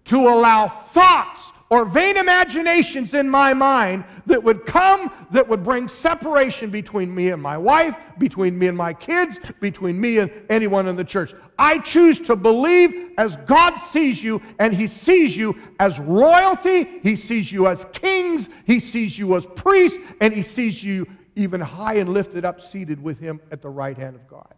to 0.06 0.18
allow 0.18 0.68
thoughts 0.68 1.52
or 1.70 1.86
vain 1.86 2.18
imaginations 2.18 3.14
in 3.14 3.30
my 3.30 3.54
mind 3.54 4.04
that 4.26 4.44
would 4.44 4.66
come 4.66 5.12
that 5.32 5.48
would 5.48 5.64
bring 5.64 5.88
separation 5.88 6.72
between 6.72 7.14
me 7.14 7.30
and 7.30 7.42
my 7.42 7.58
wife, 7.58 7.96
between 8.18 8.58
me 8.58 8.68
and 8.68 8.78
my 8.78 8.94
kids, 8.94 9.40
between 9.60 10.00
me 10.00 10.18
and 10.18 10.32
anyone 10.50 10.88
in 10.88 10.96
the 10.96 11.04
church. 11.04 11.34
I 11.60 11.78
choose 11.78 12.20
to 12.22 12.36
believe 12.36 13.12
as 13.18 13.36
God 13.46 13.76
sees 13.78 14.24
you, 14.24 14.42
and 14.58 14.74
He 14.74 14.88
sees 14.88 15.38
you 15.38 15.56
as 15.80 16.00
royalty, 16.00 17.00
He 17.04 17.16
sees 17.16 17.52
you 17.52 17.68
as 17.68 17.86
kings, 17.94 18.50
He 18.66 18.80
sees 18.80 19.20
you 19.20 19.36
as 19.36 19.46
priests, 19.46 20.00
and 20.22 20.34
He 20.34 20.42
sees 20.42 20.84
you 20.84 21.06
even 21.36 21.62
high 21.62 21.96
and 21.96 22.14
lifted 22.14 22.46
up, 22.46 22.62
seated 22.62 23.02
with 23.02 23.20
Him 23.20 23.40
at 23.52 23.62
the 23.62 23.70
right 23.70 23.98
hand 23.98 24.16
of 24.16 24.28
God. 24.28 24.56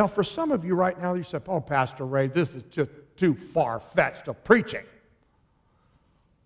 Now, 0.00 0.06
for 0.06 0.24
some 0.24 0.50
of 0.50 0.64
you 0.64 0.74
right 0.76 0.98
now, 0.98 1.12
you 1.12 1.22
say, 1.22 1.40
Oh, 1.46 1.60
Pastor 1.60 2.06
Ray, 2.06 2.28
this 2.28 2.54
is 2.54 2.62
just 2.70 2.90
too 3.18 3.34
far 3.34 3.80
fetched 3.80 4.28
of 4.28 4.42
preaching. 4.44 4.86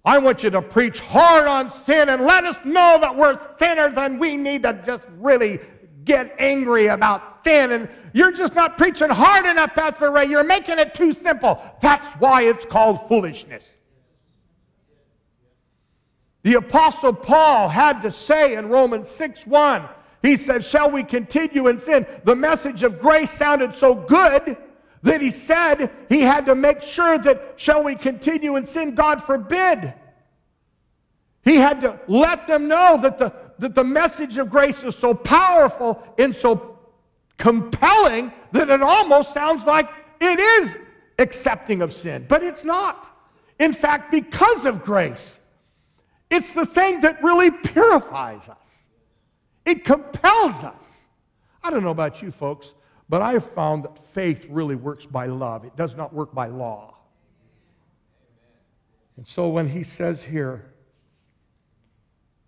I 0.04 0.18
want 0.18 0.42
you 0.42 0.50
to 0.50 0.60
preach 0.60 0.98
hard 0.98 1.46
on 1.46 1.70
sin 1.70 2.08
and 2.08 2.24
let 2.24 2.44
us 2.44 2.56
know 2.64 2.98
that 3.00 3.16
we're 3.16 3.38
sinners 3.56 3.96
and 3.96 4.18
we 4.18 4.36
need 4.36 4.64
to 4.64 4.72
just 4.84 5.06
really 5.18 5.60
get 6.04 6.34
angry 6.40 6.88
about 6.88 7.44
sin. 7.44 7.70
And 7.70 7.88
you're 8.12 8.32
just 8.32 8.56
not 8.56 8.76
preaching 8.76 9.08
hard 9.08 9.46
enough, 9.46 9.72
Pastor 9.76 10.10
Ray. 10.10 10.24
You're 10.24 10.42
making 10.42 10.80
it 10.80 10.92
too 10.92 11.12
simple. 11.12 11.62
That's 11.80 12.12
why 12.14 12.42
it's 12.42 12.66
called 12.66 13.06
foolishness. 13.06 13.76
The 16.42 16.54
Apostle 16.54 17.12
Paul 17.12 17.68
had 17.68 18.02
to 18.02 18.10
say 18.10 18.56
in 18.56 18.68
Romans 18.68 19.08
6 19.10 19.46
1, 19.46 19.88
he 20.24 20.38
said, 20.38 20.64
Shall 20.64 20.90
we 20.90 21.02
continue 21.02 21.68
in 21.68 21.76
sin? 21.76 22.06
The 22.24 22.34
message 22.34 22.82
of 22.82 22.98
grace 22.98 23.30
sounded 23.30 23.74
so 23.74 23.94
good 23.94 24.56
that 25.02 25.20
he 25.20 25.30
said 25.30 25.90
he 26.08 26.22
had 26.22 26.46
to 26.46 26.54
make 26.54 26.80
sure 26.82 27.18
that, 27.18 27.52
shall 27.56 27.84
we 27.84 27.94
continue 27.94 28.56
in 28.56 28.64
sin? 28.64 28.94
God 28.94 29.22
forbid. 29.22 29.92
He 31.44 31.56
had 31.56 31.82
to 31.82 32.00
let 32.08 32.46
them 32.46 32.68
know 32.68 32.98
that 33.02 33.18
the, 33.18 33.34
that 33.58 33.74
the 33.74 33.84
message 33.84 34.38
of 34.38 34.48
grace 34.48 34.82
is 34.82 34.96
so 34.96 35.12
powerful 35.12 36.02
and 36.18 36.34
so 36.34 36.78
compelling 37.36 38.32
that 38.52 38.70
it 38.70 38.80
almost 38.80 39.34
sounds 39.34 39.66
like 39.66 39.90
it 40.22 40.38
is 40.40 40.78
accepting 41.18 41.82
of 41.82 41.92
sin, 41.92 42.24
but 42.26 42.42
it's 42.42 42.64
not. 42.64 43.14
In 43.58 43.74
fact, 43.74 44.10
because 44.10 44.64
of 44.64 44.80
grace, 44.80 45.38
it's 46.30 46.52
the 46.52 46.64
thing 46.64 47.02
that 47.02 47.22
really 47.22 47.50
purifies 47.50 48.48
us. 48.48 48.63
It 49.64 49.84
compels 49.84 50.62
us. 50.62 51.06
I 51.62 51.70
don't 51.70 51.82
know 51.82 51.90
about 51.90 52.20
you 52.20 52.30
folks, 52.30 52.74
but 53.08 53.22
I 53.22 53.32
have 53.32 53.50
found 53.52 53.84
that 53.84 54.06
faith 54.12 54.46
really 54.48 54.76
works 54.76 55.06
by 55.06 55.26
love. 55.26 55.64
It 55.64 55.76
does 55.76 55.94
not 55.96 56.12
work 56.12 56.34
by 56.34 56.46
law. 56.46 56.96
And 59.16 59.26
so 59.26 59.48
when 59.48 59.68
he 59.68 59.82
says 59.82 60.22
here 60.22 60.72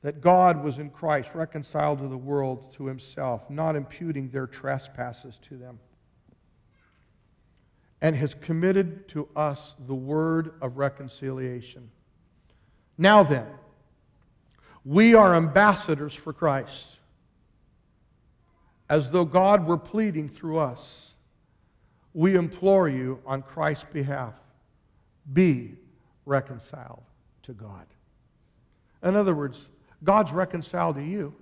that 0.03 0.21
God 0.21 0.63
was 0.63 0.79
in 0.79 0.91
Christ 0.91 1.31
reconciled 1.35 2.01
to 2.01 2.09
the 2.09 2.17
world 2.17 2.73
to 2.73 2.87
himself, 2.87 3.49
not 3.49 3.77
imputing 3.77 4.29
their 4.29 4.47
trespasses 4.47 5.39
to 5.43 5.57
them, 5.57 5.79
and 8.01 8.15
has 8.15 8.35
committed 8.35 9.09
to 9.09 9.29
us 9.35 9.75
the 9.87 9.95
word 9.95 10.55
of 10.61 10.77
reconciliation. 10.77 11.91
Now 12.99 13.23
then, 13.23 13.47
we 14.85 15.15
are 15.15 15.35
ambassadors 15.35 16.15
for 16.15 16.33
Christ 16.33 16.99
as 18.89 19.11
though 19.11 19.25
God 19.25 19.67
were 19.67 19.79
pleading 19.79 20.29
through 20.29 20.59
us. 20.59 21.15
We 22.15 22.35
implore 22.35 22.89
you 22.89 23.21
on 23.27 23.43
Christ's 23.43 23.87
behalf 23.93 24.35
be 25.33 25.75
reconciled 26.25 27.03
to 27.43 27.53
God. 27.53 27.87
In 29.03 29.17
other 29.17 29.35
words, 29.35 29.71
God's 30.05 30.33
reconciled 30.33 30.97
to 30.97 31.03
you. 31.03 31.35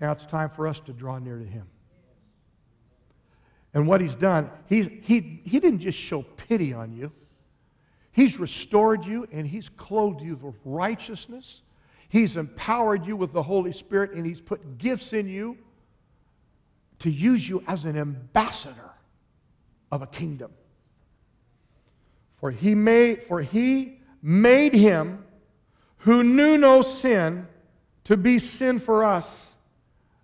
Now 0.00 0.12
it's 0.12 0.26
time 0.26 0.50
for 0.50 0.66
us 0.66 0.80
to 0.80 0.92
draw 0.92 1.18
near 1.18 1.38
to 1.38 1.44
Him. 1.44 1.66
And 3.74 3.86
what 3.86 4.00
He's 4.00 4.16
done, 4.16 4.50
he's, 4.68 4.88
he, 5.02 5.40
he 5.44 5.60
didn't 5.60 5.80
just 5.80 5.98
show 5.98 6.22
pity 6.22 6.72
on 6.72 6.92
you, 6.92 7.12
He's 8.12 8.38
restored 8.38 9.04
you 9.04 9.28
and 9.30 9.46
He's 9.46 9.68
clothed 9.68 10.22
you 10.22 10.36
with 10.36 10.56
righteousness. 10.64 11.62
He's 12.10 12.36
empowered 12.36 13.06
you 13.06 13.16
with 13.16 13.32
the 13.32 13.42
Holy 13.42 13.72
Spirit 13.72 14.12
and 14.12 14.26
He's 14.26 14.40
put 14.40 14.78
gifts 14.78 15.12
in 15.12 15.28
you 15.28 15.58
to 17.00 17.10
use 17.10 17.48
you 17.48 17.62
as 17.66 17.84
an 17.84 17.96
ambassador 17.96 18.90
of 19.90 20.02
a 20.02 20.06
kingdom. 20.06 20.50
For 22.36 22.50
he 22.50 22.74
made, 22.74 23.24
for 23.24 23.40
he 23.40 24.00
made 24.22 24.74
him 24.74 25.24
who 25.98 26.22
knew 26.22 26.56
no 26.56 26.82
sin 26.82 27.46
to 28.04 28.16
be 28.16 28.38
sin 28.38 28.78
for 28.78 29.04
us, 29.04 29.54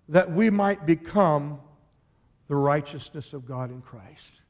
that 0.09 0.31
we 0.31 0.49
might 0.49 0.85
become 0.85 1.59
the 2.47 2.55
righteousness 2.55 3.33
of 3.33 3.45
God 3.45 3.69
in 3.69 3.81
Christ. 3.81 4.41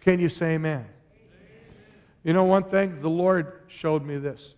Can 0.00 0.20
you 0.20 0.28
say 0.28 0.54
amen? 0.54 0.78
amen? 0.78 0.86
You 2.22 2.32
know 2.32 2.44
one 2.44 2.64
thing? 2.64 3.00
The 3.00 3.10
Lord 3.10 3.60
showed 3.68 4.04
me 4.04 4.18
this. 4.18 4.54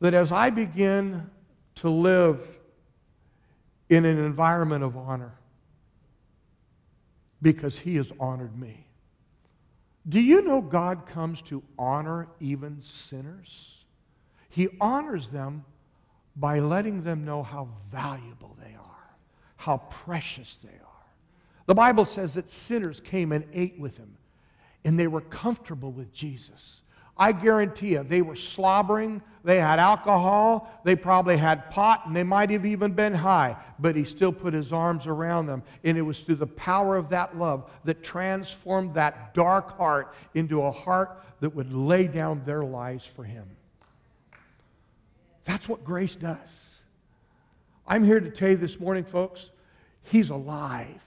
That 0.00 0.14
as 0.14 0.32
I 0.32 0.50
begin 0.50 1.30
to 1.76 1.90
live 1.90 2.59
in 3.90 4.04
an 4.04 4.18
environment 4.18 4.84
of 4.84 4.96
honor 4.96 5.34
because 7.42 7.80
he 7.80 7.96
has 7.96 8.10
honored 8.18 8.58
me. 8.58 8.86
Do 10.08 10.20
you 10.20 10.42
know 10.42 10.62
God 10.62 11.06
comes 11.06 11.42
to 11.42 11.62
honor 11.78 12.28
even 12.38 12.80
sinners? 12.80 13.84
He 14.48 14.68
honors 14.80 15.28
them 15.28 15.64
by 16.36 16.60
letting 16.60 17.02
them 17.02 17.24
know 17.24 17.42
how 17.42 17.68
valuable 17.90 18.56
they 18.60 18.74
are, 18.74 19.16
how 19.56 19.78
precious 19.78 20.58
they 20.62 20.68
are. 20.68 21.06
The 21.66 21.74
Bible 21.74 22.04
says 22.04 22.34
that 22.34 22.50
sinners 22.50 23.00
came 23.00 23.32
and 23.32 23.44
ate 23.52 23.78
with 23.78 23.96
him, 23.96 24.16
and 24.84 24.98
they 24.98 25.08
were 25.08 25.20
comfortable 25.20 25.92
with 25.92 26.12
Jesus. 26.12 26.82
I 27.20 27.32
guarantee 27.32 27.92
you, 27.92 28.02
they 28.02 28.22
were 28.22 28.34
slobbering, 28.34 29.20
they 29.44 29.58
had 29.60 29.78
alcohol, 29.78 30.80
they 30.84 30.96
probably 30.96 31.36
had 31.36 31.70
pot, 31.70 32.06
and 32.06 32.16
they 32.16 32.22
might 32.22 32.48
have 32.48 32.64
even 32.64 32.92
been 32.92 33.12
high, 33.12 33.58
but 33.78 33.94
he 33.94 34.04
still 34.04 34.32
put 34.32 34.54
his 34.54 34.72
arms 34.72 35.06
around 35.06 35.44
them. 35.44 35.62
And 35.84 35.98
it 35.98 36.02
was 36.02 36.20
through 36.20 36.36
the 36.36 36.46
power 36.46 36.96
of 36.96 37.10
that 37.10 37.36
love 37.36 37.70
that 37.84 38.02
transformed 38.02 38.94
that 38.94 39.34
dark 39.34 39.76
heart 39.76 40.14
into 40.32 40.62
a 40.62 40.72
heart 40.72 41.22
that 41.40 41.54
would 41.54 41.74
lay 41.74 42.06
down 42.06 42.42
their 42.46 42.64
lives 42.64 43.04
for 43.04 43.22
him. 43.22 43.44
That's 45.44 45.68
what 45.68 45.84
grace 45.84 46.16
does. 46.16 46.78
I'm 47.86 48.02
here 48.02 48.20
to 48.20 48.30
tell 48.30 48.48
you 48.48 48.56
this 48.56 48.80
morning, 48.80 49.04
folks, 49.04 49.50
he's 50.04 50.30
alive. 50.30 51.02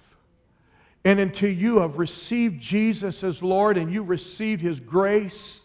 And 1.04 1.20
until 1.20 1.52
you 1.52 1.80
have 1.80 1.98
received 1.98 2.62
Jesus 2.62 3.24
as 3.24 3.42
Lord 3.42 3.80
and 3.80 3.92
you 3.92 4.04
received 4.04 4.62
his 4.62 4.80
grace, 4.80 5.63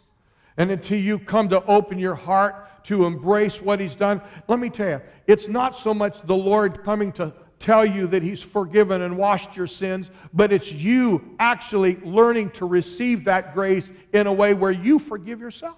and 0.59 0.73
until 0.73 0.99
you 0.99 1.19
come 1.21 1.49
to 1.49 1.65
open 1.65 1.99
your 1.99 2.17
heart 2.17 2.85
to 2.85 3.07
embrace 3.07 3.63
what 3.63 3.81
He's 3.81 3.95
done, 3.95 4.21
let 4.49 4.59
me 4.59 4.69
tell 4.69 4.89
you, 4.91 5.01
it's 5.27 5.49
not 5.49 5.77
so 5.77 5.95
much 5.95 6.21
the 6.23 6.37
Lord 6.37 6.83
coming 6.83 7.13
to 7.13 7.33
tell 7.61 7.87
you 7.87 8.09
that 8.09 8.23
He's 8.23 8.43
forgiven 8.43 9.03
and 9.03 9.17
washed 9.17 9.57
your 9.57 9.69
sins, 9.69 10.11
but 10.35 10.53
it's 10.53 10.71
you 10.73 11.37
actually 11.39 11.97
learning 12.03 12.51
to 12.51 12.67
receive 12.67 13.25
that 13.25 13.55
grace 13.55 13.93
in 14.13 14.27
a 14.27 14.33
way 14.33 14.53
where 14.53 14.73
you 14.73 14.99
forgive 14.99 15.41
yourself. 15.41 15.77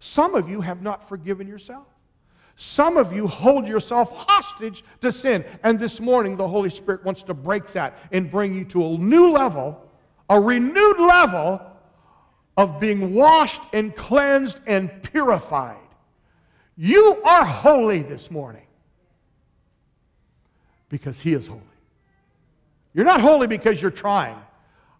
Some 0.00 0.36
of 0.36 0.48
you 0.48 0.60
have 0.60 0.80
not 0.80 1.08
forgiven 1.08 1.48
yourself. 1.48 1.86
Some 2.54 2.96
of 2.96 3.12
you 3.12 3.26
hold 3.26 3.66
yourself 3.66 4.10
hostage 4.12 4.84
to 5.00 5.12
sin. 5.12 5.44
And 5.62 5.78
this 5.78 6.00
morning, 6.00 6.36
the 6.36 6.48
Holy 6.48 6.70
Spirit 6.70 7.04
wants 7.04 7.22
to 7.24 7.34
break 7.34 7.66
that 7.72 7.98
and 8.12 8.30
bring 8.30 8.54
you 8.54 8.64
to 8.66 8.84
a 8.84 8.98
new 8.98 9.30
level, 9.30 9.88
a 10.28 10.40
renewed 10.40 10.98
level 10.98 11.62
of 12.58 12.80
being 12.80 13.14
washed 13.14 13.62
and 13.72 13.94
cleansed 13.94 14.58
and 14.66 14.90
purified. 15.04 15.76
You 16.76 17.22
are 17.24 17.44
holy 17.44 18.02
this 18.02 18.32
morning 18.32 18.66
because 20.88 21.20
He 21.20 21.34
is 21.34 21.46
holy. 21.46 21.62
You're 22.92 23.04
not 23.04 23.20
holy 23.20 23.46
because 23.46 23.80
you're 23.80 23.92
trying. 23.92 24.36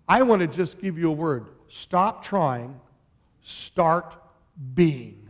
I 0.08 0.22
want 0.22 0.40
to 0.40 0.46
just 0.46 0.80
give 0.80 0.98
you 0.98 1.08
a 1.08 1.12
word. 1.12 1.46
Stop 1.68 2.24
trying, 2.24 2.80
start 3.42 4.14
being. 4.74 5.28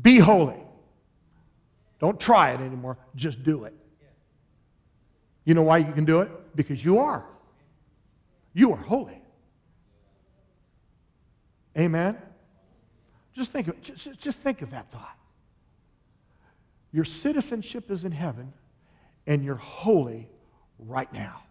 Be 0.00 0.18
holy. 0.18 0.62
Don't 2.00 2.18
try 2.18 2.52
it 2.52 2.60
anymore, 2.60 2.96
just 3.16 3.42
do 3.42 3.64
it. 3.64 3.74
You 5.44 5.52
know 5.52 5.62
why 5.62 5.78
you 5.78 5.92
can 5.92 6.06
do 6.06 6.22
it? 6.22 6.30
Because 6.56 6.82
you 6.82 6.98
are. 7.00 7.26
You 8.54 8.72
are 8.72 8.78
holy. 8.78 9.20
Amen? 11.78 12.16
Just 13.34 13.52
think 13.52 13.68
of, 13.68 13.80
just, 13.82 14.18
just 14.18 14.38
think 14.38 14.62
of 14.62 14.70
that 14.70 14.90
thought. 14.90 15.16
Your 16.92 17.04
citizenship 17.04 17.90
is 17.90 18.04
in 18.04 18.12
heaven, 18.12 18.52
and 19.26 19.44
you're 19.44 19.56
holy 19.56 20.28
right 20.78 21.12
now. 21.12 21.42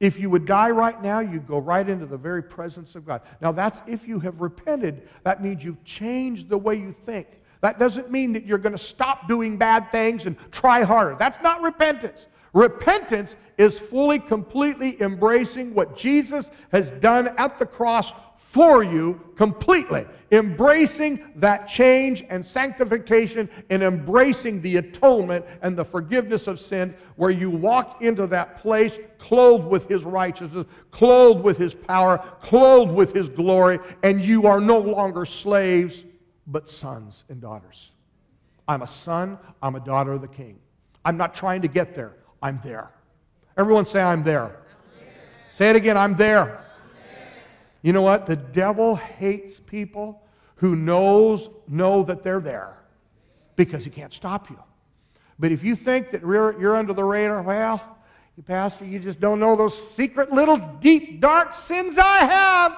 If 0.00 0.18
you 0.18 0.28
would 0.30 0.44
die 0.44 0.70
right 0.70 1.00
now, 1.00 1.20
you'd 1.20 1.46
go 1.46 1.58
right 1.58 1.88
into 1.88 2.06
the 2.06 2.16
very 2.16 2.42
presence 2.42 2.96
of 2.96 3.06
God. 3.06 3.22
Now, 3.40 3.52
that's 3.52 3.80
if 3.86 4.06
you 4.06 4.18
have 4.20 4.40
repented. 4.40 5.08
That 5.22 5.42
means 5.42 5.62
you've 5.62 5.84
changed 5.84 6.48
the 6.48 6.58
way 6.58 6.74
you 6.74 6.94
think. 7.06 7.28
That 7.60 7.78
doesn't 7.78 8.10
mean 8.10 8.32
that 8.32 8.44
you're 8.44 8.58
going 8.58 8.76
to 8.76 8.78
stop 8.78 9.28
doing 9.28 9.56
bad 9.56 9.92
things 9.92 10.26
and 10.26 10.36
try 10.50 10.82
harder. 10.82 11.14
That's 11.16 11.40
not 11.42 11.62
repentance. 11.62 12.26
Repentance 12.52 13.36
is 13.56 13.78
fully, 13.78 14.18
completely 14.18 15.00
embracing 15.00 15.72
what 15.72 15.96
Jesus 15.96 16.50
has 16.72 16.90
done 16.90 17.28
at 17.38 17.60
the 17.60 17.64
cross 17.64 18.12
for 18.52 18.84
you 18.84 19.18
completely. 19.34 20.04
Embracing 20.30 21.24
that 21.36 21.66
change 21.68 22.22
and 22.28 22.44
sanctification 22.44 23.48
and 23.70 23.82
embracing 23.82 24.60
the 24.60 24.76
atonement 24.76 25.42
and 25.62 25.74
the 25.74 25.84
forgiveness 25.84 26.46
of 26.46 26.60
sin, 26.60 26.94
where 27.16 27.30
you 27.30 27.48
walk 27.48 28.02
into 28.02 28.26
that 28.26 28.60
place 28.60 28.98
clothed 29.18 29.64
with 29.64 29.88
His 29.88 30.04
righteousness, 30.04 30.66
clothed 30.90 31.42
with 31.42 31.56
His 31.56 31.72
power, 31.72 32.18
clothed 32.42 32.92
with 32.92 33.14
His 33.14 33.30
glory, 33.30 33.78
and 34.02 34.20
you 34.20 34.46
are 34.46 34.60
no 34.60 34.78
longer 34.78 35.24
slaves, 35.24 36.04
but 36.46 36.68
sons 36.68 37.24
and 37.30 37.40
daughters. 37.40 37.90
I'm 38.68 38.82
a 38.82 38.86
son, 38.86 39.38
I'm 39.62 39.76
a 39.76 39.80
daughter 39.80 40.12
of 40.12 40.20
the 40.20 40.28
King. 40.28 40.58
I'm 41.06 41.16
not 41.16 41.34
trying 41.34 41.62
to 41.62 41.68
get 41.68 41.94
there, 41.94 42.12
I'm 42.42 42.60
there. 42.62 42.90
Everyone 43.56 43.86
say, 43.86 44.02
I'm 44.02 44.22
there. 44.22 44.44
I'm 44.44 44.50
there. 44.50 45.14
Say 45.52 45.70
it 45.70 45.76
again, 45.76 45.96
I'm 45.96 46.16
there. 46.16 46.66
You 47.82 47.92
know 47.92 48.02
what? 48.02 48.26
The 48.26 48.36
devil 48.36 48.94
hates 48.94 49.58
people 49.60 50.22
who 50.56 50.76
knows 50.76 51.48
know 51.68 52.04
that 52.04 52.22
they're 52.22 52.40
there 52.40 52.78
because 53.56 53.84
he 53.84 53.90
can't 53.90 54.14
stop 54.14 54.48
you. 54.48 54.58
But 55.38 55.50
if 55.50 55.64
you 55.64 55.74
think 55.74 56.10
that 56.10 56.22
you're, 56.22 56.76
under 56.76 56.92
the 56.92 57.02
radar, 57.02 57.42
well, 57.42 57.98
you 58.36 58.42
pastor, 58.44 58.84
you 58.84 59.00
just 59.00 59.20
don't 59.20 59.40
know 59.40 59.56
those 59.56 59.76
secret 59.94 60.32
little 60.32 60.56
deep 60.56 61.20
dark 61.20 61.54
sins 61.54 61.98
I 61.98 62.18
have. 62.18 62.76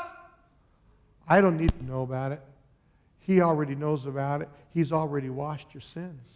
I 1.29 1.41
don't 1.41 1.59
need 1.59 1.73
to 1.79 1.85
know 1.85 2.03
about 2.03 2.33
it. 2.33 2.41
He 3.21 3.41
already 3.41 3.75
knows 3.75 4.07
about 4.07 4.43
it. 4.43 4.49
He's 4.73 4.93
already 4.93 5.31
washed 5.31 5.69
your 5.75 5.81
sins. 5.81 6.31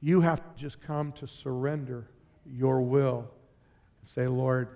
You 0.00 0.20
have 0.20 0.40
to 0.40 0.60
just 0.60 0.80
come 0.80 1.12
to 1.12 1.26
surrender 1.26 2.08
your 2.46 2.80
will 2.80 3.30
and 4.00 4.08
say, 4.08 4.26
Lord, 4.26 4.68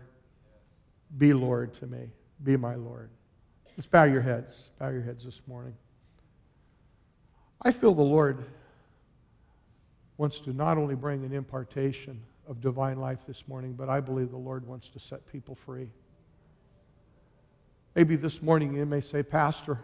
be 1.18 1.32
Lord 1.32 1.74
to 1.80 1.86
me. 1.86 2.10
Be 2.42 2.56
my 2.56 2.74
Lord. 2.74 3.10
Let's 3.76 3.86
bow 3.86 4.04
your 4.04 4.22
heads. 4.22 4.70
Bow 4.78 4.88
your 4.88 5.02
heads 5.02 5.24
this 5.24 5.40
morning. 5.46 5.74
I 7.62 7.70
feel 7.72 7.94
the 7.94 8.02
Lord 8.02 8.44
wants 10.18 10.40
to 10.40 10.52
not 10.52 10.78
only 10.78 10.94
bring 10.94 11.24
an 11.24 11.32
impartation 11.32 12.22
of 12.48 12.60
divine 12.60 12.98
life 12.98 13.18
this 13.26 13.46
morning, 13.48 13.72
but 13.72 13.88
I 13.88 14.00
believe 14.00 14.30
the 14.30 14.36
Lord 14.36 14.66
wants 14.66 14.88
to 14.90 15.00
set 15.00 15.26
people 15.30 15.54
free. 15.54 15.88
Maybe 17.94 18.16
this 18.16 18.42
morning 18.42 18.74
you 18.74 18.86
may 18.86 19.00
say, 19.00 19.22
Pastor, 19.22 19.78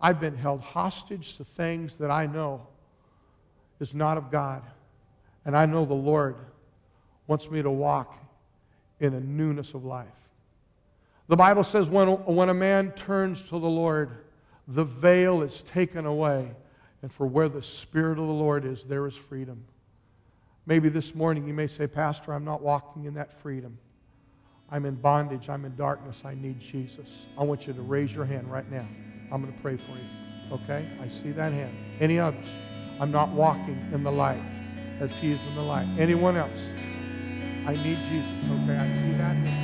I've 0.00 0.20
been 0.20 0.36
held 0.36 0.60
hostage 0.60 1.36
to 1.38 1.44
things 1.44 1.94
that 1.96 2.10
I 2.10 2.26
know 2.26 2.66
is 3.80 3.94
not 3.94 4.18
of 4.18 4.30
God. 4.30 4.62
And 5.44 5.56
I 5.56 5.66
know 5.66 5.84
the 5.84 5.94
Lord 5.94 6.36
wants 7.26 7.50
me 7.50 7.62
to 7.62 7.70
walk 7.70 8.16
in 9.00 9.14
a 9.14 9.20
newness 9.20 9.74
of 9.74 9.84
life. 9.84 10.06
The 11.28 11.36
Bible 11.36 11.64
says 11.64 11.88
when, 11.88 12.08
when 12.08 12.48
a 12.48 12.54
man 12.54 12.92
turns 12.92 13.42
to 13.44 13.58
the 13.58 13.68
Lord, 13.68 14.24
the 14.68 14.84
veil 14.84 15.42
is 15.42 15.62
taken 15.62 16.06
away. 16.06 16.50
And 17.02 17.12
for 17.12 17.26
where 17.26 17.48
the 17.48 17.62
Spirit 17.62 18.18
of 18.18 18.26
the 18.26 18.32
Lord 18.32 18.64
is, 18.64 18.84
there 18.84 19.06
is 19.06 19.14
freedom. 19.14 19.64
Maybe 20.66 20.88
this 20.88 21.14
morning 21.14 21.46
you 21.46 21.52
may 21.52 21.66
say, 21.66 21.86
Pastor, 21.86 22.32
I'm 22.32 22.44
not 22.44 22.62
walking 22.62 23.04
in 23.04 23.14
that 23.14 23.40
freedom. 23.42 23.78
I'm 24.70 24.86
in 24.86 24.94
bondage. 24.94 25.48
I'm 25.48 25.64
in 25.64 25.76
darkness. 25.76 26.22
I 26.24 26.34
need 26.34 26.60
Jesus. 26.60 27.26
I 27.38 27.44
want 27.44 27.66
you 27.66 27.74
to 27.74 27.82
raise 27.82 28.12
your 28.12 28.24
hand 28.24 28.50
right 28.50 28.70
now. 28.70 28.86
I'm 29.30 29.42
going 29.42 29.52
to 29.52 29.60
pray 29.60 29.76
for 29.76 29.92
you. 29.92 30.52
Okay? 30.52 30.88
I 31.00 31.08
see 31.08 31.32
that 31.32 31.52
hand. 31.52 31.76
Any 32.00 32.18
others? 32.18 32.46
I'm 33.00 33.10
not 33.10 33.30
walking 33.30 33.90
in 33.92 34.02
the 34.02 34.12
light 34.12 34.42
as 35.00 35.14
He 35.16 35.32
is 35.32 35.44
in 35.44 35.54
the 35.54 35.62
light. 35.62 35.88
Anyone 35.98 36.36
else? 36.36 36.60
I 37.66 37.74
need 37.74 37.98
Jesus. 38.08 38.62
Okay? 38.62 38.76
I 38.76 38.92
see 38.92 39.18
that 39.18 39.36
hand. 39.36 39.63